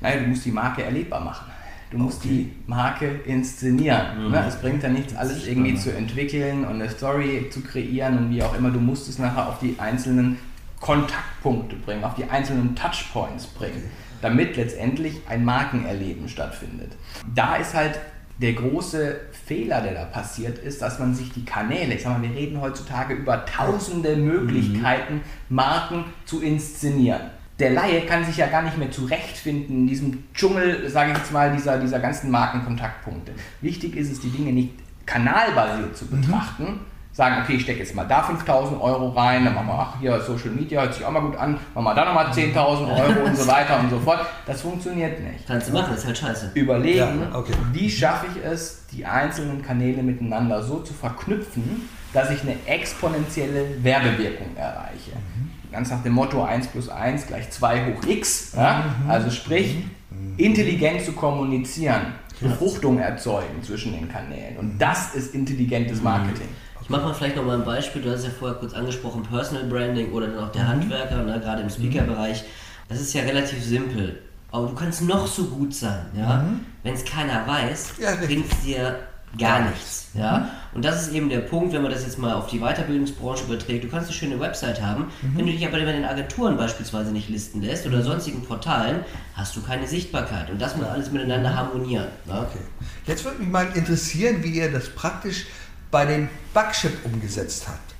Naja, 0.00 0.20
du 0.20 0.26
musst 0.26 0.44
die 0.44 0.50
Marke 0.50 0.82
erlebbar 0.82 1.20
machen. 1.20 1.46
Du 1.90 1.98
musst 1.98 2.24
okay. 2.24 2.28
die 2.28 2.52
Marke 2.66 3.06
inszenieren. 3.24 4.26
Mhm. 4.26 4.30
Ne? 4.32 4.44
Es 4.46 4.56
bringt 4.56 4.82
ja 4.82 4.88
nichts, 4.88 5.14
alles 5.14 5.46
irgendwie 5.46 5.74
zu 5.76 5.94
entwickeln 5.94 6.64
und 6.64 6.74
eine 6.74 6.90
Story 6.90 7.48
zu 7.50 7.60
kreieren 7.60 8.18
und 8.18 8.30
wie 8.30 8.42
auch 8.42 8.56
immer. 8.56 8.70
Du 8.70 8.80
musst 8.80 9.08
es 9.08 9.18
nachher 9.18 9.48
auf 9.48 9.58
die 9.60 9.76
einzelnen 9.78 10.38
Kontaktpunkte 10.80 11.76
bringen, 11.76 12.04
auf 12.04 12.14
die 12.14 12.24
einzelnen 12.24 12.74
Touchpoints 12.74 13.46
bringen, 13.46 13.84
damit 14.20 14.56
letztendlich 14.56 15.20
ein 15.28 15.44
Markenerleben 15.44 16.28
stattfindet. 16.28 16.92
Da 17.34 17.56
ist 17.56 17.74
halt 17.74 18.00
der 18.38 18.52
große 18.52 19.20
Fehler, 19.46 19.80
der 19.80 19.94
da 19.94 20.04
passiert 20.04 20.58
ist, 20.58 20.82
dass 20.82 20.98
man 20.98 21.14
sich 21.14 21.32
die 21.32 21.44
Kanäle, 21.44 21.94
ich 21.94 22.02
sag 22.02 22.18
mal, 22.18 22.28
wir 22.28 22.36
reden 22.36 22.60
heutzutage 22.60 23.14
über 23.14 23.46
tausende 23.46 24.16
mhm. 24.16 24.24
Möglichkeiten, 24.26 25.22
Marken 25.48 26.04
zu 26.26 26.42
inszenieren 26.42 27.30
der 27.58 27.70
Laie 27.70 28.02
kann 28.02 28.24
sich 28.24 28.36
ja 28.36 28.46
gar 28.46 28.62
nicht 28.62 28.76
mehr 28.76 28.90
zurechtfinden 28.90 29.76
in 29.76 29.86
diesem 29.86 30.24
Dschungel, 30.34 30.88
sage 30.90 31.12
ich 31.12 31.18
jetzt 31.18 31.32
mal, 31.32 31.52
dieser, 31.52 31.78
dieser 31.78 32.00
ganzen 32.00 32.30
Markenkontaktpunkte. 32.30 33.32
Wichtig 33.62 33.96
ist 33.96 34.12
es, 34.12 34.20
die 34.20 34.28
Dinge 34.28 34.52
nicht 34.52 34.74
kanalbasiert 35.06 35.96
zu 35.96 36.04
mhm. 36.04 36.20
betrachten. 36.20 36.64
Mhm. 36.64 36.80
Sagen, 37.12 37.36
okay, 37.42 37.54
ich 37.54 37.62
stecke 37.62 37.78
jetzt 37.78 37.94
mal 37.94 38.04
da 38.04 38.22
5000 38.22 38.78
Euro 38.78 39.08
rein, 39.08 39.46
dann 39.46 39.54
machen 39.54 39.68
wir, 39.68 39.72
ach, 39.72 39.98
hier 39.98 40.20
Social 40.20 40.50
Media 40.50 40.82
hört 40.82 40.92
sich 40.92 41.02
auch 41.02 41.10
mal 41.10 41.20
gut 41.20 41.34
an, 41.34 41.58
machen 41.74 41.84
wir 41.84 41.94
da 41.94 42.04
nochmal 42.04 42.26
10.000 42.26 42.54
Euro 42.54 43.26
und 43.26 43.34
so 43.34 43.46
weiter 43.46 43.80
und 43.80 43.88
so 43.88 43.98
fort. 44.00 44.26
Das 44.44 44.60
funktioniert 44.60 45.18
nicht. 45.20 45.46
Kannst 45.46 45.70
du 45.70 45.72
machen, 45.72 45.92
das 45.92 46.00
ist 46.00 46.06
halt 46.08 46.18
scheiße. 46.18 46.50
Überlegen, 46.52 47.22
ja, 47.22 47.34
okay. 47.34 47.54
wie 47.72 47.88
schaffe 47.88 48.26
ich 48.30 48.44
es, 48.44 48.84
die 48.92 49.06
einzelnen 49.06 49.62
Kanäle 49.62 50.02
miteinander 50.02 50.62
so 50.62 50.80
zu 50.80 50.92
verknüpfen, 50.92 51.88
dass 52.12 52.30
ich 52.30 52.42
eine 52.42 52.56
exponentielle 52.66 53.82
Werbewirkung 53.82 54.54
erreiche. 54.54 55.12
Mhm 55.12 55.45
ganz 55.72 55.90
nach 55.90 56.02
dem 56.02 56.12
Motto 56.12 56.42
1 56.42 56.68
plus 56.68 56.88
1 56.88 57.26
gleich 57.26 57.50
2 57.50 57.86
hoch 57.86 58.06
x. 58.06 58.52
Ja? 58.56 58.84
Mhm. 59.02 59.10
Also 59.10 59.30
sprich, 59.30 59.76
mhm. 60.10 60.34
intelligent 60.36 61.02
zu 61.02 61.12
kommunizieren, 61.12 62.14
Befruchtung 62.40 62.98
erzeugen 62.98 63.62
zwischen 63.62 63.92
den 63.92 64.08
Kanälen. 64.08 64.56
Und 64.58 64.78
das 64.78 65.14
ist 65.14 65.34
intelligentes 65.34 66.02
Marketing. 66.02 66.48
Ich 66.82 66.90
mache 66.90 67.02
mal 67.02 67.14
vielleicht 67.14 67.36
noch 67.36 67.44
mal 67.44 67.58
ein 67.58 67.64
Beispiel. 67.64 68.02
Du 68.02 68.12
hast 68.12 68.24
ja 68.24 68.30
vorher 68.30 68.58
kurz 68.58 68.72
angesprochen, 68.72 69.22
Personal 69.22 69.64
Branding 69.64 70.12
oder 70.12 70.28
dann 70.28 70.44
auch 70.44 70.52
der 70.52 70.62
mhm. 70.62 70.68
Handwerker, 70.68 71.22
ne, 71.22 71.40
gerade 71.40 71.62
im 71.62 71.70
Speaker-Bereich. 71.70 72.44
Das 72.88 73.00
ist 73.00 73.12
ja 73.12 73.22
relativ 73.22 73.62
simpel. 73.62 74.22
Aber 74.52 74.68
du 74.68 74.74
kannst 74.74 75.02
noch 75.02 75.26
so 75.26 75.46
gut 75.46 75.74
sein, 75.74 76.06
ja? 76.16 76.42
Mhm. 76.42 76.60
Wenn 76.82 76.94
es 76.94 77.04
keiner 77.04 77.46
weiß, 77.46 77.94
ja, 78.00 78.14
bringt 78.14 78.50
es 78.52 78.60
dir 78.60 79.00
gar 79.38 79.68
nichts. 79.68 80.08
Ja? 80.14 80.38
Mhm. 80.38 80.44
Und 80.74 80.84
das 80.84 81.02
ist 81.02 81.12
eben 81.12 81.28
der 81.28 81.40
Punkt, 81.40 81.72
wenn 81.72 81.82
man 81.82 81.90
das 81.90 82.02
jetzt 82.02 82.18
mal 82.18 82.34
auf 82.34 82.48
die 82.48 82.60
Weiterbildungsbranche 82.60 83.44
überträgt. 83.44 83.84
Du 83.84 83.88
kannst 83.88 84.08
eine 84.08 84.16
schöne 84.16 84.40
Website 84.40 84.82
haben, 84.82 85.04
mhm. 85.22 85.36
wenn 85.38 85.46
du 85.46 85.52
dich 85.52 85.66
aber 85.66 85.78
bei 85.78 85.92
den 85.92 86.04
Agenturen 86.04 86.56
beispielsweise 86.56 87.12
nicht 87.12 87.28
listen 87.28 87.62
lässt 87.62 87.86
oder 87.86 88.02
sonstigen 88.02 88.42
Portalen, 88.42 89.00
hast 89.34 89.56
du 89.56 89.62
keine 89.62 89.86
Sichtbarkeit. 89.86 90.50
Und 90.50 90.60
das 90.60 90.76
muss 90.76 90.86
alles 90.86 91.10
miteinander 91.10 91.54
harmonieren. 91.54 92.08
Ne? 92.24 92.46
Okay. 92.48 92.64
Jetzt 93.06 93.24
würde 93.24 93.38
mich 93.38 93.48
mal 93.48 93.68
interessieren, 93.74 94.42
wie 94.42 94.50
ihr 94.50 94.70
das 94.70 94.88
praktisch 94.90 95.46
bei 95.90 96.04
dem 96.04 96.28
Bugship 96.52 97.04
umgesetzt 97.04 97.68
habt 97.68 97.95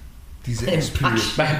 diese 0.46 0.66
Experience. 0.68 1.36
Beim 1.36 1.56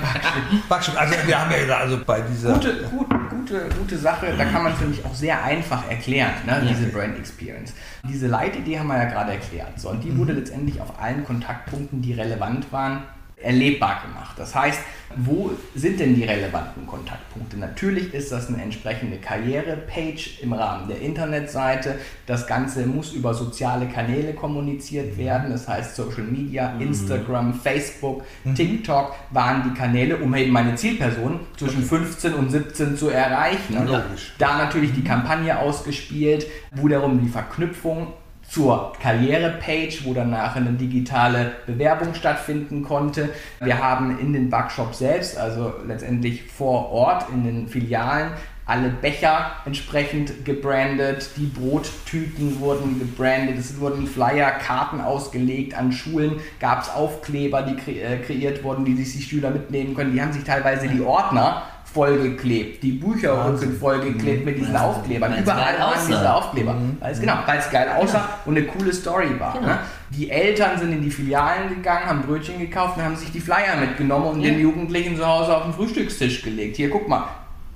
Backstück. 0.68 0.96
Also 1.00 1.14
wir 1.26 1.40
haben 1.40 1.50
ja 1.50 1.76
also 1.76 1.98
bei 2.04 2.20
dieser... 2.20 2.54
Gute, 2.54 2.76
gut, 2.84 3.08
gute, 3.30 3.68
gute 3.78 3.98
Sache, 3.98 4.34
da 4.36 4.44
kann 4.44 4.62
man 4.62 4.72
es 4.72 4.80
nämlich 4.80 5.04
auch 5.04 5.14
sehr 5.14 5.42
einfach 5.42 5.88
erklären, 5.90 6.32
ne, 6.46 6.66
diese 6.68 6.86
Brand 6.86 7.18
Experience. 7.18 7.74
Diese 8.08 8.26
Leitidee 8.28 8.78
haben 8.78 8.88
wir 8.88 8.96
ja 8.96 9.04
gerade 9.04 9.32
erklärt. 9.32 9.78
So, 9.78 9.90
und 9.90 10.02
die 10.04 10.10
mhm. 10.10 10.18
wurde 10.18 10.32
letztendlich 10.34 10.80
auf 10.80 11.00
allen 11.00 11.24
Kontaktpunkten, 11.24 12.02
die 12.02 12.12
relevant 12.12 12.72
waren, 12.72 13.02
erlebbar 13.36 14.02
gemacht. 14.06 14.34
Das 14.38 14.54
heißt, 14.54 14.80
wo 15.16 15.52
sind 15.74 16.00
denn 16.00 16.14
die 16.14 16.24
relevanten 16.24 16.86
Kontaktpunkte? 16.86 17.58
Natürlich 17.58 18.12
ist 18.12 18.32
das 18.32 18.48
eine 18.48 18.62
entsprechende 18.62 19.18
Karrierepage 19.18 20.40
im 20.42 20.52
Rahmen 20.52 20.88
der 20.88 21.00
Internetseite. 21.00 21.98
Das 22.26 22.46
Ganze 22.46 22.86
muss 22.86 23.12
über 23.12 23.34
soziale 23.34 23.86
Kanäle 23.86 24.34
kommuniziert 24.34 25.16
werden. 25.16 25.50
Das 25.50 25.68
heißt 25.68 25.96
Social 25.96 26.24
Media, 26.24 26.72
mhm. 26.72 26.82
Instagram, 26.82 27.54
Facebook, 27.54 28.24
mhm. 28.44 28.54
TikTok 28.54 29.14
waren 29.30 29.62
die 29.70 29.78
Kanäle, 29.78 30.16
um 30.16 30.34
eben 30.34 30.52
meine 30.52 30.74
Zielperson 30.74 31.40
zwischen 31.56 31.82
15 31.82 32.34
und 32.34 32.50
17 32.50 32.96
zu 32.96 33.10
erreichen. 33.10 33.74
Ja, 33.74 34.04
da 34.38 34.58
natürlich 34.58 34.92
die 34.92 35.04
Kampagne 35.04 35.58
ausgespielt, 35.58 36.46
wo 36.72 36.88
darum 36.88 37.22
die 37.22 37.28
Verknüpfung 37.28 38.08
zur 38.48 38.92
Karrierepage, 39.00 40.04
wo 40.04 40.14
danach 40.14 40.56
eine 40.56 40.72
digitale 40.72 41.52
Bewerbung 41.66 42.14
stattfinden 42.14 42.82
konnte. 42.82 43.30
Wir 43.60 43.82
haben 43.82 44.18
in 44.18 44.32
den 44.32 44.50
Backshops 44.50 44.98
selbst, 44.98 45.36
also 45.36 45.74
letztendlich 45.86 46.44
vor 46.44 46.90
Ort 46.90 47.26
in 47.32 47.44
den 47.44 47.68
Filialen, 47.68 48.30
alle 48.66 48.88
Becher 48.88 49.52
entsprechend 49.64 50.44
gebrandet, 50.44 51.30
die 51.36 51.46
Brottüten 51.46 52.58
wurden 52.58 52.98
gebrandet, 52.98 53.58
es 53.58 53.78
wurden 53.78 54.08
Flyer, 54.08 54.50
Karten 54.50 55.00
ausgelegt, 55.00 55.74
an 55.74 55.92
Schulen 55.92 56.40
gab 56.58 56.82
es 56.82 56.90
Aufkleber, 56.90 57.62
die 57.62 58.00
äh, 58.00 58.18
kreiert 58.18 58.64
wurden, 58.64 58.84
die 58.84 58.96
sich 58.96 59.18
die 59.18 59.22
Schüler 59.22 59.50
mitnehmen 59.50 59.94
können. 59.94 60.12
Die 60.12 60.20
haben 60.20 60.32
sich 60.32 60.42
teilweise 60.42 60.88
die 60.88 61.00
Ordner 61.00 61.62
vollgeklebt, 61.96 62.82
die 62.82 62.92
Bücher 62.92 63.56
sind 63.56 63.78
vollgeklebt 63.78 64.44
mit 64.44 64.58
diesen 64.58 64.76
Aufklebern. 64.76 65.32
Weil's 65.32 65.42
Überall 65.42 65.78
waren 65.78 66.06
diese 66.06 66.34
Aufkleber. 66.34 66.74
Mhm. 66.74 66.98
Weil's, 67.00 67.20
genau, 67.20 67.38
weil 67.46 67.58
es 67.58 67.70
geil 67.70 67.88
aussah 67.88 68.18
genau. 68.18 68.28
und 68.44 68.58
eine 68.58 68.66
coole 68.66 68.92
Story 68.92 69.40
war. 69.40 69.54
Genau. 69.54 69.66
Ne? 69.66 69.78
Die 70.10 70.30
Eltern 70.30 70.78
sind 70.78 70.92
in 70.92 71.00
die 71.00 71.10
Filialen 71.10 71.70
gegangen, 71.70 72.04
haben 72.04 72.22
Brötchen 72.22 72.58
gekauft 72.58 72.98
und 72.98 73.04
haben 73.04 73.16
sich 73.16 73.32
die 73.32 73.40
Flyer 73.40 73.76
mitgenommen 73.80 74.26
und 74.26 74.40
ja. 74.42 74.50
den 74.50 74.60
Jugendlichen 74.60 75.16
zu 75.16 75.26
Hause 75.26 75.56
auf 75.56 75.62
den 75.62 75.72
Frühstückstisch 75.72 76.42
gelegt. 76.42 76.76
Hier, 76.76 76.90
guck 76.90 77.08
mal, 77.08 77.24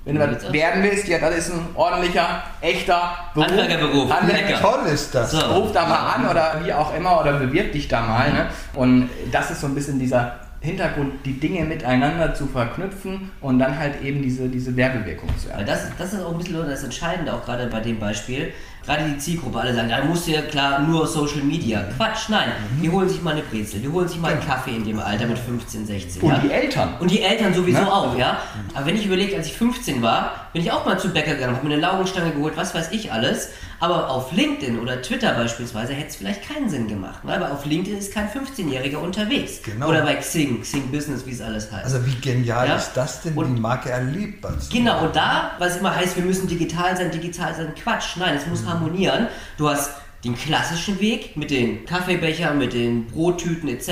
wenn 0.05 0.15
du 0.15 0.21
was 0.21 0.53
werden 0.53 0.83
willst, 0.83 1.07
ja, 1.07 1.17
das 1.17 1.37
ist 1.37 1.53
ein 1.53 1.65
ordentlicher, 1.73 2.43
echter 2.61 3.13
Beruf. 3.33 3.47
Handwerkerberuf. 3.47 4.11
Handwerker. 4.11 4.61
Toll 4.61 4.85
ist 4.93 5.15
das. 5.15 5.31
So. 5.31 5.39
Ruf 5.39 5.71
da 5.71 5.87
mal 5.87 6.13
an 6.13 6.29
oder 6.29 6.61
wie 6.63 6.71
auch 6.73 6.95
immer 6.95 7.21
oder 7.21 7.33
bewirb 7.33 7.71
dich 7.71 7.87
da 7.87 8.01
mal. 8.01 8.31
Ne? 8.31 8.45
Und 8.75 9.09
das 9.31 9.49
ist 9.49 9.61
so 9.61 9.67
ein 9.67 9.73
bisschen 9.73 9.97
dieser 9.97 10.40
Hintergrund, 10.61 11.25
die 11.25 11.39
Dinge 11.39 11.65
miteinander 11.65 12.35
zu 12.35 12.45
verknüpfen 12.45 13.31
und 13.41 13.57
dann 13.57 13.79
halt 13.79 14.03
eben 14.03 14.21
diese, 14.21 14.47
diese 14.47 14.75
Werbewirkung 14.75 15.29
zu 15.39 15.49
erreichen. 15.49 15.65
Das, 15.65 15.87
das 15.97 16.13
ist 16.13 16.23
auch 16.23 16.31
ein 16.31 16.37
bisschen 16.37 16.53
das 16.53 16.83
Entscheidende, 16.83 17.33
auch 17.33 17.43
gerade 17.43 17.65
bei 17.65 17.79
dem 17.79 17.99
Beispiel. 17.99 18.53
Gerade 18.85 19.03
die 19.09 19.17
Zielgruppe, 19.17 19.59
alle 19.59 19.75
sagen, 19.75 19.89
da 19.89 20.03
musst 20.03 20.27
du 20.27 20.31
ja 20.31 20.41
klar 20.41 20.79
nur 20.81 21.07
Social 21.07 21.43
Media. 21.43 21.81
Mhm. 21.81 21.95
Quatsch, 21.97 22.29
nein. 22.29 22.49
Mhm. 22.49 22.81
Die 22.81 22.89
holen 22.89 23.09
sich 23.09 23.21
mal 23.21 23.31
eine 23.31 23.41
Brezel, 23.41 23.79
die 23.79 23.87
holen 23.87 24.07
sich 24.07 24.19
mal 24.19 24.29
einen 24.29 24.39
genau. 24.39 24.53
Kaffee 24.53 24.75
in 24.75 24.83
dem 24.83 24.99
Alter 24.99 25.25
mit 25.27 25.37
15, 25.37 25.85
16. 25.85 26.21
Und 26.21 26.29
ja? 26.29 26.37
die 26.39 26.51
Eltern. 26.51 26.93
Und 26.99 27.09
die 27.09 27.21
Eltern 27.21 27.53
sowieso 27.53 27.81
Na? 27.81 27.91
auch, 27.91 28.17
ja. 28.17 28.37
Aber 28.73 28.85
wenn 28.85 28.95
ich 28.95 29.05
überlege, 29.05 29.35
als 29.35 29.47
ich 29.47 29.53
15 29.53 30.01
war, 30.01 30.47
bin 30.53 30.61
ich 30.61 30.71
auch 30.71 30.85
mal 30.85 30.97
zum 30.99 31.13
Bäcker 31.13 31.33
gegangen, 31.33 31.55
habe 31.55 31.67
mir 31.67 31.73
eine 31.73 31.81
Laugenstange 31.81 32.31
geholt, 32.31 32.53
was 32.55 32.73
weiß 32.73 32.91
ich 32.91 33.11
alles. 33.11 33.49
Aber 33.81 34.11
auf 34.11 34.31
LinkedIn 34.31 34.79
oder 34.79 35.01
Twitter 35.01 35.33
beispielsweise 35.33 35.93
hätte 35.93 36.09
es 36.09 36.15
vielleicht 36.15 36.47
keinen 36.47 36.69
Sinn 36.69 36.87
gemacht, 36.87 37.21
weil 37.23 37.41
auf 37.43 37.65
LinkedIn 37.65 37.97
ist 37.97 38.13
kein 38.13 38.29
15-Jähriger 38.29 38.97
unterwegs. 38.97 39.63
Genau. 39.63 39.89
Oder 39.89 40.03
bei 40.03 40.15
Xing, 40.15 40.61
Xing 40.61 40.91
Business, 40.91 41.25
wie 41.25 41.31
es 41.31 41.41
alles 41.41 41.71
heißt. 41.71 41.85
Also 41.85 42.05
wie 42.05 42.13
genial 42.21 42.67
ja? 42.67 42.75
ist 42.75 42.93
das 42.93 43.23
denn, 43.23 43.33
und, 43.33 43.55
die 43.55 43.59
Marke 43.59 43.89
erlebbar 43.89 44.57
zu 44.59 44.69
Genau, 44.69 45.03
und 45.03 45.15
da, 45.15 45.53
was 45.57 45.77
immer 45.77 45.95
heißt, 45.95 46.15
wir 46.15 46.23
müssen 46.23 46.47
digital 46.47 46.95
sein, 46.95 47.09
digital 47.09 47.55
sein, 47.55 47.73
Quatsch. 47.73 48.17
Nein, 48.17 48.35
es 48.35 48.45
muss 48.45 48.61
mhm. 48.61 48.69
harmonieren. 48.69 49.27
Du 49.57 49.67
hast 49.67 49.89
den 50.23 50.35
klassischen 50.35 50.99
Weg 50.99 51.35
mit 51.35 51.49
den 51.49 51.83
Kaffeebechern, 51.85 52.59
mit 52.59 52.73
den 52.73 53.07
Brottüten 53.07 53.67
etc., 53.67 53.89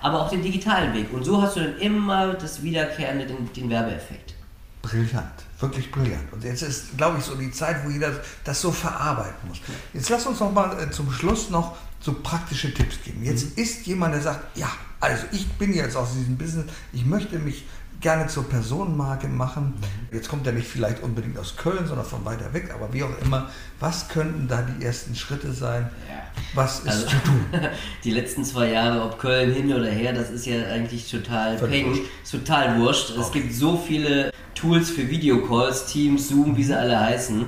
aber 0.00 0.22
auch 0.22 0.30
den 0.30 0.42
digitalen 0.42 0.94
Weg. 0.94 1.12
Und 1.12 1.24
so 1.24 1.42
hast 1.42 1.56
du 1.56 1.60
dann 1.60 1.78
immer 1.78 2.32
das 2.32 2.62
Wiederkehrende, 2.62 3.26
den, 3.26 3.52
den 3.52 3.68
Werbeeffekt. 3.68 4.34
Brillant, 4.80 5.44
wirklich 5.60 5.90
brillant. 5.90 6.32
Und 6.32 6.44
jetzt 6.44 6.62
ist, 6.62 6.96
glaube 6.96 7.18
ich, 7.18 7.24
so 7.24 7.34
die 7.34 7.50
Zeit, 7.50 7.84
wo 7.84 7.90
jeder 7.90 8.12
das 8.44 8.60
so 8.60 8.70
verarbeiten 8.70 9.48
muss. 9.48 9.58
Jetzt 9.92 10.08
lass 10.08 10.26
uns 10.26 10.40
noch 10.40 10.52
mal 10.52 10.80
äh, 10.80 10.90
zum 10.90 11.10
Schluss 11.12 11.50
noch 11.50 11.76
so 12.00 12.14
praktische 12.14 12.72
Tipps 12.72 13.02
geben. 13.04 13.24
Jetzt 13.24 13.56
mhm. 13.56 13.62
ist 13.62 13.86
jemand, 13.86 14.14
der 14.14 14.22
sagt, 14.22 14.56
ja, 14.56 14.70
also 15.00 15.24
ich 15.32 15.48
bin 15.52 15.72
jetzt 15.74 15.96
aus 15.96 16.12
diesem 16.12 16.36
Business, 16.36 16.66
ich 16.92 17.04
möchte 17.04 17.38
mich 17.38 17.64
gerne 18.00 18.28
zur 18.28 18.48
Personenmarke 18.48 19.28
machen. 19.28 19.74
Mhm. 19.76 20.16
Jetzt 20.16 20.28
kommt 20.28 20.46
er 20.46 20.52
nicht 20.52 20.66
vielleicht 20.66 21.02
unbedingt 21.02 21.38
aus 21.38 21.56
Köln, 21.56 21.86
sondern 21.86 22.06
von 22.06 22.24
weiter 22.24 22.52
weg, 22.52 22.70
aber 22.74 22.92
wie 22.92 23.02
auch 23.02 23.18
immer. 23.22 23.50
Was 23.80 24.08
könnten 24.08 24.48
da 24.48 24.62
die 24.62 24.84
ersten 24.84 25.14
Schritte 25.14 25.52
sein? 25.52 25.90
Ja. 26.08 26.22
Was 26.54 26.80
ist 26.80 26.88
also, 26.88 27.06
zu 27.06 27.16
tun? 27.16 27.44
Die 28.04 28.10
letzten 28.12 28.44
zwei 28.44 28.70
Jahre, 28.70 29.02
ob 29.02 29.18
Köln 29.18 29.52
hin 29.52 29.72
oder 29.72 29.88
her, 29.88 30.12
das 30.12 30.30
ist 30.30 30.46
ja 30.46 30.66
eigentlich 30.68 31.10
total 31.10 31.56
peng, 31.56 31.98
total 32.30 32.78
wurscht. 32.78 33.10
Okay. 33.10 33.20
Es 33.20 33.32
gibt 33.32 33.52
so 33.52 33.76
viele 33.76 34.32
Tools 34.54 34.90
für 34.90 35.08
Videocalls, 35.08 35.86
Teams, 35.86 36.28
Zoom, 36.28 36.56
wie 36.56 36.64
sie 36.64 36.78
alle 36.78 36.98
heißen. 36.98 37.46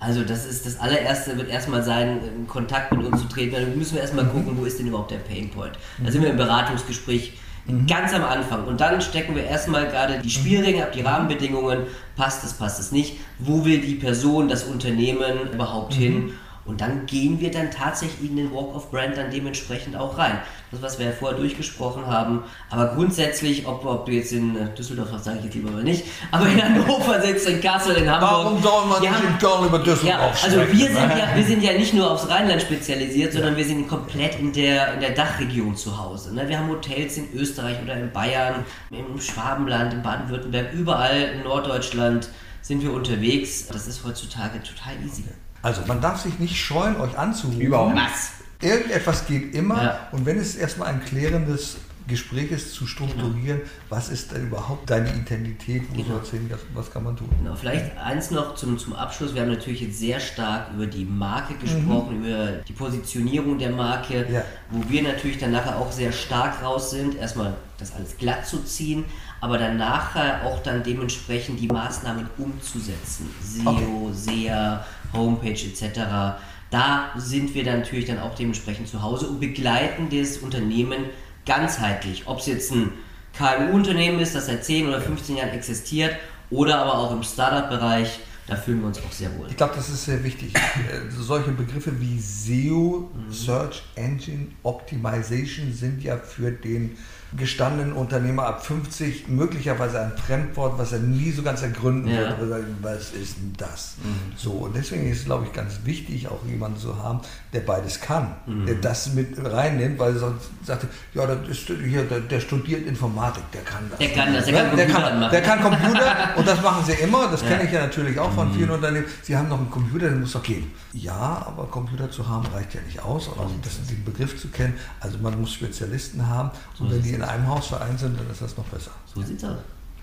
Also 0.00 0.24
das 0.24 0.46
ist 0.46 0.66
das 0.66 0.80
allererste, 0.80 1.36
wird 1.36 1.48
erstmal 1.48 1.84
sein, 1.84 2.20
in 2.36 2.46
Kontakt 2.48 2.92
mit 2.92 3.06
uns 3.06 3.20
zu 3.20 3.28
treten. 3.28 3.54
Da 3.54 3.60
müssen 3.60 3.94
wir 3.94 4.00
erstmal 4.00 4.24
mhm. 4.24 4.32
gucken, 4.32 4.58
wo 4.58 4.64
ist 4.64 4.78
denn 4.78 4.88
überhaupt 4.88 5.12
der 5.12 5.18
Painpoint. 5.18 5.78
Da 6.04 6.10
sind 6.10 6.22
wir 6.22 6.30
im 6.30 6.36
Beratungsgespräch 6.36 7.34
Mhm. 7.66 7.86
Ganz 7.86 8.12
am 8.12 8.24
Anfang. 8.24 8.64
Und 8.64 8.80
dann 8.80 9.00
stecken 9.00 9.34
wir 9.34 9.44
erstmal 9.44 9.86
gerade 9.86 10.18
die 10.18 10.30
Spielregeln 10.30 10.82
ab, 10.82 10.92
die 10.92 11.02
Rahmenbedingungen. 11.02 11.86
Passt 12.16 12.44
es, 12.44 12.54
passt 12.54 12.80
es 12.80 12.92
nicht? 12.92 13.18
Wo 13.38 13.64
will 13.64 13.80
die 13.80 13.94
Person, 13.94 14.48
das 14.48 14.64
Unternehmen 14.64 15.50
überhaupt 15.52 15.94
mhm. 15.96 16.00
hin? 16.00 16.32
Und 16.64 16.80
dann 16.80 17.06
gehen 17.06 17.40
wir 17.40 17.50
dann 17.50 17.70
tatsächlich 17.72 18.30
in 18.30 18.36
den 18.36 18.52
Walk 18.52 18.74
of 18.74 18.90
Brand 18.90 19.16
dann 19.16 19.30
dementsprechend 19.30 19.96
auch 19.96 20.16
rein. 20.16 20.38
Das, 20.70 20.80
was 20.80 20.98
wir 20.98 21.06
ja 21.06 21.12
vorher 21.12 21.36
durchgesprochen 21.36 22.06
haben. 22.06 22.44
Aber 22.70 22.94
grundsätzlich, 22.94 23.66
ob, 23.66 23.84
ob 23.84 24.06
du 24.06 24.12
jetzt 24.12 24.32
in 24.32 24.56
äh, 24.56 24.72
Düsseldorf, 24.74 25.10
das 25.10 25.24
sage 25.24 25.38
ich 25.38 25.44
jetzt 25.46 25.54
lieber 25.54 25.70
mal 25.70 25.82
nicht, 25.82 26.04
aber 26.30 26.46
in 26.46 26.62
Hannover 26.62 27.20
sitzt, 27.20 27.48
in 27.48 27.60
Kassel, 27.60 27.96
in 27.96 28.08
Hamburg. 28.08 28.30
Warum 28.30 28.62
soll 28.62 28.86
man 28.86 29.00
nicht 29.00 29.12
in 29.12 29.38
Köln 29.38 29.66
über 29.66 29.78
Düsseldorf 29.80 30.04
ja, 30.06 30.44
Also 30.44 30.56
wir 30.56 30.86
sind, 30.86 30.94
ja, 30.94 31.34
wir 31.34 31.44
sind 31.44 31.62
ja 31.62 31.72
nicht 31.72 31.94
nur 31.94 32.10
aufs 32.10 32.28
Rheinland 32.28 32.62
spezialisiert, 32.62 33.32
sondern 33.32 33.52
ja. 33.52 33.58
wir 33.58 33.64
sind 33.64 33.88
komplett 33.88 34.38
in 34.38 34.52
der, 34.52 34.94
in 34.94 35.00
der 35.00 35.10
Dachregion 35.10 35.76
zu 35.76 35.98
Hause. 35.98 36.32
Ne? 36.32 36.48
Wir 36.48 36.58
haben 36.58 36.68
Hotels 36.68 37.16
in 37.16 37.28
Österreich 37.34 37.82
oder 37.82 37.94
in 37.94 38.12
Bayern, 38.12 38.64
im 38.90 39.20
Schwabenland, 39.20 39.92
in 39.92 40.02
Baden-Württemberg, 40.02 40.72
überall 40.72 41.32
in 41.34 41.42
Norddeutschland 41.42 42.28
sind 42.62 42.82
wir 42.82 42.92
unterwegs. 42.92 43.66
Das 43.66 43.88
ist 43.88 44.04
heutzutage 44.04 44.62
total 44.62 44.94
easy. 45.04 45.24
Also 45.62 45.82
man 45.86 46.00
darf 46.00 46.20
sich 46.20 46.38
nicht 46.38 46.56
scheuen, 46.56 47.00
euch 47.00 47.16
anzurufen. 47.16 47.60
Überhaupt 47.60 47.96
was. 47.96 48.30
Irgendetwas 48.60 49.26
geht 49.26 49.54
immer 49.54 49.82
ja. 49.82 49.98
und 50.12 50.24
wenn 50.26 50.38
es 50.38 50.54
erstmal 50.54 50.88
ein 50.88 51.04
klärendes 51.04 51.78
Gespräch 52.08 52.50
ist, 52.50 52.74
zu 52.74 52.86
strukturieren, 52.86 53.58
genau. 53.58 53.70
was 53.88 54.08
ist 54.08 54.32
denn 54.32 54.48
überhaupt 54.48 54.90
deine 54.90 55.08
Identität, 55.10 55.82
wo 55.90 55.94
genau. 55.94 56.08
soll 56.08 56.20
es 56.22 56.30
hin, 56.30 56.50
was 56.74 56.90
kann 56.90 57.04
man 57.04 57.16
tun? 57.16 57.28
Genau, 57.38 57.54
vielleicht 57.54 57.96
eins 57.96 58.30
noch 58.30 58.54
zum, 58.54 58.78
zum 58.78 58.94
Abschluss. 58.94 59.34
Wir 59.34 59.42
haben 59.42 59.50
natürlich 59.50 59.82
jetzt 59.82 59.98
sehr 59.98 60.18
stark 60.18 60.72
über 60.74 60.86
die 60.86 61.04
Marke 61.04 61.54
gesprochen, 61.54 62.18
mhm. 62.18 62.24
über 62.24 62.46
die 62.66 62.72
Positionierung 62.72 63.58
der 63.58 63.70
Marke, 63.70 64.26
ja. 64.30 64.44
wo 64.70 64.88
wir 64.88 65.02
natürlich 65.02 65.38
dann 65.38 65.52
nachher 65.52 65.78
auch 65.78 65.92
sehr 65.92 66.12
stark 66.12 66.62
raus 66.62 66.90
sind, 66.90 67.16
erstmal 67.16 67.54
das 67.78 67.94
alles 67.94 68.16
glatt 68.16 68.46
zu 68.46 68.62
ziehen, 68.64 69.04
aber 69.40 69.58
dann 69.58 69.76
nachher 69.76 70.44
auch 70.44 70.62
dann 70.62 70.82
dementsprechend 70.82 71.60
die 71.60 71.68
Maßnahmen 71.68 72.28
umzusetzen. 72.38 73.28
SEO, 73.42 73.64
okay. 73.64 74.12
SEA, 74.12 74.84
Homepage 75.12 75.50
etc. 75.50 76.38
Da 76.70 77.10
sind 77.16 77.54
wir 77.54 77.64
dann 77.64 77.80
natürlich 77.80 78.06
dann 78.06 78.18
auch 78.18 78.34
dementsprechend 78.34 78.88
zu 78.88 79.02
Hause 79.02 79.28
und 79.28 79.40
begleiten 79.40 80.08
das 80.10 80.38
Unternehmen 80.38 81.04
ganzheitlich. 81.44 82.24
Ob 82.26 82.38
es 82.38 82.46
jetzt 82.46 82.72
ein 82.72 82.92
KMU-Unternehmen 83.36 84.20
ist, 84.20 84.34
das 84.34 84.46
seit 84.46 84.64
10 84.64 84.88
oder 84.88 85.00
15 85.00 85.36
Jahren 85.36 85.50
existiert 85.50 86.16
oder 86.50 86.78
aber 86.78 86.98
auch 86.98 87.12
im 87.12 87.22
Startup-Bereich, 87.22 88.20
da 88.46 88.56
fühlen 88.56 88.80
wir 88.80 88.88
uns 88.88 88.98
auch 88.98 89.12
sehr 89.12 89.30
wohl. 89.38 89.46
Ich 89.48 89.56
glaube, 89.56 89.74
das 89.76 89.88
ist 89.88 90.04
sehr 90.04 90.22
wichtig. 90.24 90.54
Äh, 90.54 91.10
solche 91.10 91.52
Begriffe 91.52 91.92
wie 92.00 92.18
SEO, 92.18 93.10
mhm. 93.14 93.32
Search 93.32 93.82
Engine 93.94 94.48
Optimization, 94.62 95.72
sind 95.72 96.02
ja 96.02 96.16
für 96.16 96.50
den 96.50 96.96
gestandenen 97.36 97.92
Unternehmer 97.92 98.46
ab 98.46 98.64
50 98.64 99.28
möglicherweise 99.28 100.00
ein 100.00 100.12
Fremdwort, 100.16 100.78
was 100.78 100.92
er 100.92 100.98
nie 100.98 101.30
so 101.30 101.42
ganz 101.42 101.62
ergründen 101.62 102.10
ja. 102.10 102.38
wird. 102.38 102.62
Was 102.82 103.12
ist 103.12 103.38
denn 103.38 103.54
das? 103.56 103.94
Mhm. 104.02 104.32
So, 104.36 104.50
und 104.52 104.76
deswegen 104.76 105.10
ist 105.10 105.20
es, 105.20 105.24
glaube 105.24 105.46
ich, 105.46 105.52
ganz 105.52 105.80
wichtig, 105.84 106.28
auch 106.28 106.44
jemanden 106.46 106.78
zu 106.78 107.02
haben, 107.02 107.20
der 107.52 107.60
beides 107.60 108.00
kann, 108.00 108.34
mhm. 108.46 108.66
der 108.66 108.74
das 108.76 109.14
mit 109.14 109.34
reinnimmt, 109.42 109.98
weil 109.98 110.12
er 110.12 110.18
sonst 110.18 110.50
sagt, 110.64 110.86
ja, 111.14 111.26
das 111.26 111.48
ist 111.48 111.66
hier, 111.66 112.04
der, 112.04 112.20
der, 112.20 112.40
studiert 112.40 112.86
Informatik, 112.86 113.44
der 113.52 113.62
kann 113.62 113.84
das. 113.88 113.98
Der 113.98 114.10
kann 114.10 114.34
das, 114.34 114.44
der 114.44 114.54
kann 114.54 114.70
Computer 114.70 114.86
der 114.86 114.94
kann, 114.94 115.30
der 115.30 115.42
kann 115.42 115.60
Computer 115.62 116.16
und 116.36 116.46
das 116.46 116.62
machen 116.62 116.84
sie 116.84 117.02
immer, 117.02 117.28
das 117.28 117.42
ja. 117.42 117.48
kenne 117.48 117.64
ich 117.64 117.72
ja 117.72 117.80
natürlich 117.80 118.18
auch 118.18 118.32
von 118.32 118.48
mhm. 118.48 118.54
vielen 118.54 118.70
Unternehmen. 118.70 119.06
Sie 119.22 119.36
haben 119.36 119.48
noch 119.48 119.58
einen 119.58 119.70
Computer, 119.70 120.08
der 120.08 120.18
muss 120.18 120.32
doch 120.32 120.42
gehen. 120.42 120.70
Ja, 120.92 121.46
aber 121.46 121.66
Computer 121.66 122.10
zu 122.10 122.28
haben 122.28 122.46
reicht 122.48 122.74
ja 122.74 122.80
nicht 122.82 123.00
aus, 123.02 123.28
also 123.28 123.54
das, 123.62 123.86
den 123.86 124.04
Begriff 124.04 124.38
zu 124.38 124.48
kennen. 124.48 124.74
Also 125.00 125.18
man 125.18 125.40
muss 125.40 125.52
Spezialisten 125.52 126.28
haben 126.28 126.50
und 126.78 126.90
wenn 126.90 127.02
die 127.02 127.10
in 127.10 127.21
einem 127.28 127.46
Haus 127.46 127.68
vereint 127.68 127.98
sind, 127.98 128.18
dann 128.18 128.30
ist 128.30 128.42
das 128.42 128.56
noch 128.56 128.66
besser. 128.66 128.90
So 129.12 129.22
sieht's 129.22 129.44
aus. 129.44 129.58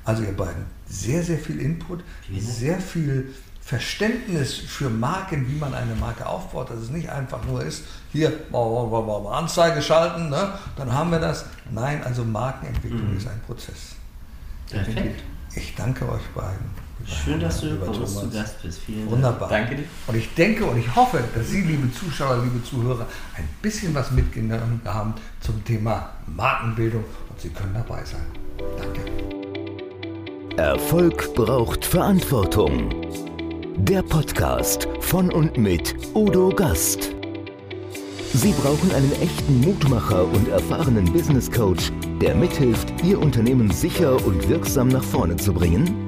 Also 0.05 0.23
ihr 0.23 0.35
beiden, 0.35 0.65
sehr, 0.87 1.23
sehr 1.23 1.37
viel 1.37 1.59
Input, 1.59 2.03
sehr 2.39 2.79
viel 2.79 3.33
Verständnis 3.61 4.55
für 4.55 4.89
Marken, 4.89 5.47
wie 5.47 5.55
man 5.55 5.75
eine 5.75 5.93
Marke 5.93 6.25
aufbaut, 6.25 6.71
dass 6.71 6.79
es 6.79 6.89
nicht 6.89 7.09
einfach 7.09 7.45
nur 7.45 7.63
ist, 7.63 7.83
hier 8.11 8.33
Anzeige 9.31 9.81
schalten, 9.81 10.29
ne? 10.29 10.53
dann 10.75 10.91
haben 10.91 11.11
wir 11.11 11.19
das. 11.19 11.45
Nein, 11.69 12.03
also 12.03 12.23
Markenentwicklung 12.23 13.11
mhm. 13.11 13.17
ist 13.17 13.27
ein 13.27 13.39
Prozess. 13.45 13.95
Perfekt. 14.71 15.21
Ich 15.53 15.75
danke 15.75 16.09
euch 16.09 16.27
beiden. 16.33 16.88
Schön, 17.05 17.39
dass 17.39 17.61
du 17.61 17.75
bei 17.77 17.87
uns 17.87 18.19
zu 18.19 18.29
Gast 18.29 18.61
bist. 18.61 18.79
Vielen 18.79 19.09
Wunderbar. 19.09 19.49
Dank. 19.49 19.67
Danke 19.69 19.83
dir. 19.83 19.87
Und 20.07 20.15
ich 20.15 20.33
denke 20.35 20.65
und 20.65 20.77
ich 20.77 20.95
hoffe, 20.95 21.23
dass 21.33 21.49
Sie, 21.49 21.61
liebe 21.61 21.91
Zuschauer, 21.93 22.43
liebe 22.43 22.63
Zuhörer, 22.63 23.05
ein 23.37 23.47
bisschen 23.61 23.93
was 23.95 24.11
mitgenommen 24.11 24.81
haben 24.85 25.13
zum 25.39 25.63
Thema 25.63 26.11
Markenbildung 26.27 27.03
und 27.29 27.39
Sie 27.39 27.49
können 27.49 27.73
dabei 27.73 28.03
sein. 28.03 28.25
Danke. 28.77 29.01
Erfolg 30.57 31.33
braucht 31.35 31.85
Verantwortung. 31.85 32.89
Der 33.77 34.03
Podcast 34.03 34.89
von 34.99 35.31
und 35.31 35.57
mit 35.57 35.95
Udo 36.13 36.49
Gast. 36.49 37.15
Sie 38.33 38.51
brauchen 38.51 38.91
einen 38.91 39.11
echten 39.21 39.61
Mutmacher 39.61 40.23
und 40.23 40.49
erfahrenen 40.49 41.11
Business 41.11 41.49
Coach, 41.49 41.91
der 42.21 42.35
mithilft, 42.35 42.93
Ihr 43.03 43.19
Unternehmen 43.19 43.71
sicher 43.71 44.23
und 44.25 44.47
wirksam 44.49 44.89
nach 44.89 45.03
vorne 45.03 45.35
zu 45.37 45.53
bringen? 45.53 46.07